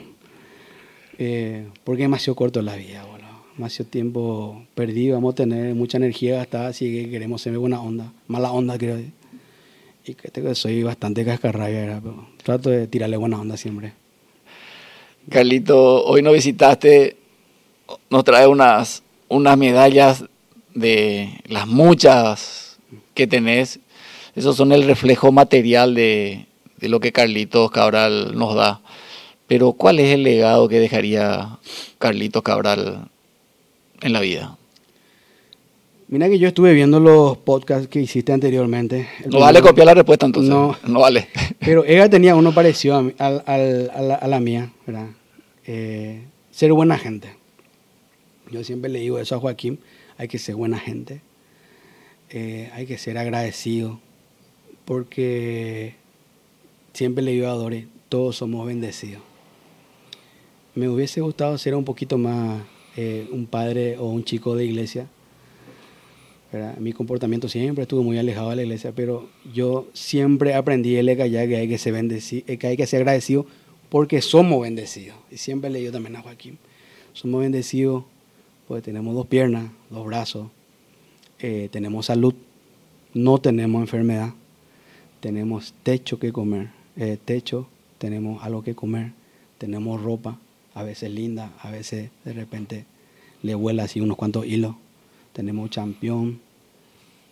porque 1.84 2.02
es 2.02 2.06
demasiado 2.06 2.36
corto 2.36 2.62
la 2.64 2.76
vida 2.76 3.06
demasiado 3.60 3.90
tiempo 3.90 4.66
perdido, 4.74 5.16
vamos 5.16 5.34
a 5.34 5.36
tener 5.36 5.76
mucha 5.76 5.98
energía 5.98 6.38
gastada 6.38 6.72
si 6.72 7.10
queremos 7.10 7.42
ser 7.42 7.58
buena 7.58 7.82
onda, 7.82 8.14
mala 8.28 8.54
onda 8.54 8.78
creo. 8.78 8.98
Y 10.06 10.14
que 10.14 10.56
soy 10.56 10.82
bastante 10.82 11.26
cascarrabia, 11.26 12.00
pero 12.02 12.26
trato 12.42 12.70
de 12.70 12.88
tirarle 12.88 13.18
buena 13.18 13.40
onda 13.40 13.58
siempre. 13.58 13.92
Carlito, 15.30 16.04
hoy 16.06 16.22
nos 16.22 16.34
visitaste, 16.34 17.18
nos 18.10 18.24
trae 18.24 18.48
unas, 18.48 19.04
unas 19.28 19.58
medallas 19.58 20.26
de 20.74 21.42
las 21.46 21.68
muchas 21.68 22.80
que 23.14 23.28
tenés. 23.28 23.80
Esos 24.36 24.56
son 24.56 24.72
el 24.72 24.84
reflejo 24.84 25.32
material 25.32 25.96
de, 25.96 26.46
de 26.78 26.90
lo 26.90 27.00
que 27.00 27.12
Carlitos 27.12 27.72
Cabral 27.72 28.38
nos 28.38 28.56
da. 28.56 28.82
Pero 29.48 29.74
¿cuál 29.74 30.00
es 30.00 30.14
el 30.14 30.24
legado 30.24 30.68
que 30.68 30.80
dejaría 30.80 31.58
Carlitos 31.98 32.44
Cabral 32.44 33.10
en 34.02 34.14
la 34.14 34.22
vida? 34.22 34.58
Mira 36.08 36.28
que 36.28 36.40
yo 36.40 36.48
estuve 36.48 36.74
viendo 36.74 37.00
los 37.00 37.38
podcasts 37.38 37.88
que 37.88 38.02
hiciste 38.02 38.34
anteriormente. 38.34 39.08
no 39.28 39.42
vale 39.42 39.62
copiar 39.62 39.86
la 39.86 39.94
respuesta 39.94 40.26
entonces. 40.26 40.50
No, 40.50 40.76
no 40.88 41.02
vale. 41.02 41.28
Pero 41.60 41.86
ella 41.86 42.10
tenía 42.10 42.36
uno 42.36 42.52
parecido 42.52 43.12
a, 43.20 44.28
la, 44.28 44.40
mía, 44.40 44.72
¿verdad? 44.88 45.06
Eh, 45.72 46.24
ser 46.50 46.74
buena 46.74 46.98
gente. 46.98 47.36
Yo 48.50 48.64
siempre 48.64 48.90
le 48.90 49.02
digo 49.02 49.20
eso 49.20 49.36
a 49.36 49.40
Joaquín, 49.40 49.78
hay 50.18 50.28
que 50.28 50.40
ser 50.40 50.56
buena 50.56 50.80
gente. 50.80 51.22
Eh, 52.32 52.72
hay 52.74 52.88
que 52.88 52.98
ser 52.98 53.20
agradecido. 53.20 54.00
Porque 54.86 55.94
siempre 56.94 57.24
le 57.24 57.34
digo 57.34 57.48
a 57.48 57.52
Dore, 57.52 57.86
todos 58.10 58.38
somos 58.38 58.66
bendecidos. 58.66 59.22
Me 60.74 60.90
hubiese 60.90 61.22
gustado 61.22 61.56
ser 61.60 61.76
un 61.76 61.86
poquito 61.86 62.18
más 62.18 62.64
eh, 62.98 63.30
un 63.32 63.46
padre 63.46 63.96
o 64.00 64.08
un 64.08 64.24
chico 64.24 64.56
de 64.56 64.66
iglesia. 64.66 65.08
Mi 66.80 66.94
comportamiento 66.94 67.48
siempre 67.48 67.84
estuvo 67.84 68.02
muy 68.02 68.18
alejado 68.18 68.50
de 68.50 68.56
la 68.56 68.64
iglesia, 68.64 68.92
pero 68.96 69.30
yo 69.54 69.88
siempre 69.94 70.56
aprendí 70.56 70.96
el 70.96 71.16
que 71.16 71.22
hay 71.22 71.68
que 71.68 71.78
ser 71.78 71.94
eh, 71.96 72.58
que 72.58 72.66
hay 72.66 72.76
que 72.76 72.88
ser 72.88 73.02
agradecido 73.02 73.46
porque 73.90 74.22
somos 74.22 74.62
bendecidos. 74.62 75.18
Y 75.32 75.38
siempre 75.38 75.70
le 75.70 75.80
digo 75.80 75.92
también 75.92 76.16
a 76.16 76.22
Joaquín, 76.22 76.58
somos 77.14 77.42
bendecidos 77.42 78.04
porque 78.68 78.82
tenemos 78.82 79.16
dos 79.16 79.28
piernas, 79.28 79.72
dos 79.90 80.06
brazos, 80.06 80.48
eh, 81.40 81.70
tenemos 81.72 82.06
salud, 82.06 82.36
no 83.14 83.40
tenemos 83.40 83.82
enfermedad, 83.82 84.34
tenemos 85.20 85.74
techo 85.84 86.20
que 86.20 86.32
comer, 86.32 86.70
techo, 87.26 87.68
tenemos 87.98 88.44
algo 88.44 88.64
que 88.64 88.76
comer, 88.76 89.12
tenemos 89.58 90.02
ropa, 90.02 90.38
a 90.74 90.84
veces 90.84 91.12
linda, 91.12 91.52
a 91.62 91.72
veces 91.72 92.10
de 92.24 92.34
repente 92.34 92.86
le 93.42 93.56
vuela 93.56 93.84
así 93.84 94.02
unos 94.02 94.18
cuantos 94.18 94.46
hilos. 94.46 94.76
Tenemos 95.34 95.70
champión, 95.70 96.40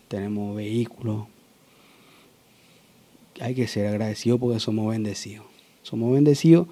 tenemos 0.08 0.56
vehículos. 0.56 1.26
Hay 3.40 3.54
que 3.54 3.66
ser 3.66 3.86
agradecidos 3.86 4.40
porque 4.40 4.60
somos 4.60 4.90
bendecidos. 4.90 5.47
Somos 5.88 6.12
bendecidos, 6.12 6.66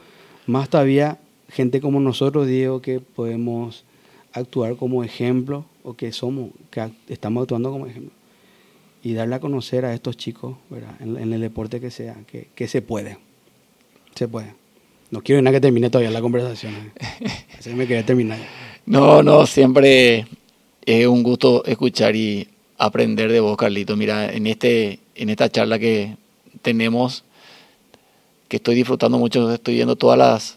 más 0.46 0.68
todavía 0.68 1.18
gente 1.48 1.80
como 1.80 2.00
nosotros, 2.00 2.46
Diego, 2.46 2.82
que 2.82 3.00
podemos 3.00 3.84
actuar 4.32 4.76
como 4.76 5.02
ejemplo 5.04 5.64
o 5.82 5.94
que 5.94 6.12
somos, 6.12 6.50
que 6.70 6.90
estamos 7.08 7.42
actuando 7.42 7.70
como 7.70 7.86
ejemplo. 7.86 8.12
Y 9.02 9.14
darle 9.14 9.36
a 9.36 9.40
conocer 9.40 9.86
a 9.86 9.94
estos 9.94 10.18
chicos, 10.18 10.56
En, 11.00 11.32
el 11.32 11.40
deporte 11.40 11.80
que 11.80 11.90
sea, 11.90 12.16
que, 12.26 12.48
que 12.54 12.68
se 12.68 12.82
puede. 12.82 13.16
Se 14.14 14.28
puede. 14.28 14.52
No 15.10 15.22
quiero 15.22 15.40
nada 15.40 15.56
que 15.56 15.60
termine 15.62 15.88
todavía 15.88 16.10
la 16.10 16.20
conversación. 16.20 16.74
¿eh? 16.74 17.26
Así 17.58 17.70
que 17.70 17.76
me 17.76 17.86
quería 17.86 18.04
terminar. 18.04 18.38
No, 18.84 19.22
no, 19.22 19.46
siempre 19.46 20.26
es 20.84 21.06
un 21.06 21.22
gusto 21.22 21.64
escuchar 21.64 22.14
y 22.16 22.48
aprender 22.76 23.32
de 23.32 23.40
vos, 23.40 23.56
Carlito. 23.56 23.96
Mira, 23.96 24.30
en, 24.30 24.46
este, 24.46 25.00
en 25.14 25.30
esta 25.30 25.48
charla 25.48 25.78
que 25.78 26.16
tenemos, 26.60 27.24
que 28.48 28.56
estoy 28.56 28.74
disfrutando 28.74 29.18
mucho, 29.18 29.52
estoy 29.52 29.74
viendo 29.74 29.96
todas 29.96 30.18
las, 30.18 30.56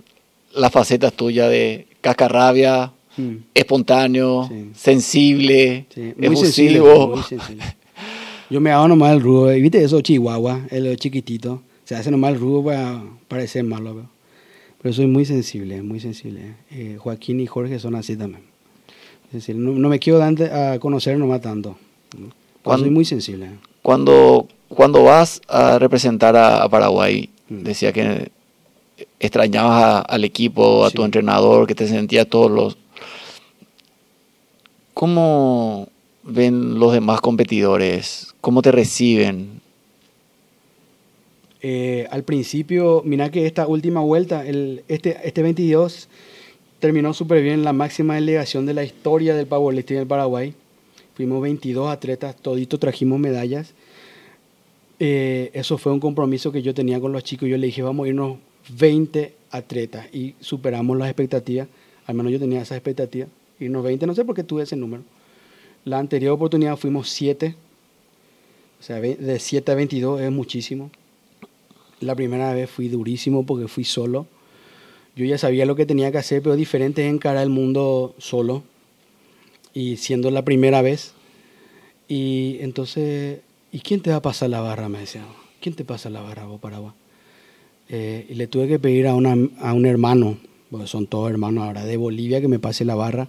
las 0.53 0.71
facetas 0.71 1.13
tuyas 1.13 1.49
de 1.49 1.87
cascarrabia, 2.01 2.91
mm. 3.17 3.35
espontáneo, 3.53 4.49
sensible, 4.75 5.85
efusivo. 6.19 7.15
Yo 8.49 8.59
me 8.59 8.71
hago 8.71 8.87
nomás 8.87 9.13
el 9.13 9.21
rudo, 9.21 9.47
¿viste 9.47 9.83
eso 9.83 10.01
chihuahua, 10.01 10.65
el 10.71 10.97
chiquitito? 10.97 11.61
Se 11.85 11.95
hace 11.95 12.09
nomás 12.09 12.33
el 12.33 12.39
rudo 12.39 12.65
para 12.65 13.03
parecer 13.27 13.63
malo. 13.63 14.09
Pero 14.81 14.93
soy 14.93 15.07
muy 15.07 15.25
sensible, 15.25 15.81
muy 15.81 15.99
sensible. 15.99 16.55
Eh, 16.71 16.97
Joaquín 16.99 17.39
y 17.41 17.47
Jorge 17.47 17.79
son 17.79 17.95
así 17.95 18.15
también. 18.15 18.43
Es 19.27 19.33
decir, 19.33 19.55
no, 19.55 19.89
me 19.89 19.99
quiero 19.99 20.17
dar 20.17 20.33
a 20.51 20.79
conocer 20.79 21.17
nomás 21.17 21.41
tanto. 21.41 21.77
Cuando, 22.63 22.85
soy 22.85 22.93
muy 22.93 23.05
sensible. 23.05 23.51
Cuando, 23.83 24.47
cuando 24.69 25.03
vas 25.03 25.41
a 25.47 25.77
representar 25.77 26.35
a, 26.35 26.67
Paraguay, 26.69 27.29
mm. 27.29 27.38
Decía 27.49 27.91
que 27.91 28.31
extrañabas 29.19 30.03
al 30.07 30.23
equipo, 30.23 30.85
a 30.85 30.91
tu 30.91 31.03
entrenador, 31.03 31.67
que 31.67 31.75
te 31.75 31.87
sentías 31.87 32.27
todos 32.27 32.51
los... 32.51 32.77
¿Cómo 34.93 35.87
ven 36.23 36.79
los 36.79 36.93
demás 36.93 37.21
competidores? 37.21 38.33
¿Cómo 38.41 38.61
te 38.61 38.71
reciben? 38.71 39.61
Eh, 41.61 42.07
al 42.11 42.23
principio, 42.23 43.01
mira 43.05 43.29
que 43.31 43.45
esta 43.45 43.67
última 43.67 44.01
vuelta, 44.01 44.45
el, 44.45 44.83
este, 44.87 45.17
este 45.23 45.41
22, 45.41 46.07
terminó 46.79 47.13
súper 47.13 47.43
bien 47.43 47.63
la 47.63 47.73
máxima 47.73 48.15
delegación 48.15 48.65
de 48.65 48.73
la 48.73 48.83
historia 48.83 49.35
del 49.35 49.47
powerlifting 49.47 49.97
en 49.97 50.01
el 50.01 50.07
Paraguay. 50.07 50.53
Fuimos 51.15 51.41
22 51.41 51.89
atletas, 51.89 52.35
toditos 52.37 52.79
trajimos 52.79 53.19
medallas. 53.19 53.73
Eh, 54.99 55.49
eso 55.53 55.77
fue 55.77 55.93
un 55.93 55.99
compromiso 55.99 56.51
que 56.51 56.61
yo 56.61 56.73
tenía 56.73 56.99
con 56.99 57.11
los 57.11 57.23
chicos. 57.23 57.47
Yo 57.47 57.57
le 57.57 57.67
dije, 57.67 57.81
vamos 57.81 58.05
a 58.05 58.09
irnos 58.09 58.37
20 58.77 59.33
atletas 59.51 60.13
y 60.13 60.35
superamos 60.39 60.97
las 60.97 61.07
expectativas. 61.07 61.67
Al 62.05 62.15
menos 62.15 62.31
yo 62.31 62.39
tenía 62.39 62.61
esa 62.61 62.75
expectativa. 62.75 63.27
Irnos 63.59 63.83
20, 63.83 64.05
no 64.07 64.15
sé 64.15 64.25
por 64.25 64.35
qué 64.35 64.43
tuve 64.43 64.63
ese 64.63 64.75
número. 64.75 65.03
La 65.85 65.99
anterior 65.99 66.33
oportunidad 66.33 66.75
fuimos 66.77 67.09
7. 67.09 67.55
O 68.79 68.83
sea, 68.83 68.99
de 68.99 69.39
7 69.39 69.71
a 69.71 69.75
22 69.75 70.21
es 70.21 70.31
muchísimo. 70.31 70.91
La 72.01 72.15
primera 72.15 72.53
vez 72.53 72.69
fui 72.69 72.87
durísimo 72.89 73.45
porque 73.45 73.67
fui 73.67 73.83
solo. 73.83 74.27
Yo 75.15 75.25
ya 75.25 75.37
sabía 75.37 75.65
lo 75.65 75.75
que 75.75 75.85
tenía 75.85 76.11
que 76.11 76.17
hacer, 76.17 76.41
pero 76.41 76.55
diferente 76.55 77.05
es 77.05 77.13
encarar 77.13 77.43
el 77.43 77.49
mundo 77.49 78.15
solo 78.19 78.63
y 79.73 79.97
siendo 79.97 80.31
la 80.31 80.45
primera 80.45 80.81
vez. 80.81 81.13
Y 82.07 82.57
entonces, 82.61 83.41
¿y 83.71 83.79
quién 83.79 84.01
te 84.01 84.09
va 84.09 84.17
a 84.17 84.21
pasar 84.21 84.49
la 84.49 84.61
barra? 84.61 84.89
Me 84.89 84.99
decía, 84.99 85.25
¿quién 85.59 85.75
te 85.75 85.85
pasa 85.85 86.09
la 86.09 86.21
barra 86.21 86.45
vos 86.45 86.59
para 86.59 86.79
eh, 87.91 88.27
y 88.29 88.35
le 88.35 88.47
tuve 88.47 88.67
que 88.67 88.77
pedir 88.77 89.07
a, 89.07 89.15
una, 89.15 89.35
a 89.59 89.73
un 89.73 89.85
hermano, 89.87 90.37
porque 90.69 90.85
son 90.85 91.07
todos 91.07 91.31
hermanos 91.31 91.65
ahora, 91.65 91.83
de 91.85 91.97
Bolivia, 91.97 92.39
que 92.39 92.47
me 92.47 92.59
pase 92.59 92.85
la 92.85 92.95
barra. 92.95 93.27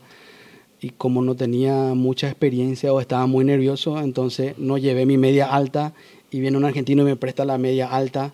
Y 0.82 0.90
como 0.90 1.22
no 1.22 1.34
tenía 1.34 1.94
mucha 1.94 2.28
experiencia 2.28 2.92
o 2.92 3.00
estaba 3.00 3.26
muy 3.26 3.44
nervioso, 3.44 3.98
entonces 4.00 4.58
no 4.58 4.78
llevé 4.78 5.06
mi 5.06 5.16
media 5.16 5.46
alta 5.46 5.94
y 6.30 6.40
viene 6.40 6.56
un 6.56 6.64
argentino 6.64 7.02
y 7.02 7.06
me 7.06 7.16
presta 7.16 7.44
la 7.44 7.58
media 7.58 7.88
alta. 7.88 8.32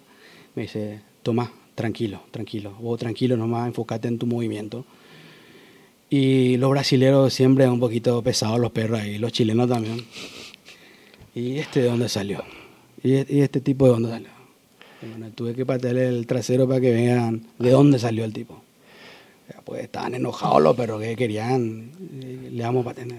Me 0.54 0.62
dice, 0.62 1.00
toma, 1.22 1.52
tranquilo, 1.74 2.22
tranquilo, 2.30 2.72
vos 2.80 2.98
tranquilo 2.98 3.36
nomás, 3.36 3.68
enfócate 3.68 4.08
en 4.08 4.18
tu 4.18 4.26
movimiento. 4.26 4.84
Y 6.08 6.56
los 6.56 6.70
brasileños 6.70 7.32
siempre 7.32 7.68
un 7.68 7.80
poquito 7.80 8.22
pesados 8.22 8.60
los 8.60 8.70
perros 8.72 9.00
ahí, 9.00 9.18
los 9.18 9.32
chilenos 9.32 9.68
también. 9.68 10.04
¿Y 11.36 11.58
este 11.58 11.82
de 11.82 11.90
dónde 11.90 12.08
salió? 12.08 12.42
¿Y, 13.02 13.40
este 13.42 13.60
tipo 13.60 13.84
de 13.84 13.92
dónde 13.92 14.08
salió? 14.08 14.28
Bueno, 15.02 15.30
tuve 15.34 15.54
que 15.54 15.66
patearle 15.66 16.08
el 16.08 16.26
trasero 16.26 16.66
para 16.66 16.80
que 16.80 16.90
vean 16.90 17.42
de 17.58 17.70
dónde 17.72 17.98
salió 17.98 18.24
el 18.24 18.32
tipo. 18.32 18.62
Pues 19.66 19.82
estaban 19.82 20.14
enojados 20.14 20.62
los 20.62 20.74
perros 20.74 20.98
que 21.02 21.14
querían, 21.14 21.90
le 22.50 22.62
damos 22.62 22.86
para 22.86 22.96
tener. 22.96 23.18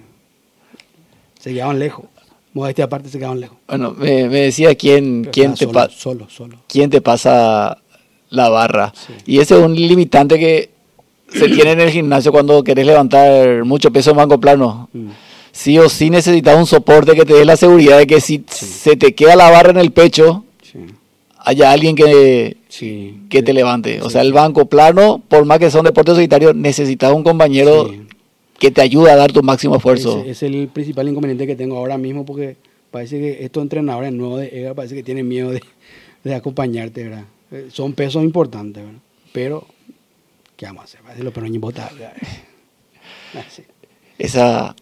Se 1.40 1.54
quedaban 1.54 1.78
lejos. 1.78 2.06
Modestia 2.54 2.86
aparte 2.86 3.08
se 3.10 3.20
quedaban 3.20 3.40
lejos. 3.40 3.60
Bueno, 3.68 3.92
me, 3.92 4.28
decía 4.28 4.74
quién, 4.74 5.26
quién 5.32 5.54
te 5.54 5.68
pasa. 5.68 5.94
Solo, 5.96 6.28
solo. 6.28 6.58
¿Quién 6.68 6.90
te 6.90 7.02
pasa 7.02 7.78
la 8.30 8.50
barra? 8.50 8.94
Y 9.28 9.38
ese 9.38 9.60
es 9.60 9.64
un 9.64 9.76
limitante 9.76 10.40
que 10.40 10.72
se 11.32 11.50
tiene 11.50 11.74
en 11.74 11.82
el 11.82 11.92
gimnasio 11.92 12.32
cuando 12.32 12.64
querés 12.64 12.88
levantar 12.88 13.64
mucho 13.64 13.92
peso 13.92 14.10
en 14.10 14.18
banco 14.18 14.40
plano. 14.40 14.90
Mm. 14.92 15.10
Sí 15.58 15.80
o 15.80 15.90
sí 15.90 16.12
necesitas 16.12 16.56
un 16.56 16.68
soporte 16.68 17.16
que 17.16 17.26
te 17.26 17.34
dé 17.34 17.44
la 17.44 17.58
seguridad 17.58 17.98
de 17.98 18.06
que 18.06 18.22
si 18.22 18.46
se 18.48 18.96
te 18.96 19.16
queda 19.16 19.36
la 19.36 19.50
barra 19.50 19.72
en 19.72 19.78
el 19.78 19.92
pecho, 19.92 20.46
haya 21.40 21.72
alguien 21.72 21.96
que, 21.96 22.58
que 23.28 23.42
te 23.42 23.54
levante. 23.54 24.02
O 24.04 24.12
sea, 24.12 24.22
el 24.22 24.34
banco 24.34 24.68
plano, 24.68 25.20
por 25.28 25.46
más 25.46 25.58
que 25.58 25.72
son 25.72 25.84
deportes 25.84 26.14
solitarios, 26.14 26.54
necesitas 26.54 27.12
un 27.12 27.24
compañero 27.24 27.92
que 28.60 28.70
te 28.70 28.82
ayude 28.82 29.10
a 29.10 29.16
dar 29.16 29.32
tu 29.32 29.42
máximo 29.42 29.78
esfuerzo. 29.78 30.24
es 30.24 30.44
el 30.44 30.68
principal 30.68 31.10
inconveniente 31.10 31.48
que 31.48 31.56
tengo 31.56 31.78
ahora 31.78 31.98
mismo 31.98 32.24
porque 32.24 32.58
parece 32.92 33.20
que 33.20 33.44
estos 33.44 33.64
entrenadores 33.64 34.14
nuevos 34.14 34.42
de 34.42 34.60
EGA 34.60 34.76
parece 34.76 34.94
que 34.94 35.04
tienen 35.04 35.28
miedo 35.28 35.50
de, 35.50 35.64
de 36.24 36.36
acompañarte, 36.36 37.04
¿verdad? 37.04 37.26
Eh, 37.52 37.70
son 37.72 37.94
pesos 37.94 38.24
importantes, 38.24 38.84
¿verdad? 38.84 39.00
Pero 39.32 39.66
¿Qué 40.58 40.66
vamos 40.66 40.82
a 40.82 40.84
hacer? 40.86 41.02
Esa, 44.18 44.76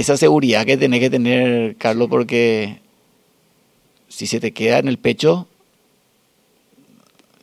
esa 0.00 0.16
seguridad 0.16 0.66
que 0.66 0.76
tenés 0.76 1.00
que 1.00 1.10
tener, 1.10 1.76
Carlos, 1.76 2.08
porque 2.08 2.80
si 4.08 4.26
se 4.26 4.40
te 4.40 4.52
queda 4.52 4.78
en 4.78 4.88
el 4.88 4.98
pecho, 4.98 5.48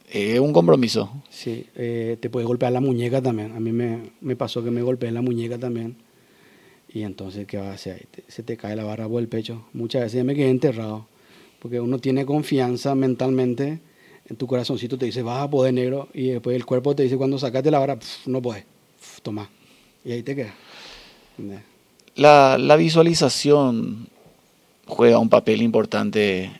es 0.10 0.39
un 0.39 0.54
compromiso. 0.54 1.12
Sí, 1.30 1.66
eh, 1.76 2.18
te 2.20 2.30
puede 2.30 2.45
golpear 2.45 2.72
la 2.72 2.82
muñeca 2.82 3.22
también. 3.22 3.54
A 3.54 3.60
mí 3.60 3.72
me, 3.72 4.36
pasó 4.36 4.64
que 4.64 4.72
me 4.72 4.82
golpeé 4.82 5.12
la 5.12 5.22
muñeca 5.22 5.58
también. 5.58 5.95
Y 6.93 7.01
entonces, 7.01 7.47
¿qué 7.47 7.58
va 7.58 7.72
a 7.72 7.74
hacer? 7.74 8.08
Se 8.28 8.43
te 8.43 8.56
cae 8.56 8.76
la 8.76 8.84
barra 8.84 9.08
por 9.08 9.20
el 9.20 9.28
pecho. 9.28 9.66
Muchas 9.74 10.04
veces 10.04 10.24
me 10.24 10.36
quedé 10.36 10.49
enterrado. 10.49 11.08
Porque 11.60 11.80
uno 11.80 11.97
tiene 11.97 12.26
confianza 12.26 12.93
mentalmente 12.93 13.80
en 14.26 14.38
tu 14.38 14.47
corazoncito 14.47 14.97
te 14.97 15.06
dice, 15.06 15.22
vas 15.22 15.43
a 15.43 15.49
poder 15.49 15.74
negro, 15.74 16.08
y 16.14 16.30
después 16.30 16.56
el 16.56 16.66
cuerpo 16.66 16.95
te 16.95 17.04
dice, 17.04 17.18
cuando 17.18 17.38
sacaste 17.38 17.70
la 17.72 17.80
vara, 17.80 17.97
no 18.26 18.41
puedes, 18.41 18.66
toma. 19.22 19.49
Y 20.06 20.12
ahí 20.12 20.24
te 20.24 20.36
queda. 20.36 20.54
La, 22.16 22.57
la 22.57 22.76
visualización 22.76 24.07
juega 24.86 25.20
un 25.20 25.30
papel 25.30 25.61
importante 25.61 26.51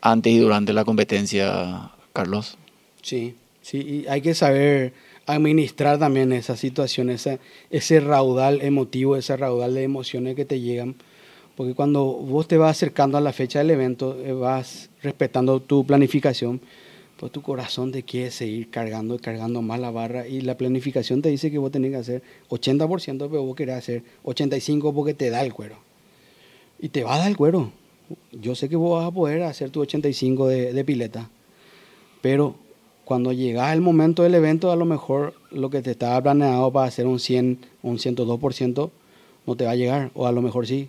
antes 0.00 0.32
y 0.32 0.38
durante 0.38 0.72
la 0.72 0.84
competencia, 0.84 1.90
Carlos. 2.12 2.56
Sí, 3.02 3.34
sí, 3.60 4.04
hay 4.08 4.20
que 4.20 4.34
saber 4.34 4.92
administrar 5.26 5.98
también 5.98 6.32
esa 6.32 6.56
situación, 6.56 7.10
ese, 7.10 7.38
ese 7.70 8.00
raudal 8.00 8.60
emotivo, 8.62 9.16
ese 9.16 9.36
raudal 9.36 9.74
de 9.74 9.82
emociones 9.82 10.36
que 10.36 10.44
te 10.44 10.60
llegan 10.60 10.96
porque 11.56 11.74
cuando 11.74 12.04
vos 12.04 12.48
te 12.48 12.56
vas 12.56 12.76
acercando 12.76 13.18
a 13.18 13.20
la 13.20 13.32
fecha 13.32 13.58
del 13.58 13.70
evento, 13.70 14.18
eh, 14.24 14.32
vas 14.32 14.88
respetando 15.02 15.60
tu 15.60 15.84
planificación, 15.84 16.60
tu 17.28 17.42
corazón 17.42 17.92
te 17.92 18.02
quiere 18.02 18.30
seguir 18.30 18.70
cargando 18.70 19.14
y 19.14 19.18
cargando 19.18 19.62
más 19.62 19.78
la 19.78 19.90
barra 19.90 20.26
y 20.26 20.40
la 20.40 20.56
planificación 20.56 21.22
te 21.22 21.28
dice 21.28 21.50
que 21.50 21.58
vos 21.58 21.70
tenés 21.70 21.92
que 21.92 21.96
hacer 21.96 22.22
80%, 22.48 23.28
pero 23.28 23.44
vos 23.44 23.54
querés 23.54 23.76
hacer 23.76 24.02
85% 24.24 24.92
porque 24.94 25.14
te 25.14 25.30
da 25.30 25.42
el 25.42 25.52
cuero. 25.52 25.76
Y 26.80 26.88
te 26.88 27.04
va 27.04 27.14
a 27.14 27.18
dar 27.18 27.28
el 27.28 27.36
cuero. 27.36 27.70
Yo 28.32 28.54
sé 28.54 28.68
que 28.68 28.76
vos 28.76 28.98
vas 28.98 29.08
a 29.08 29.14
poder 29.14 29.42
hacer 29.42 29.70
tu 29.70 29.80
85 29.80 30.48
de, 30.48 30.72
de 30.72 30.84
pileta, 30.84 31.30
pero 32.20 32.56
cuando 33.04 33.32
llegas 33.32 33.72
el 33.72 33.80
momento 33.80 34.22
del 34.22 34.34
evento, 34.34 34.72
a 34.72 34.76
lo 34.76 34.84
mejor 34.84 35.34
lo 35.50 35.70
que 35.70 35.82
te 35.82 35.92
estaba 35.92 36.20
planeado 36.22 36.72
para 36.72 36.86
hacer 36.86 37.06
un 37.06 37.20
100 37.20 37.58
o 37.82 37.88
un 37.88 37.98
102% 37.98 38.90
no 39.46 39.56
te 39.56 39.64
va 39.64 39.72
a 39.72 39.76
llegar, 39.76 40.10
o 40.14 40.26
a 40.26 40.32
lo 40.32 40.42
mejor 40.42 40.66
sí, 40.66 40.88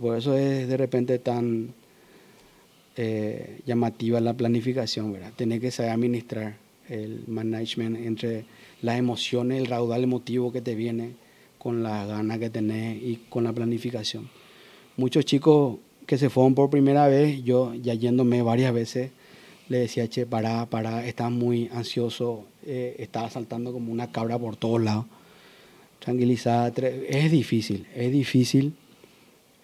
por 0.00 0.16
eso 0.16 0.36
es 0.36 0.68
de 0.68 0.76
repente 0.76 1.18
tan 1.18 1.74
eh, 2.96 3.60
llamativa 3.66 4.20
la 4.20 4.34
planificación, 4.34 5.12
¿verdad? 5.12 5.32
Tener 5.36 5.60
que 5.60 5.70
saber 5.70 5.92
administrar 5.92 6.56
el 6.88 7.22
management 7.26 7.96
entre 7.98 8.44
las 8.82 8.98
emociones, 8.98 9.60
el 9.60 9.66
raudal 9.66 10.02
emotivo 10.02 10.52
que 10.52 10.60
te 10.60 10.74
viene 10.74 11.12
con 11.58 11.82
las 11.82 12.08
ganas 12.08 12.38
que 12.38 12.50
tenés 12.50 13.02
y 13.02 13.20
con 13.28 13.44
la 13.44 13.52
planificación. 13.52 14.28
Muchos 14.96 15.24
chicos 15.24 15.78
que 16.06 16.18
se 16.18 16.30
fueron 16.30 16.54
por 16.54 16.70
primera 16.70 17.06
vez, 17.06 17.44
yo 17.44 17.74
ya 17.74 17.94
yéndome 17.94 18.42
varias 18.42 18.72
veces, 18.72 19.10
le 19.68 19.78
decía, 19.78 20.08
che, 20.08 20.26
para, 20.26 20.66
para, 20.66 21.06
estás 21.06 21.30
muy 21.30 21.68
ansioso, 21.72 22.46
eh, 22.66 22.96
estaba 22.98 23.30
saltando 23.30 23.72
como 23.72 23.92
una 23.92 24.10
cabra 24.10 24.36
por 24.36 24.56
todos 24.56 24.82
lados, 24.82 25.06
tranquilizada. 26.00 26.72
Es 27.08 27.30
difícil, 27.30 27.86
es 27.94 28.10
difícil 28.10 28.74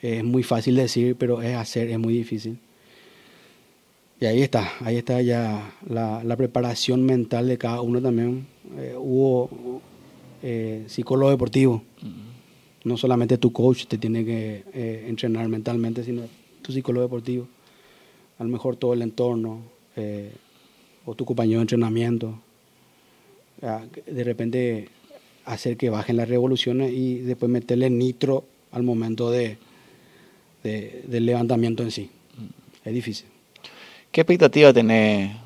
es 0.02 0.24
muy 0.24 0.42
fácil 0.42 0.76
decir, 0.76 1.16
pero 1.16 1.42
es 1.42 1.56
hacer, 1.56 1.88
es 1.88 1.98
muy 1.98 2.14
difícil. 2.14 2.58
Y 4.18 4.24
ahí 4.24 4.40
está, 4.40 4.72
ahí 4.80 4.96
está 4.96 5.20
ya 5.20 5.74
la, 5.86 6.36
preparación 6.36 7.04
mental 7.04 7.48
de 7.48 7.58
cada 7.58 7.82
uno 7.82 8.00
también. 8.00 8.46
Eh, 8.78 8.94
hubo 8.98 9.82
eh, 10.42 10.84
psicólogo 10.86 11.30
deportivo. 11.30 11.82
No 12.84 12.96
solamente 12.96 13.36
tu 13.36 13.52
coach 13.52 13.86
te 13.86 13.98
tiene 13.98 14.24
que 14.24 14.64
eh, 14.72 15.04
entrenar 15.08 15.48
mentalmente, 15.48 16.02
sino 16.02 16.22
tu 16.62 16.72
psicólogo 16.72 17.04
deportivo. 17.04 17.46
A 18.38 18.44
lo 18.44 18.50
mejor 18.50 18.76
todo 18.76 18.94
el 18.94 19.02
entorno 19.02 19.60
o 21.06 21.14
tu 21.14 21.24
compañero 21.24 21.58
de 21.58 21.62
entrenamiento. 21.62 22.38
De 24.06 24.24
repente 24.24 24.88
hacer 25.44 25.76
que 25.76 25.90
bajen 25.90 26.16
las 26.16 26.28
revoluciones 26.28 26.92
y 26.92 27.18
después 27.20 27.50
meterle 27.50 27.88
nitro 27.88 28.44
al 28.72 28.82
momento 28.82 29.30
de, 29.30 29.58
del 30.62 31.26
levantamiento 31.26 31.82
en 31.82 31.90
sí. 31.90 32.10
Es 32.84 32.92
difícil. 32.92 33.35
¿Qué 34.16 34.22
expectativa 34.22 34.72
tenés 34.72 35.36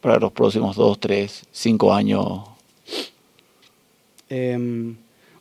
para 0.00 0.20
los 0.20 0.30
próximos 0.30 0.76
dos, 0.76 1.00
tres, 1.00 1.42
cinco 1.50 1.92
años? 1.92 2.42
Eh, 4.30 4.94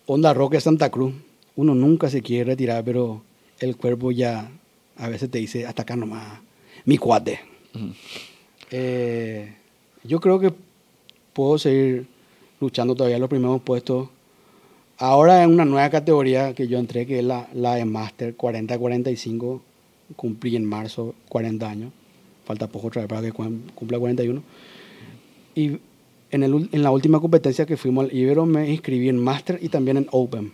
Onda 0.08 0.34
Roca 0.34 0.60
Santa 0.60 0.90
Cruz. 0.90 1.14
Uno 1.56 1.76
nunca 1.76 2.10
se 2.10 2.24
quiere 2.24 2.46
retirar, 2.46 2.84
pero 2.84 3.22
el 3.60 3.78
cuerpo 3.78 4.12
ya 4.12 4.50
a 4.98 5.08
veces 5.08 5.30
te 5.30 5.38
dice, 5.38 5.68
hasta 5.68 5.84
acá 5.84 5.96
nomás, 5.96 6.40
mi 6.86 6.98
cuate. 6.98 7.42
Eh, 8.72 9.54
yo 10.04 10.20
creo 10.20 10.40
que 10.40 10.52
puedo 11.32 11.60
seguir 11.60 12.08
luchando 12.60 12.96
todavía 12.96 13.20
los 13.20 13.30
primeros 13.30 13.62
puestos 13.62 14.10
Ahora 14.98 15.44
en 15.44 15.52
una 15.52 15.66
nueva 15.66 15.92
categoría 15.92 16.56
que 16.56 16.68
yo 16.68 16.80
entré, 16.80 17.06
que 17.06 17.20
es 17.20 17.24
la, 17.24 17.48
la 17.54 17.76
de 17.76 17.86
Master 17.86 18.36
40-45, 18.36 19.62
cumplí 20.16 20.56
en 20.56 20.66
marzo 20.66 21.14
40 21.30 21.70
años, 21.70 21.92
falta 22.46 22.68
poco 22.68 22.88
otra 22.88 23.02
vez 23.02 23.10
para 23.10 23.22
que 23.22 23.32
cumpla 23.32 24.00
41. 24.00 24.42
Y 25.56 25.78
en, 26.32 26.44
el, 26.44 26.70
en 26.72 26.84
la 26.84 26.92
última 26.92 27.20
competencia 27.20 27.66
que 27.66 27.78
fuimos 27.78 28.06
al 28.06 28.16
Ibero 28.16 28.46
me 28.46 28.70
inscribí 28.70 29.10
en 29.10 29.18
Master 29.18 29.60
y 29.62 29.70
también 29.70 29.98
en 29.98 30.08
Open 30.12 30.54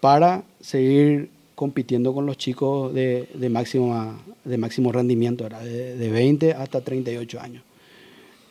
para 0.00 0.44
seguir 0.60 1.30
compitiendo 1.54 2.14
con 2.14 2.24
los 2.24 2.36
chicos 2.36 2.94
de, 2.94 3.28
de 3.34 3.48
máximo, 3.48 4.14
de 4.44 4.58
máximo 4.58 4.92
rendimiento, 4.92 5.44
era 5.44 5.58
de, 5.60 5.96
de 5.96 6.08
20 6.08 6.52
hasta 6.52 6.80
38 6.82 7.40
años. 7.40 7.64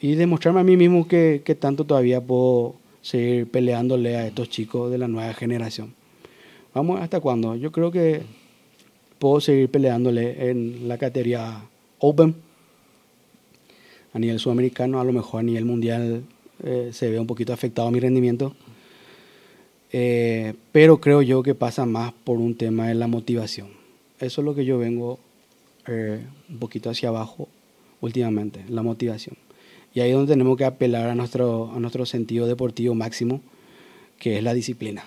Y 0.01 0.15
demostrarme 0.15 0.59
a 0.59 0.63
mí 0.63 0.75
mismo 0.75 1.07
que, 1.07 1.41
que 1.43 1.55
tanto 1.55 1.85
todavía 1.85 2.21
puedo 2.21 2.75
seguir 3.01 3.49
peleándole 3.49 4.17
a 4.17 4.27
estos 4.27 4.49
chicos 4.49 4.91
de 4.91 4.97
la 4.97 5.07
nueva 5.07 5.33
generación. 5.33 5.93
Vamos, 6.73 6.99
¿hasta 6.99 7.21
cuándo? 7.21 7.55
Yo 7.55 7.71
creo 7.71 7.91
que 7.91 8.21
puedo 9.19 9.39
seguir 9.39 9.69
peleándole 9.69 10.49
en 10.49 10.87
la 10.87 10.97
categoría 10.97 11.63
Open. 11.99 12.35
A 14.17 14.19
nivel 14.19 14.39
sudamericano, 14.39 14.99
a 14.99 15.03
lo 15.03 15.13
mejor 15.13 15.41
a 15.41 15.43
nivel 15.43 15.65
mundial 15.65 16.23
eh, 16.63 16.89
se 16.91 17.07
ve 17.11 17.19
un 17.19 17.27
poquito 17.27 17.53
afectado 17.53 17.91
mi 17.91 17.99
rendimiento. 17.99 18.55
Eh, 19.91 20.55
pero 20.71 20.99
creo 20.99 21.21
yo 21.21 21.43
que 21.43 21.53
pasa 21.53 21.85
más 21.85 22.13
por 22.23 22.39
un 22.39 22.55
tema 22.55 22.87
de 22.87 22.95
la 22.95 23.05
motivación. 23.05 23.67
Eso 24.19 24.41
es 24.41 24.45
lo 24.45 24.55
que 24.55 24.65
yo 24.65 24.79
vengo 24.79 25.19
eh, 25.85 26.25
un 26.49 26.57
poquito 26.57 26.89
hacia 26.89 27.09
abajo 27.09 27.47
últimamente, 28.01 28.65
la 28.69 28.81
motivación. 28.81 29.37
Y 29.93 29.99
ahí 29.99 30.09
es 30.09 30.15
donde 30.15 30.33
tenemos 30.33 30.57
que 30.57 30.65
apelar 30.65 31.11
a 31.11 31.13
nuestro, 31.13 31.71
a 31.71 31.79
nuestro 31.79 32.07
sentido 32.07 32.47
deportivo 32.47 32.95
máximo, 32.95 33.41
que 34.17 34.37
es 34.37 34.43
la 34.43 34.55
disciplina. 34.55 35.05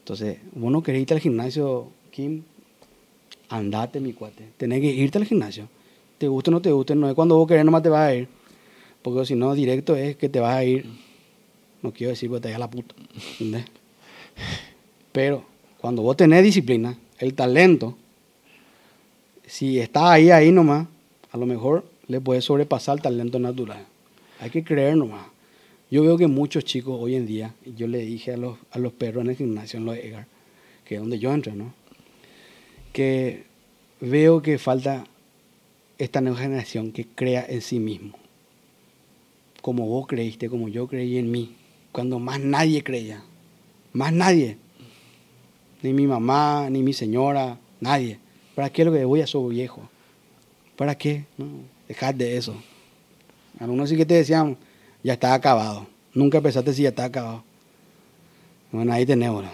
Entonces, 0.00 0.38
vos 0.56 0.72
no 0.72 0.82
querés 0.82 1.02
irte 1.02 1.14
al 1.14 1.20
gimnasio, 1.20 1.92
Kim, 2.10 2.42
andate, 3.48 4.00
mi 4.00 4.12
cuate. 4.12 4.48
Tenés 4.56 4.80
que 4.80 4.88
irte 4.88 5.18
al 5.18 5.24
gimnasio. 5.24 5.68
Te 6.22 6.28
guste 6.28 6.50
o 6.50 6.52
no 6.52 6.62
te 6.62 6.70
guste, 6.70 6.94
no 6.94 7.08
es 7.08 7.16
cuando 7.16 7.36
vos 7.36 7.48
querés 7.48 7.64
nomás 7.64 7.82
te 7.82 7.88
vas 7.88 8.08
a 8.08 8.14
ir. 8.14 8.28
Porque 9.02 9.26
si 9.26 9.34
no, 9.34 9.52
directo 9.56 9.96
es 9.96 10.14
que 10.14 10.28
te 10.28 10.38
vas 10.38 10.54
a 10.54 10.62
ir. 10.62 10.86
No 11.82 11.92
quiero 11.92 12.10
decir 12.10 12.30
que 12.30 12.38
te 12.38 12.46
vayas 12.46 12.58
a 12.58 12.60
la 12.60 12.70
puta. 12.70 12.94
Pero 15.10 15.42
cuando 15.80 16.02
vos 16.02 16.16
tenés 16.16 16.44
disciplina, 16.44 16.96
el 17.18 17.34
talento, 17.34 17.96
si 19.48 19.80
está 19.80 20.12
ahí, 20.12 20.30
ahí 20.30 20.52
nomás, 20.52 20.86
a 21.32 21.36
lo 21.36 21.44
mejor 21.44 21.86
le 22.06 22.20
puede 22.20 22.40
sobrepasar 22.40 22.98
el 22.98 23.02
talento 23.02 23.40
natural. 23.40 23.84
Hay 24.38 24.50
que 24.50 24.62
creer 24.62 24.96
nomás. 24.96 25.26
Yo 25.90 26.04
veo 26.04 26.16
que 26.16 26.28
muchos 26.28 26.64
chicos 26.64 26.98
hoy 27.00 27.16
en 27.16 27.26
día, 27.26 27.52
yo 27.76 27.88
le 27.88 27.98
dije 27.98 28.34
a 28.34 28.36
los, 28.36 28.58
a 28.70 28.78
los 28.78 28.92
perros 28.92 29.24
en 29.24 29.30
el 29.30 29.36
gimnasio, 29.36 29.80
en 29.80 29.86
los 29.86 29.96
EGAR, 29.96 30.28
que 30.84 30.94
es 30.94 31.00
donde 31.00 31.18
yo 31.18 31.34
entro, 31.34 31.52
¿no? 31.56 31.74
Que 32.92 33.42
veo 34.00 34.40
que 34.40 34.58
falta 34.58 35.04
esta 35.98 36.20
nueva 36.20 36.38
generación 36.38 36.92
que 36.92 37.06
crea 37.06 37.44
en 37.48 37.60
sí 37.60 37.78
mismo. 37.78 38.18
Como 39.60 39.86
vos 39.86 40.06
creíste, 40.06 40.48
como 40.48 40.68
yo 40.68 40.88
creí 40.88 41.18
en 41.18 41.30
mí, 41.30 41.54
cuando 41.92 42.18
más 42.18 42.40
nadie 42.40 42.82
creía. 42.82 43.22
Más 43.92 44.12
nadie. 44.12 44.56
Ni 45.82 45.92
mi 45.92 46.06
mamá, 46.06 46.68
ni 46.70 46.82
mi 46.82 46.92
señora, 46.92 47.58
nadie. 47.80 48.18
¿Para 48.54 48.70
qué 48.70 48.84
lo 48.84 48.92
que 48.92 49.04
voy 49.04 49.20
a 49.20 49.26
ser 49.26 49.40
viejo? 49.42 49.88
¿Para 50.76 50.96
qué? 50.96 51.24
No, 51.36 51.46
dejar 51.86 52.14
de 52.14 52.36
eso. 52.36 52.54
Algunos 53.58 53.90
sí 53.90 53.96
que 53.96 54.06
te 54.06 54.14
decían, 54.14 54.56
ya 55.02 55.14
está 55.14 55.34
acabado. 55.34 55.86
Nunca 56.14 56.40
pensaste 56.40 56.72
si 56.72 56.82
ya 56.82 56.88
está 56.90 57.04
acabado. 57.04 57.44
Bueno, 58.70 58.92
ahí 58.92 59.06
tenemos. 59.06 59.44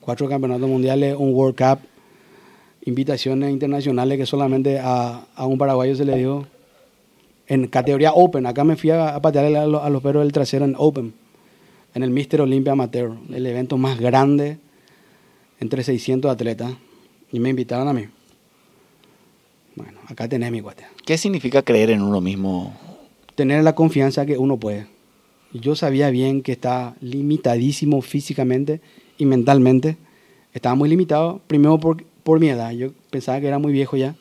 Cuatro 0.00 0.28
campeonatos 0.28 0.68
mundiales, 0.68 1.16
un 1.16 1.34
World 1.34 1.56
Cup, 1.56 1.86
invitaciones 2.86 3.50
internacionales 3.50 4.16
que 4.16 4.26
solamente 4.26 4.78
a, 4.78 5.26
a 5.34 5.46
un 5.46 5.58
paraguayo 5.58 5.94
se 5.94 6.04
le 6.04 6.16
dio 6.16 6.46
en 7.48 7.66
categoría 7.66 8.12
Open. 8.12 8.46
Acá 8.46 8.64
me 8.64 8.76
fui 8.76 8.90
a, 8.90 9.14
a 9.14 9.20
patearle 9.20 9.58
a 9.58 9.66
los, 9.66 9.82
a 9.82 9.90
los 9.90 10.02
perros 10.02 10.22
del 10.22 10.32
trasero 10.32 10.64
en 10.64 10.74
Open, 10.78 11.12
en 11.94 12.02
el 12.02 12.10
Mister 12.10 12.40
Olympia 12.40 12.72
Amateur, 12.72 13.12
el 13.32 13.46
evento 13.46 13.76
más 13.76 14.00
grande 14.00 14.58
entre 15.60 15.82
600 15.82 16.30
atletas. 16.30 16.72
Y 17.32 17.40
me 17.40 17.50
invitaron 17.50 17.88
a 17.88 17.92
mí. 17.92 18.06
Bueno, 19.74 19.98
acá 20.06 20.28
tenés 20.28 20.52
mi 20.52 20.62
cuate. 20.62 20.84
¿Qué 21.04 21.18
significa 21.18 21.62
creer 21.62 21.90
en 21.90 22.02
uno 22.02 22.20
mismo? 22.20 22.72
Tener 23.34 23.64
la 23.64 23.74
confianza 23.74 24.24
que 24.24 24.38
uno 24.38 24.58
puede. 24.58 24.86
Yo 25.52 25.74
sabía 25.74 26.10
bien 26.10 26.42
que 26.42 26.52
estaba 26.52 26.94
limitadísimo 27.00 28.00
físicamente 28.00 28.80
y 29.18 29.26
mentalmente. 29.26 29.96
Estaba 30.54 30.74
muy 30.76 30.88
limitado, 30.88 31.40
primero 31.46 31.78
por, 31.78 32.04
por 32.26 32.40
mi 32.40 32.48
edad. 32.48 32.72
Yo 32.72 32.90
pensaba 33.10 33.40
que 33.40 33.46
era 33.46 33.60
muy 33.60 33.72
viejo 33.72 33.96
ya. 33.96 34.16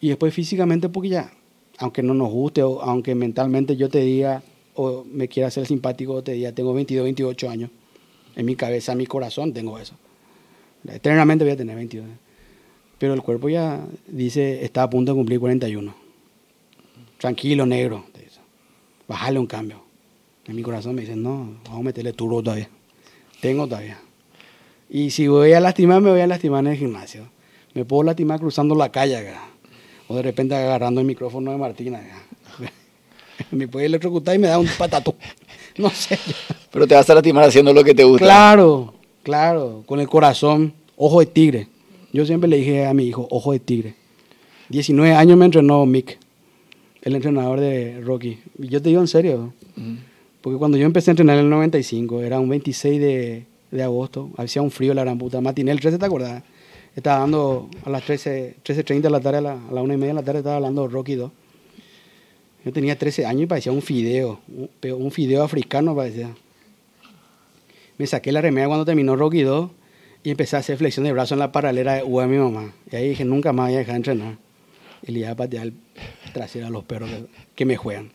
Y 0.00 0.08
después 0.08 0.34
físicamente 0.34 0.88
porque 0.88 1.10
ya, 1.10 1.32
aunque 1.78 2.02
no 2.02 2.12
nos 2.12 2.28
guste 2.28 2.64
o 2.64 2.82
aunque 2.82 3.14
mentalmente 3.14 3.76
yo 3.76 3.88
te 3.88 4.00
diga 4.00 4.42
o 4.74 5.04
me 5.04 5.28
quiera 5.28 5.48
ser 5.48 5.64
simpático, 5.64 6.24
te 6.24 6.32
diga, 6.32 6.50
tengo 6.50 6.74
22, 6.74 7.04
28 7.04 7.48
años. 7.48 7.70
En 8.34 8.44
mi 8.44 8.56
cabeza, 8.56 8.92
en 8.92 8.98
mi 8.98 9.06
corazón 9.06 9.52
tengo 9.52 9.78
eso. 9.78 9.94
Eternamente 10.88 11.44
voy 11.44 11.52
a 11.52 11.56
tener 11.56 11.76
22. 11.76 12.04
Pero 12.98 13.14
el 13.14 13.22
cuerpo 13.22 13.48
ya 13.48 13.86
dice, 14.08 14.64
está 14.64 14.82
a 14.82 14.90
punto 14.90 15.12
de 15.12 15.16
cumplir 15.16 15.38
41. 15.38 15.94
Tranquilo, 17.18 17.64
negro. 17.64 18.06
Bájale 19.06 19.38
un 19.38 19.46
cambio. 19.46 19.84
En 20.46 20.56
mi 20.56 20.62
corazón 20.62 20.96
me 20.96 21.02
dice, 21.02 21.14
no, 21.14 21.58
vamos 21.64 21.80
a 21.80 21.82
meterle 21.82 22.12
turbo 22.12 22.42
todavía. 22.42 22.68
Tengo 23.40 23.68
todavía. 23.68 24.00
Y 24.88 25.10
si 25.10 25.28
voy 25.28 25.52
a 25.52 25.60
lastimar, 25.60 26.00
me 26.00 26.10
voy 26.10 26.20
a 26.20 26.26
lastimar 26.26 26.64
en 26.64 26.72
el 26.72 26.78
gimnasio. 26.78 27.28
Me 27.74 27.84
puedo 27.84 28.04
lastimar 28.04 28.38
cruzando 28.38 28.74
la 28.74 28.90
calle 28.90 29.16
acá. 29.16 29.42
O 30.08 30.16
de 30.16 30.22
repente 30.22 30.54
agarrando 30.54 31.00
el 31.00 31.06
micrófono 31.06 31.50
de 31.50 31.58
Martina. 31.58 31.98
acá. 31.98 32.70
me 33.50 33.66
puede 33.68 33.86
electrocutar 33.86 34.34
y 34.36 34.38
me 34.38 34.48
da 34.48 34.58
un 34.58 34.68
patatú. 34.78 35.14
No 35.76 35.90
sé. 35.90 36.16
Pero 36.70 36.86
te 36.86 36.94
vas 36.94 37.10
a 37.10 37.14
lastimar 37.14 37.42
haciendo 37.42 37.72
lo 37.72 37.82
que 37.82 37.94
te 37.94 38.04
gusta. 38.04 38.24
Claro, 38.24 38.94
claro, 39.24 39.82
con 39.86 39.98
el 39.98 40.08
corazón, 40.08 40.72
ojo 40.96 41.18
de 41.18 41.26
tigre. 41.26 41.66
Yo 42.12 42.24
siempre 42.24 42.48
le 42.48 42.58
dije 42.58 42.86
a 42.86 42.94
mi 42.94 43.02
hijo, 43.06 43.26
ojo 43.28 43.50
de 43.50 43.58
tigre. 43.58 43.96
19 44.68 45.16
años 45.16 45.36
me 45.36 45.46
entrenó 45.46 45.84
Mick, 45.84 46.16
el 47.02 47.16
entrenador 47.16 47.58
de 47.58 48.00
Rocky. 48.02 48.38
Y 48.56 48.68
yo 48.68 48.80
te 48.80 48.90
digo 48.90 49.00
en 49.00 49.08
serio, 49.08 49.52
porque 50.40 50.58
cuando 50.58 50.78
yo 50.78 50.86
empecé 50.86 51.10
a 51.10 51.12
entrenar 51.12 51.38
en 51.38 51.46
el 51.46 51.50
95, 51.50 52.22
era 52.22 52.38
un 52.38 52.48
26 52.48 53.00
de, 53.00 53.46
de 53.76 53.82
agosto, 53.82 54.30
hacía 54.36 54.62
un 54.62 54.70
frío 54.70 54.94
la 54.94 55.02
gran 55.02 55.18
puta. 55.18 55.40
Matiné 55.40 55.72
el 55.72 55.80
13, 55.80 55.98
¿te 55.98 56.06
acuerdas? 56.06 56.42
Estaba 56.94 57.18
dando 57.20 57.68
a 57.84 57.90
las 57.90 58.04
13, 58.04 58.56
13.30 58.64 59.00
de 59.00 59.10
la 59.10 59.20
tarde, 59.20 59.38
a 59.38 59.40
la, 59.40 59.52
a 59.52 59.72
la 59.72 59.82
y 59.82 59.86
media 59.86 60.08
de 60.08 60.14
la 60.14 60.22
tarde, 60.22 60.38
estaba 60.38 60.56
hablando 60.56 60.86
Rocky 60.86 61.16
2. 61.16 61.30
Yo 62.64 62.72
tenía 62.72 62.96
13 62.96 63.26
años 63.26 63.42
y 63.42 63.46
parecía 63.46 63.72
un 63.72 63.82
fideo, 63.82 64.40
un, 64.48 64.70
un 64.92 65.10
fideo 65.10 65.42
africano 65.42 65.94
parecía. 65.94 66.34
Me 67.98 68.06
saqué 68.06 68.32
la 68.32 68.40
remera 68.40 68.68
cuando 68.68 68.84
terminó 68.84 69.16
Rocky 69.16 69.42
2 69.42 69.70
y 70.22 70.30
empecé 70.30 70.56
a 70.56 70.60
hacer 70.60 70.78
flexión 70.78 71.04
de 71.04 71.12
brazo 71.12 71.34
en 71.34 71.40
la 71.40 71.52
paralera 71.52 71.94
de 71.94 72.04
U 72.04 72.20
de 72.20 72.26
mi 72.26 72.38
mamá. 72.38 72.72
Y 72.90 72.96
ahí 72.96 73.08
dije, 73.10 73.24
nunca 73.24 73.52
más 73.52 73.66
voy 73.66 73.74
a 73.74 73.78
dejar 73.78 73.94
de 73.94 73.96
entrenar. 73.96 74.38
Y 75.02 75.12
le 75.12 75.20
iba 75.20 75.30
a 75.30 75.36
patear 75.36 75.66
el 75.66 75.74
trasero 76.32 76.68
a 76.68 76.70
los 76.70 76.84
perros 76.84 77.10
que, 77.10 77.26
que 77.54 77.64
me 77.66 77.76
juegan. 77.76 78.10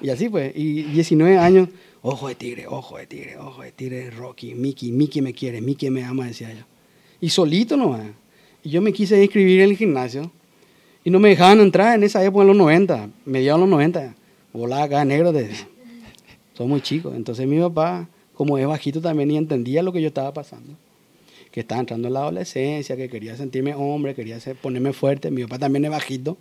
Y 0.00 0.10
así 0.10 0.28
pues, 0.28 0.52
y 0.54 0.82
19 0.82 1.38
años, 1.38 1.68
ojo 2.02 2.28
de 2.28 2.34
tigre, 2.34 2.66
ojo 2.66 2.98
de 2.98 3.06
tigre, 3.06 3.36
ojo 3.38 3.62
de 3.62 3.72
tigre, 3.72 4.10
Rocky, 4.10 4.54
Mickey, 4.54 4.92
Mickey 4.92 5.22
me 5.22 5.32
quiere, 5.32 5.60
Mickey 5.60 5.90
me 5.90 6.04
ama, 6.04 6.26
decía 6.26 6.52
yo. 6.52 6.64
Y 7.20 7.30
solito 7.30 7.76
nomás. 7.76 8.06
Y 8.62 8.70
yo 8.70 8.80
me 8.82 8.92
quise 8.92 9.20
inscribir 9.22 9.60
en 9.60 9.70
el 9.70 9.76
gimnasio 9.76 10.30
y 11.04 11.10
no 11.10 11.18
me 11.20 11.28
dejaban 11.28 11.60
entrar 11.60 11.94
en 11.96 12.02
esa 12.04 12.22
época, 12.24 12.42
en 12.42 12.48
los 12.48 12.56
90, 12.56 13.08
mediados 13.24 13.60
de 13.60 13.66
los 13.66 13.70
90. 13.70 14.14
Volaba 14.52 14.82
acá 14.84 15.04
negro, 15.04 15.32
de, 15.32 15.50
soy 16.54 16.66
muy 16.66 16.80
chico. 16.80 17.12
Entonces 17.14 17.46
mi 17.46 17.58
papá, 17.60 18.08
como 18.34 18.58
es 18.58 18.66
bajito 18.66 19.00
también, 19.00 19.30
y 19.30 19.36
entendía 19.36 19.82
lo 19.82 19.92
que 19.92 20.00
yo 20.02 20.08
estaba 20.08 20.32
pasando. 20.32 20.74
Que 21.52 21.60
estaba 21.60 21.80
entrando 21.80 22.08
en 22.08 22.14
la 22.14 22.20
adolescencia, 22.20 22.96
que 22.96 23.08
quería 23.08 23.36
sentirme 23.36 23.74
hombre, 23.74 24.14
quería 24.14 24.38
ser- 24.40 24.56
ponerme 24.56 24.92
fuerte. 24.92 25.30
Mi 25.30 25.42
papá 25.42 25.58
también 25.60 25.84
es 25.86 25.90
bajito. 25.90 26.36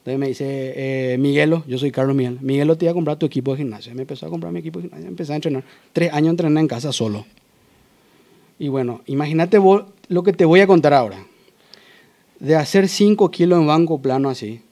Entonces 0.00 0.18
me 0.18 0.28
dice, 0.28 1.12
eh, 1.12 1.18
Miguelo, 1.18 1.62
yo 1.66 1.76
soy 1.78 1.90
Carlos 1.90 2.16
Miguel, 2.16 2.38
Miguelo 2.40 2.76
te 2.76 2.86
iba 2.86 2.92
a 2.92 2.94
comprar 2.94 3.18
tu 3.18 3.26
equipo 3.26 3.52
de 3.52 3.58
gimnasio. 3.58 3.94
Me 3.94 4.02
empezó 4.02 4.26
a 4.26 4.30
comprar 4.30 4.50
mi 4.50 4.60
equipo 4.60 4.78
de 4.78 4.84
gimnasio, 4.88 5.08
empecé 5.08 5.32
a 5.34 5.36
entrenar. 5.36 5.62
Tres 5.92 6.10
años 6.14 6.30
entrené 6.30 6.58
en 6.58 6.68
casa 6.68 6.90
solo. 6.90 7.26
Y 8.58 8.68
bueno, 8.68 9.02
imagínate 9.06 9.58
vos 9.58 9.84
lo 10.08 10.22
que 10.22 10.32
te 10.32 10.46
voy 10.46 10.60
a 10.60 10.66
contar 10.66 10.94
ahora. 10.94 11.26
De 12.38 12.56
hacer 12.56 12.88
5 12.88 13.30
kilos 13.30 13.60
en 13.60 13.66
banco 13.66 14.00
plano 14.00 14.30
así, 14.30 14.62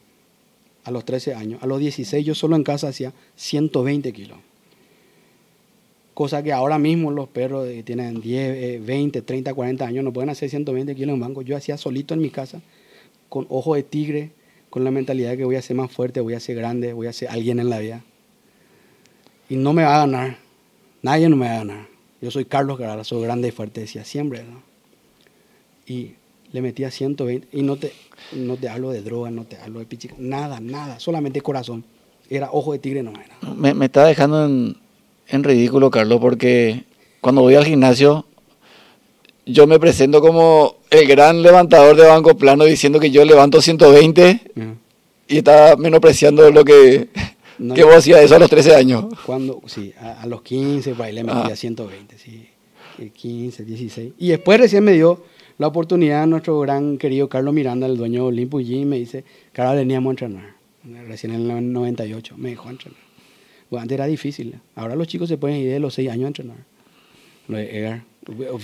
a 0.84 0.90
los 0.90 1.04
13 1.04 1.34
años, 1.34 1.62
a 1.62 1.66
los 1.66 1.78
16 1.78 2.24
yo 2.24 2.34
solo 2.34 2.56
en 2.56 2.64
casa 2.64 2.88
hacía 2.88 3.12
120 3.36 4.10
kilos. 4.14 4.38
Cosa 6.14 6.42
que 6.42 6.54
ahora 6.54 6.78
mismo 6.78 7.10
los 7.10 7.28
perros 7.28 7.68
que 7.68 7.82
tienen 7.82 8.22
10, 8.22 8.56
eh, 8.56 8.80
20, 8.82 9.20
30, 9.20 9.52
40 9.52 9.86
años 9.86 10.02
no 10.02 10.12
pueden 10.14 10.30
hacer 10.30 10.48
120 10.48 10.94
kilos 10.94 11.12
en 11.12 11.20
banco. 11.20 11.42
Yo 11.42 11.56
hacía 11.56 11.76
solito 11.76 12.14
en 12.14 12.20
mi 12.20 12.30
casa, 12.30 12.62
con 13.28 13.46
ojo 13.50 13.74
de 13.74 13.82
tigre, 13.82 14.30
con 14.70 14.84
la 14.84 14.90
mentalidad 14.90 15.30
de 15.30 15.38
que 15.38 15.44
voy 15.44 15.56
a 15.56 15.62
ser 15.62 15.76
más 15.76 15.90
fuerte, 15.90 16.20
voy 16.20 16.34
a 16.34 16.40
ser 16.40 16.56
grande, 16.56 16.92
voy 16.92 17.06
a 17.06 17.12
ser 17.12 17.28
alguien 17.28 17.58
en 17.58 17.70
la 17.70 17.78
vida. 17.78 18.04
Y 19.48 19.56
no 19.56 19.72
me 19.72 19.82
va 19.84 19.96
a 19.96 19.98
ganar. 20.06 20.38
Nadie 21.02 21.28
no 21.28 21.36
me 21.36 21.46
va 21.46 21.54
a 21.54 21.58
ganar. 21.58 21.86
Yo 22.20 22.30
soy 22.30 22.44
Carlos 22.44 22.78
Garara, 22.78 23.04
soy 23.04 23.22
grande 23.22 23.48
y 23.48 23.50
fuerte, 23.50 23.80
decía 23.80 24.04
siempre. 24.04 24.44
Y 25.86 26.12
le 26.52 26.62
metía 26.62 26.90
120. 26.90 27.48
Y 27.56 27.62
no 27.62 27.76
te, 27.76 27.92
no 28.32 28.56
te 28.56 28.68
hablo 28.68 28.90
de 28.90 29.02
droga, 29.02 29.30
no 29.30 29.44
te 29.44 29.56
hablo 29.56 29.78
de 29.78 29.86
pichica, 29.86 30.14
nada, 30.18 30.60
nada, 30.60 30.98
solamente 31.00 31.40
corazón. 31.40 31.84
Era 32.28 32.50
ojo 32.52 32.72
de 32.72 32.78
tigre, 32.78 33.02
no 33.02 33.12
era. 33.12 33.54
Me, 33.54 33.72
me 33.72 33.86
está 33.86 34.04
dejando 34.04 34.44
en, 34.44 34.76
en 35.28 35.44
ridículo, 35.44 35.90
Carlos, 35.90 36.20
porque 36.20 36.84
cuando 37.20 37.40
voy 37.40 37.54
al 37.54 37.64
gimnasio, 37.64 38.26
yo 39.48 39.66
me 39.66 39.78
presento 39.78 40.20
como 40.20 40.76
el 40.90 41.06
gran 41.06 41.42
levantador 41.42 41.96
de 41.96 42.06
banco 42.06 42.36
plano 42.36 42.64
diciendo 42.64 43.00
que 43.00 43.10
yo 43.10 43.24
levanto 43.24 43.62
120 43.62 44.40
y 45.28 45.38
está 45.38 45.76
menospreciando 45.76 46.50
lo 46.50 46.64
que, 46.64 47.08
que 47.74 47.84
vos 47.84 47.96
hacías 47.96 48.20
eso 48.20 48.36
a 48.36 48.38
los 48.38 48.50
13 48.50 48.74
años. 48.74 49.06
Cuando, 49.24 49.62
sí, 49.66 49.92
a, 49.98 50.26
los 50.26 50.42
15, 50.42 50.94
pues 50.94 51.08
ahí 51.08 51.14
le 51.14 51.24
metía 51.24 51.56
120, 51.56 52.18
sí. 52.18 52.48
15, 53.12 53.64
16. 53.64 54.12
Y 54.18 54.28
después 54.28 54.58
recién 54.58 54.82
me 54.84 54.92
dio 54.92 55.22
la 55.56 55.68
oportunidad 55.68 56.26
nuestro 56.26 56.58
gran 56.60 56.98
querido 56.98 57.28
Carlos 57.28 57.54
Miranda, 57.54 57.86
el 57.86 57.96
dueño 57.96 58.22
de 58.22 58.28
Olimpo 58.28 58.60
y 58.60 58.84
me 58.84 58.98
dice, 58.98 59.24
ahora 59.56 59.74
veníamos 59.74 60.08
a 60.08 60.10
entrenar. 60.10 60.54
Recién 61.06 61.32
en 61.32 61.50
el 61.50 61.72
98 61.72 62.34
me 62.36 62.50
dejó 62.50 62.70
entrenar. 62.70 63.00
antes 63.78 63.94
era 63.94 64.06
difícil. 64.06 64.58
Ahora 64.74 64.94
los 64.94 65.06
chicos 65.06 65.28
se 65.28 65.38
pueden 65.38 65.58
ir 65.58 65.70
de 65.70 65.80
los 65.80 65.94
6 65.94 66.10
años 66.10 66.24
a 66.24 66.28
entrenar. 66.28 66.56
Lo 67.46 67.56
de 67.56 67.78
Edgar 67.78 68.07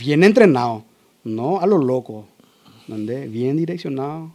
bien 0.00 0.24
entrenado, 0.24 0.84
no 1.24 1.60
a 1.60 1.66
lo 1.66 1.78
loco, 1.78 2.26
donde 2.86 3.26
bien 3.28 3.56
direccionado, 3.56 4.32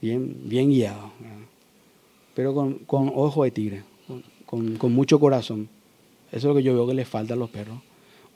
bien, 0.00 0.36
bien 0.44 0.70
guiado, 0.70 1.12
pero 2.34 2.54
con, 2.54 2.74
con, 2.80 3.12
ojo 3.14 3.44
de 3.44 3.50
tigre, 3.50 3.82
con, 4.46 4.76
con, 4.76 4.92
mucho 4.92 5.20
corazón. 5.20 5.68
Eso 6.32 6.38
es 6.38 6.44
lo 6.44 6.54
que 6.54 6.62
yo 6.62 6.74
veo 6.74 6.86
que 6.86 6.94
le 6.94 7.04
falta 7.04 7.34
a 7.34 7.36
los 7.36 7.50
perros. 7.50 7.78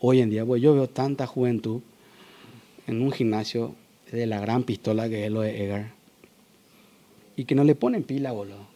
Hoy 0.00 0.20
en 0.20 0.30
día, 0.30 0.44
pues 0.44 0.60
yo 0.60 0.74
veo 0.74 0.88
tanta 0.88 1.26
juventud 1.26 1.80
en 2.86 3.00
un 3.00 3.12
gimnasio 3.12 3.74
de 4.10 4.26
la 4.26 4.40
gran 4.40 4.64
pistola 4.64 5.08
que 5.08 5.24
es 5.26 5.32
lo 5.32 5.40
de 5.40 5.64
Edgar. 5.64 5.92
Y 7.36 7.44
que 7.44 7.54
no 7.54 7.64
le 7.64 7.74
ponen 7.74 8.02
pila, 8.02 8.32
boludo. 8.32 8.66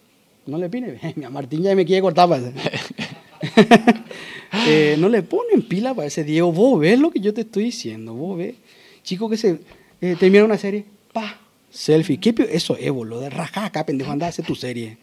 No 0.46 0.58
le 0.58 0.68
pine. 0.70 0.98
Mi 1.16 1.26
Martín 1.26 1.62
ya 1.62 1.74
me 1.74 1.84
quiere 1.84 2.02
cortar. 2.02 2.28
Eh, 4.52 4.96
no 4.98 5.08
le 5.08 5.22
ponen 5.22 5.62
pila 5.62 5.94
para 5.94 6.08
ese 6.08 6.24
Diego. 6.24 6.52
Vos 6.52 6.80
ves 6.80 6.98
lo 6.98 7.10
que 7.10 7.20
yo 7.20 7.34
te 7.34 7.42
estoy 7.42 7.64
diciendo. 7.64 8.14
Vos 8.14 8.38
ves. 8.38 8.54
Chico 9.02 9.28
que 9.28 9.36
se 9.36 9.60
eh, 10.00 10.16
termina 10.18 10.44
una 10.44 10.58
serie. 10.58 10.84
Pa, 11.12 11.40
selfie. 11.70 12.18
¿Qué 12.18 12.34
eso 12.50 12.76
es, 12.76 12.90
boludo? 12.90 13.20
De 13.20 13.30
raja 13.30 13.66
acá, 13.66 13.84
pendejo. 13.84 14.10
Anda 14.10 14.26
a 14.26 14.30
hacer 14.30 14.44
tu 14.44 14.54
serie. 14.54 14.96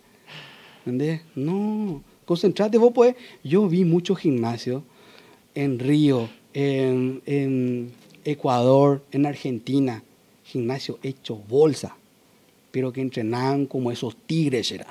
¿Entendés? 0.80 1.22
No. 1.36 2.04
Concentrate. 2.26 2.78
Vos 2.78 2.92
pues. 2.94 3.16
Yo 3.44 3.68
vi 3.68 3.86
muchos 3.86 4.18
gimnasios 4.18 4.84
en 5.54 5.80
Río, 5.80 6.30
en, 6.54 7.92
Ecuador, 8.24 9.04
en 9.12 9.26
Argentina. 9.26 10.04
Gimnasio 10.44 11.00
hecho 11.04 11.36
bolsa. 11.36 11.96
Pero 12.72 12.92
que 12.92 13.02
entrenaban 13.02 13.68
como 13.68 13.92
esos 13.92 14.16
tigres, 14.16 14.72
era. 14.72 14.88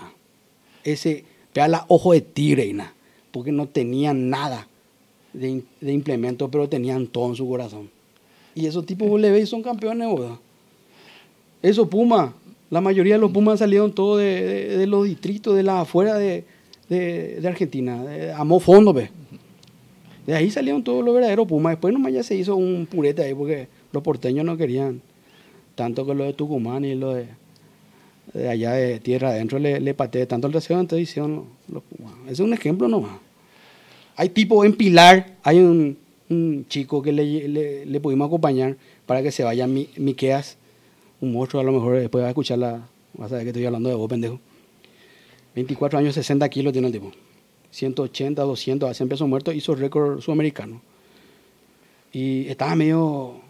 Ese. 0.85 1.25
Vea 1.55 1.69
la 1.69 1.85
ojo 1.87 2.13
de 2.13 2.21
tigre, 2.21 2.67
y 2.67 2.73
nada 2.73 2.95
porque 3.35 3.51
no 3.51 3.67
tenían 3.67 4.31
nada 4.31 4.69
de, 5.33 5.65
de 5.81 5.93
implemento, 5.93 6.49
pero 6.49 6.69
tenían 6.69 7.09
todo 7.09 7.31
en 7.31 7.35
su 7.35 7.49
corazón. 7.49 7.91
Y 8.55 8.67
esos 8.67 8.87
tipos 8.87 9.09
vos 9.09 9.21
le 9.21 9.33
veis 9.33 9.49
son 9.49 9.61
campeones, 9.61 10.09
¿verdad? 10.09 10.37
Esos 11.61 11.89
Pumas, 11.89 12.31
la 12.71 12.81
mayoría 12.81 13.15
de 13.15 13.21
los 13.21 13.33
Pumas 13.33 13.59
salieron 13.59 13.93
todos 13.93 14.21
de, 14.21 14.85
los 14.87 15.05
distritos, 15.05 15.57
de 15.57 15.65
la 15.65 15.81
afuera 15.81 16.15
de, 16.15 16.45
Argentina, 17.45 18.05
amó 18.37 18.61
fondo, 18.61 18.93
¿ves? 18.93 19.11
De 20.29 20.35
ahí 20.37 20.53
salieron 20.53 20.85
todos 20.85 21.05
los 21.05 21.13
verdaderos 21.13 21.49
Pumas. 21.49 21.73
Después 21.73 21.93
nomás 21.93 22.13
ya 22.13 22.23
se 22.23 22.37
hizo 22.37 22.55
un 22.55 22.87
purete 22.87 23.25
ahí 23.25 23.35
porque 23.35 23.67
los 23.93 24.03
porteños 24.05 24.45
no 24.45 24.57
querían 24.57 25.03
tanto 25.75 26.07
que 26.07 26.15
lo 26.15 26.23
de 26.23 26.35
Tucumán 26.35 26.85
y 26.85 26.95
lo 26.95 27.15
de 27.15 27.27
allá 28.49 28.73
de 28.75 29.01
tierra 29.01 29.31
adentro 29.31 29.59
le, 29.59 29.81
le 29.81 29.95
pateé 29.95 30.27
tanto 30.27 30.47
el 30.47 30.53
deseo 30.53 30.81
de 30.81 30.97
edición. 30.97 31.47
Ese 32.25 32.35
es 32.35 32.41
un 32.41 32.53
ejemplo 32.53 32.87
nomás. 32.87 33.24
Hay 34.17 34.29
tipo 34.29 34.65
en 34.65 34.75
Pilar, 34.75 35.37
hay 35.43 35.59
un, 35.59 35.97
chico 36.69 37.03
que 37.03 37.13
le, 37.13 37.85
le, 37.87 38.01
pudimos 38.01 38.27
acompañar 38.27 38.77
para 39.07 39.23
que 39.23 39.31
se 39.31 39.45
vaya 39.45 39.65
a 39.65 39.69
Miqueas, 39.69 40.57
un 41.21 41.33
monstruo, 41.33 41.61
a 41.61 41.65
lo 41.65 41.73
mejor 41.73 41.97
después 41.97 42.23
va 42.23 42.27
a 42.27 42.31
escuchar 42.31 42.59
la, 42.59 42.89
vas 43.15 43.31
a 43.33 43.37
ver 43.37 43.45
que 43.45 43.51
estoy 43.51 43.65
hablando 43.67 43.89
de 43.89 43.95
vos, 43.95 44.09
pendejo. 44.09 44.41
24 45.55 45.99
años, 45.99 46.15
60 46.15 46.49
kilos 46.49 46.73
tiene 46.73 46.89
el 46.89 46.93
tipo. 46.93 47.13
180, 47.71 48.43
200, 48.43 48.91
hace 48.91 49.07
peso 49.07 49.27
muerto, 49.27 49.53
hizo 49.53 49.75
récord 49.75 50.21
sudamericano. 50.21 50.81
Y 52.13 52.49
estaba 52.49 52.75
medio, 52.75 53.41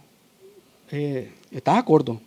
eh, 0.91 1.31
estaba 1.51 1.83
corto, 1.85 2.19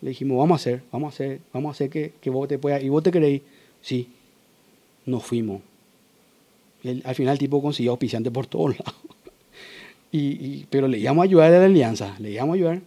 le 0.00 0.10
dijimos, 0.10 0.38
vamos 0.38 0.60
a 0.60 0.60
hacer, 0.60 0.82
vamos 0.90 1.12
a 1.12 1.14
hacer, 1.14 1.40
vamos 1.52 1.70
a 1.70 1.72
hacer 1.72 1.90
que, 1.90 2.12
que 2.20 2.30
vos 2.30 2.48
te 2.48 2.58
puedas. 2.58 2.82
¿Y 2.82 2.88
vos 2.88 3.02
te 3.02 3.10
creéis? 3.10 3.42
Sí. 3.80 4.08
Nos 5.06 5.24
fuimos. 5.24 5.60
Al 7.04 7.14
final 7.14 7.32
el 7.32 7.38
tipo 7.38 7.62
consiguió 7.62 7.92
auspiciante 7.92 8.30
por 8.30 8.46
todos 8.46 8.70
lados. 8.78 8.94
Y, 10.12 10.64
pero 10.70 10.88
le 10.88 10.98
íbamos 10.98 11.22
a 11.22 11.24
ayudar 11.24 11.52
a 11.52 11.58
la 11.58 11.64
alianza, 11.66 12.16
le 12.18 12.32
íbamos 12.32 12.54
a 12.54 12.56
ayudar. 12.56 12.82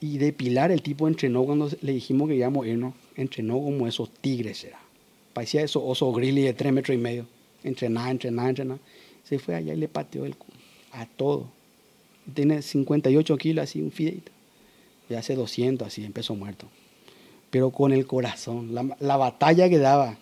Y 0.00 0.18
de 0.18 0.32
Pilar 0.32 0.70
el 0.70 0.82
tipo 0.82 1.08
entrenó 1.08 1.44
cuando 1.44 1.70
le 1.80 1.92
dijimos 1.92 2.28
que 2.28 2.36
íbamos 2.36 2.66
a 2.66 2.68
irnos, 2.68 2.94
entrenó 3.16 3.54
como 3.54 3.86
esos 3.86 4.10
tigres 4.10 4.64
era. 4.64 4.78
Parecía 5.32 5.62
esos 5.62 5.82
osos 5.84 6.14
grizzly 6.14 6.42
de 6.42 6.52
tres 6.52 6.72
metros 6.72 6.94
y 6.94 6.98
medio. 6.98 7.26
Entrenaba, 7.62 8.10
entrenaba, 8.10 8.48
entrenaba. 8.50 8.80
Se 9.24 9.38
fue 9.38 9.54
allá 9.54 9.72
y 9.72 9.76
le 9.78 9.88
pateó 9.88 10.26
el 10.26 10.34
a 10.92 11.06
todo. 11.06 11.48
Tiene 12.34 12.60
58 12.60 13.36
kilos 13.38 13.64
así, 13.64 13.80
un 13.80 13.90
fideito 13.90 14.34
ya 15.08 15.18
hace 15.18 15.34
200, 15.34 15.86
así, 15.86 16.04
empezó 16.04 16.34
muerto. 16.34 16.66
Pero 17.50 17.70
con 17.70 17.92
el 17.92 18.06
corazón, 18.06 18.74
la, 18.74 19.16
batalla 19.16 19.68
que 19.68 19.78
daba. 19.78 20.18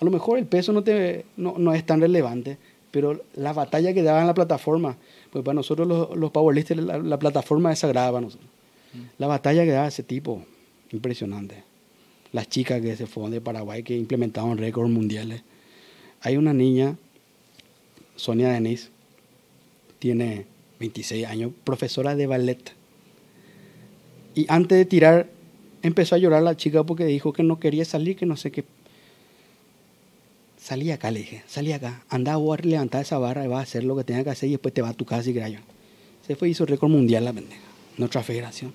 A 0.00 0.04
lo 0.04 0.10
mejor 0.10 0.38
el 0.38 0.46
peso 0.46 0.72
no, 0.72 0.82
te, 0.82 1.24
no, 1.36 1.72
es 1.72 1.84
tan 1.84 2.00
relevante, 2.00 2.58
pero 2.90 3.22
la 3.34 3.52
batalla 3.52 3.94
que 3.94 4.02
daba 4.02 4.20
en 4.20 4.26
la 4.26 4.34
plataforma, 4.34 4.96
pues 5.30 5.44
para 5.44 5.54
nosotros 5.54 5.86
los, 5.88 6.16
los 6.16 6.30
powerlifters 6.30 6.82
la, 6.82 7.18
plataforma 7.18 7.72
es 7.72 7.78
sagrada 7.78 8.12
para 8.12 8.20
nosotros. 8.22 8.48
Mm. 8.94 8.98
La 9.18 9.26
batalla 9.26 9.64
que 9.64 9.70
daba 9.70 9.88
ese 9.88 10.02
tipo, 10.02 10.42
impresionante. 10.92 11.64
Las 12.32 12.48
chicas 12.48 12.82
que 12.82 12.96
se 12.96 13.06
fueron 13.06 13.30
de 13.30 13.40
Paraguay 13.40 13.82
que 13.82 13.96
implementaron 13.96 14.58
récords 14.58 14.90
mundiales. 14.90 15.42
Hay 16.20 16.36
una 16.36 16.52
niña, 16.52 16.96
Sonia 18.16 18.50
Denise, 18.50 18.88
tiene 19.98 20.46
26 20.78 21.26
años, 21.26 21.52
profesora 21.64 22.14
de 22.14 22.26
ballet 22.26 22.76
y 24.36 24.44
antes 24.50 24.76
de 24.76 24.84
tirar, 24.84 25.30
empezó 25.82 26.14
a 26.14 26.18
llorar 26.18 26.42
la 26.42 26.58
chica 26.58 26.84
porque 26.84 27.06
dijo 27.06 27.32
que 27.32 27.42
no 27.42 27.58
quería 27.58 27.86
salir, 27.86 28.16
que 28.16 28.26
no 28.26 28.36
sé 28.36 28.52
qué. 28.52 28.64
Salí 30.66 30.90
acá, 30.90 31.12
le 31.12 31.20
dije, 31.20 31.44
salí 31.46 31.70
acá. 31.70 32.02
Anda 32.08 32.34
a 32.34 32.56
levantar 32.60 33.02
esa 33.02 33.18
barra 33.18 33.44
y 33.44 33.46
va 33.46 33.60
a 33.60 33.62
hacer 33.62 33.84
lo 33.84 33.94
que 33.94 34.02
tenga 34.02 34.24
que 34.24 34.30
hacer 34.30 34.48
y 34.48 34.52
después 34.54 34.74
te 34.74 34.82
va 34.82 34.88
a 34.88 34.94
tu 34.94 35.04
casa 35.04 35.30
y 35.30 35.32
yo. 35.32 35.60
Se 36.26 36.34
fue 36.34 36.48
hizo 36.48 36.66
récord 36.66 36.90
mundial 36.90 37.24
la 37.24 37.32
pendeja, 37.32 37.62
nuestra 37.96 38.24
federación. 38.24 38.74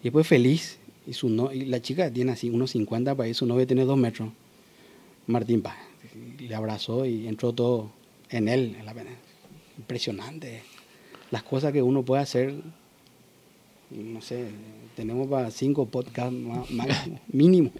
Y 0.00 0.02
después 0.02 0.26
feliz. 0.26 0.78
Y, 1.06 1.12
su 1.12 1.28
no, 1.28 1.52
y 1.52 1.64
la 1.66 1.80
chica 1.80 2.10
tiene 2.10 2.32
así 2.32 2.50
unos 2.50 2.72
50 2.72 3.14
para 3.14 3.28
ir, 3.28 3.36
su 3.36 3.46
novia 3.46 3.64
tiene 3.68 3.84
dos 3.84 3.96
metros. 3.96 4.30
Martín 5.28 5.62
Paz. 5.62 5.76
Le 6.40 6.52
abrazó 6.56 7.06
y 7.06 7.28
entró 7.28 7.52
todo 7.52 7.92
en 8.28 8.48
él. 8.48 8.76
En 8.76 8.84
la 8.84 8.92
Impresionante. 9.78 10.64
Las 11.30 11.44
cosas 11.44 11.72
que 11.72 11.82
uno 11.82 12.02
puede 12.02 12.22
hacer 12.22 12.52
no 13.90 14.20
sé, 14.20 14.48
tenemos 14.96 15.28
para 15.28 15.52
cinco 15.52 15.86
podcasts 15.86 16.36
mínimo. 17.28 17.70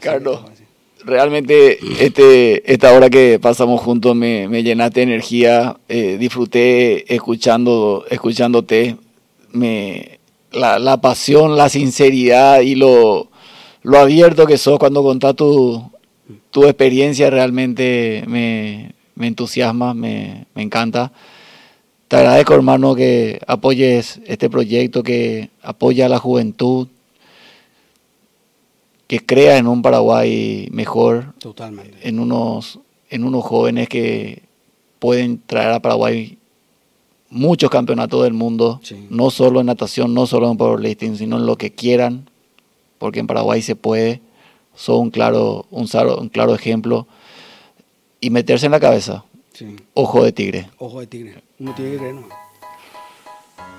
Carlos, 0.00 0.40
realmente 1.04 1.78
este, 2.04 2.72
esta 2.72 2.92
hora 2.92 3.10
que 3.10 3.38
pasamos 3.40 3.80
juntos 3.80 4.14
me, 4.14 4.48
me 4.48 4.62
llenaste 4.62 5.00
de 5.00 5.04
energía, 5.04 5.76
eh, 5.88 6.16
disfruté 6.18 7.12
escuchando, 7.14 8.04
escuchándote, 8.10 8.96
me, 9.52 10.18
la, 10.50 10.78
la, 10.78 11.00
pasión, 11.00 11.56
la 11.56 11.68
sinceridad 11.68 12.60
y 12.60 12.74
lo, 12.74 13.28
lo 13.82 13.98
abierto 13.98 14.46
que 14.46 14.58
sos 14.58 14.78
cuando 14.78 15.02
contás 15.02 15.36
tu, 15.36 15.90
tu 16.50 16.64
experiencia 16.64 17.30
realmente 17.30 18.24
me, 18.26 18.94
me 19.14 19.26
entusiasma, 19.26 19.94
me, 19.94 20.46
me 20.54 20.62
encanta. 20.62 21.12
Te 22.08 22.16
agradezco, 22.16 22.54
hermano, 22.54 22.94
que 22.94 23.40
apoyes 23.46 24.20
este 24.26 24.50
proyecto, 24.50 25.02
que 25.02 25.50
apoya 25.62 26.06
a 26.06 26.08
la 26.10 26.18
juventud, 26.18 26.88
que 29.12 29.20
crea 29.26 29.58
en 29.58 29.66
un 29.66 29.82
Paraguay 29.82 30.70
mejor. 30.72 31.34
Totalmente. 31.38 31.98
En 32.08 32.18
unos, 32.18 32.78
en 33.10 33.24
unos 33.24 33.44
jóvenes 33.44 33.86
que 33.86 34.44
pueden 35.00 35.38
traer 35.44 35.70
a 35.70 35.80
Paraguay 35.80 36.38
muchos 37.28 37.68
campeonatos 37.68 38.22
del 38.22 38.32
mundo, 38.32 38.80
no 39.10 39.28
solo 39.28 39.60
en 39.60 39.66
natación, 39.66 40.14
no 40.14 40.26
solo 40.26 40.50
en 40.50 40.56
powerlifting, 40.56 41.18
sino 41.18 41.36
en 41.36 41.44
lo 41.44 41.56
que 41.56 41.72
quieran, 41.74 42.30
porque 42.96 43.20
en 43.20 43.26
Paraguay 43.26 43.60
se 43.60 43.76
puede. 43.76 44.22
Son 44.74 44.98
un 45.00 45.10
claro, 45.10 45.66
un, 45.70 45.86
un 46.18 46.28
claro 46.30 46.54
ejemplo. 46.54 47.06
Y 48.18 48.30
meterse 48.30 48.64
en 48.64 48.72
la 48.72 48.80
cabeza. 48.80 49.26
Ojo 49.92 50.24
de 50.24 50.32
tigre. 50.32 50.70
Ojo 50.78 51.00
de 51.00 51.06
tigre. 51.06 51.42
Uno 51.58 51.74
tiene 51.74 51.90
que 51.90 51.96
creer, 51.98 52.14
¿no? 52.14 52.28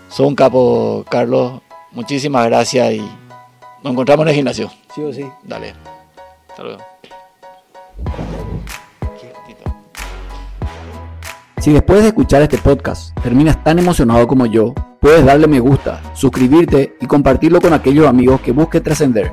Son 0.10 0.36
capo, 0.36 1.04
Carlos. 1.10 1.60
Muchísimas 1.92 2.46
gracias 2.46 2.94
y 2.94 3.02
nos 3.84 3.92
encontramos 3.92 4.24
en 4.24 4.30
el 4.30 4.36
gimnasio. 4.36 4.72
Sí 4.94 5.02
o 5.02 5.14
sí. 5.14 5.26
Dale. 5.44 5.74
Hasta 6.50 6.64
luego. 6.64 6.80
Si 11.60 11.72
después 11.72 12.02
de 12.02 12.10
escuchar 12.10 12.42
este 12.42 12.58
podcast 12.58 13.18
terminas 13.22 13.64
tan 13.64 13.80
emocionado 13.80 14.28
como 14.28 14.46
yo, 14.46 14.74
puedes 15.00 15.24
darle 15.24 15.48
me 15.48 15.62
gusta, 15.62 16.02
suscribirte 16.14 16.98
y 17.00 17.06
compartirlo 17.06 17.62
con 17.62 17.72
aquellos 17.72 18.06
amigos 18.06 18.42
que 18.42 18.52
busquen 18.52 18.84
trascender. 18.84 19.32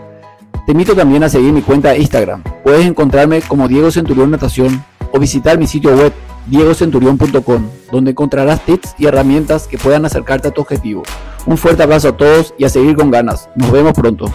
Te 0.65 0.71
invito 0.71 0.95
también 0.95 1.25
a 1.25 1.29
seguir 1.29 1.53
mi 1.53 1.63
cuenta 1.63 1.91
de 1.91 1.99
Instagram. 1.99 2.45
Puedes 2.63 2.87
encontrarme 2.87 3.43
como 3.43 3.67
Diego 3.67 3.91
Centurión 3.91 4.31
Natación 4.31 4.85
o 5.13 5.19
visitar 5.19 5.59
mi 5.59 5.67
sitio 5.67 5.97
web 5.97 6.13
diegocenturión.com, 6.47 7.69
donde 7.93 8.11
encontrarás 8.13 8.65
tips 8.65 8.95
y 8.99 9.07
herramientas 9.07 9.67
que 9.67 9.79
puedan 9.79 10.05
acercarte 10.05 10.49
a 10.49 10.51
tu 10.51 10.61
objetivo. 10.61 11.03
Un 11.47 11.57
fuerte 11.57 11.83
abrazo 11.83 12.09
a 12.09 12.17
todos 12.17 12.55
y 12.59 12.65
a 12.65 12.69
seguir 12.69 12.97
con 12.97 13.11
ganas. 13.11 13.49
Nos 13.57 13.71
vemos 13.71 13.93
pronto. 13.95 14.27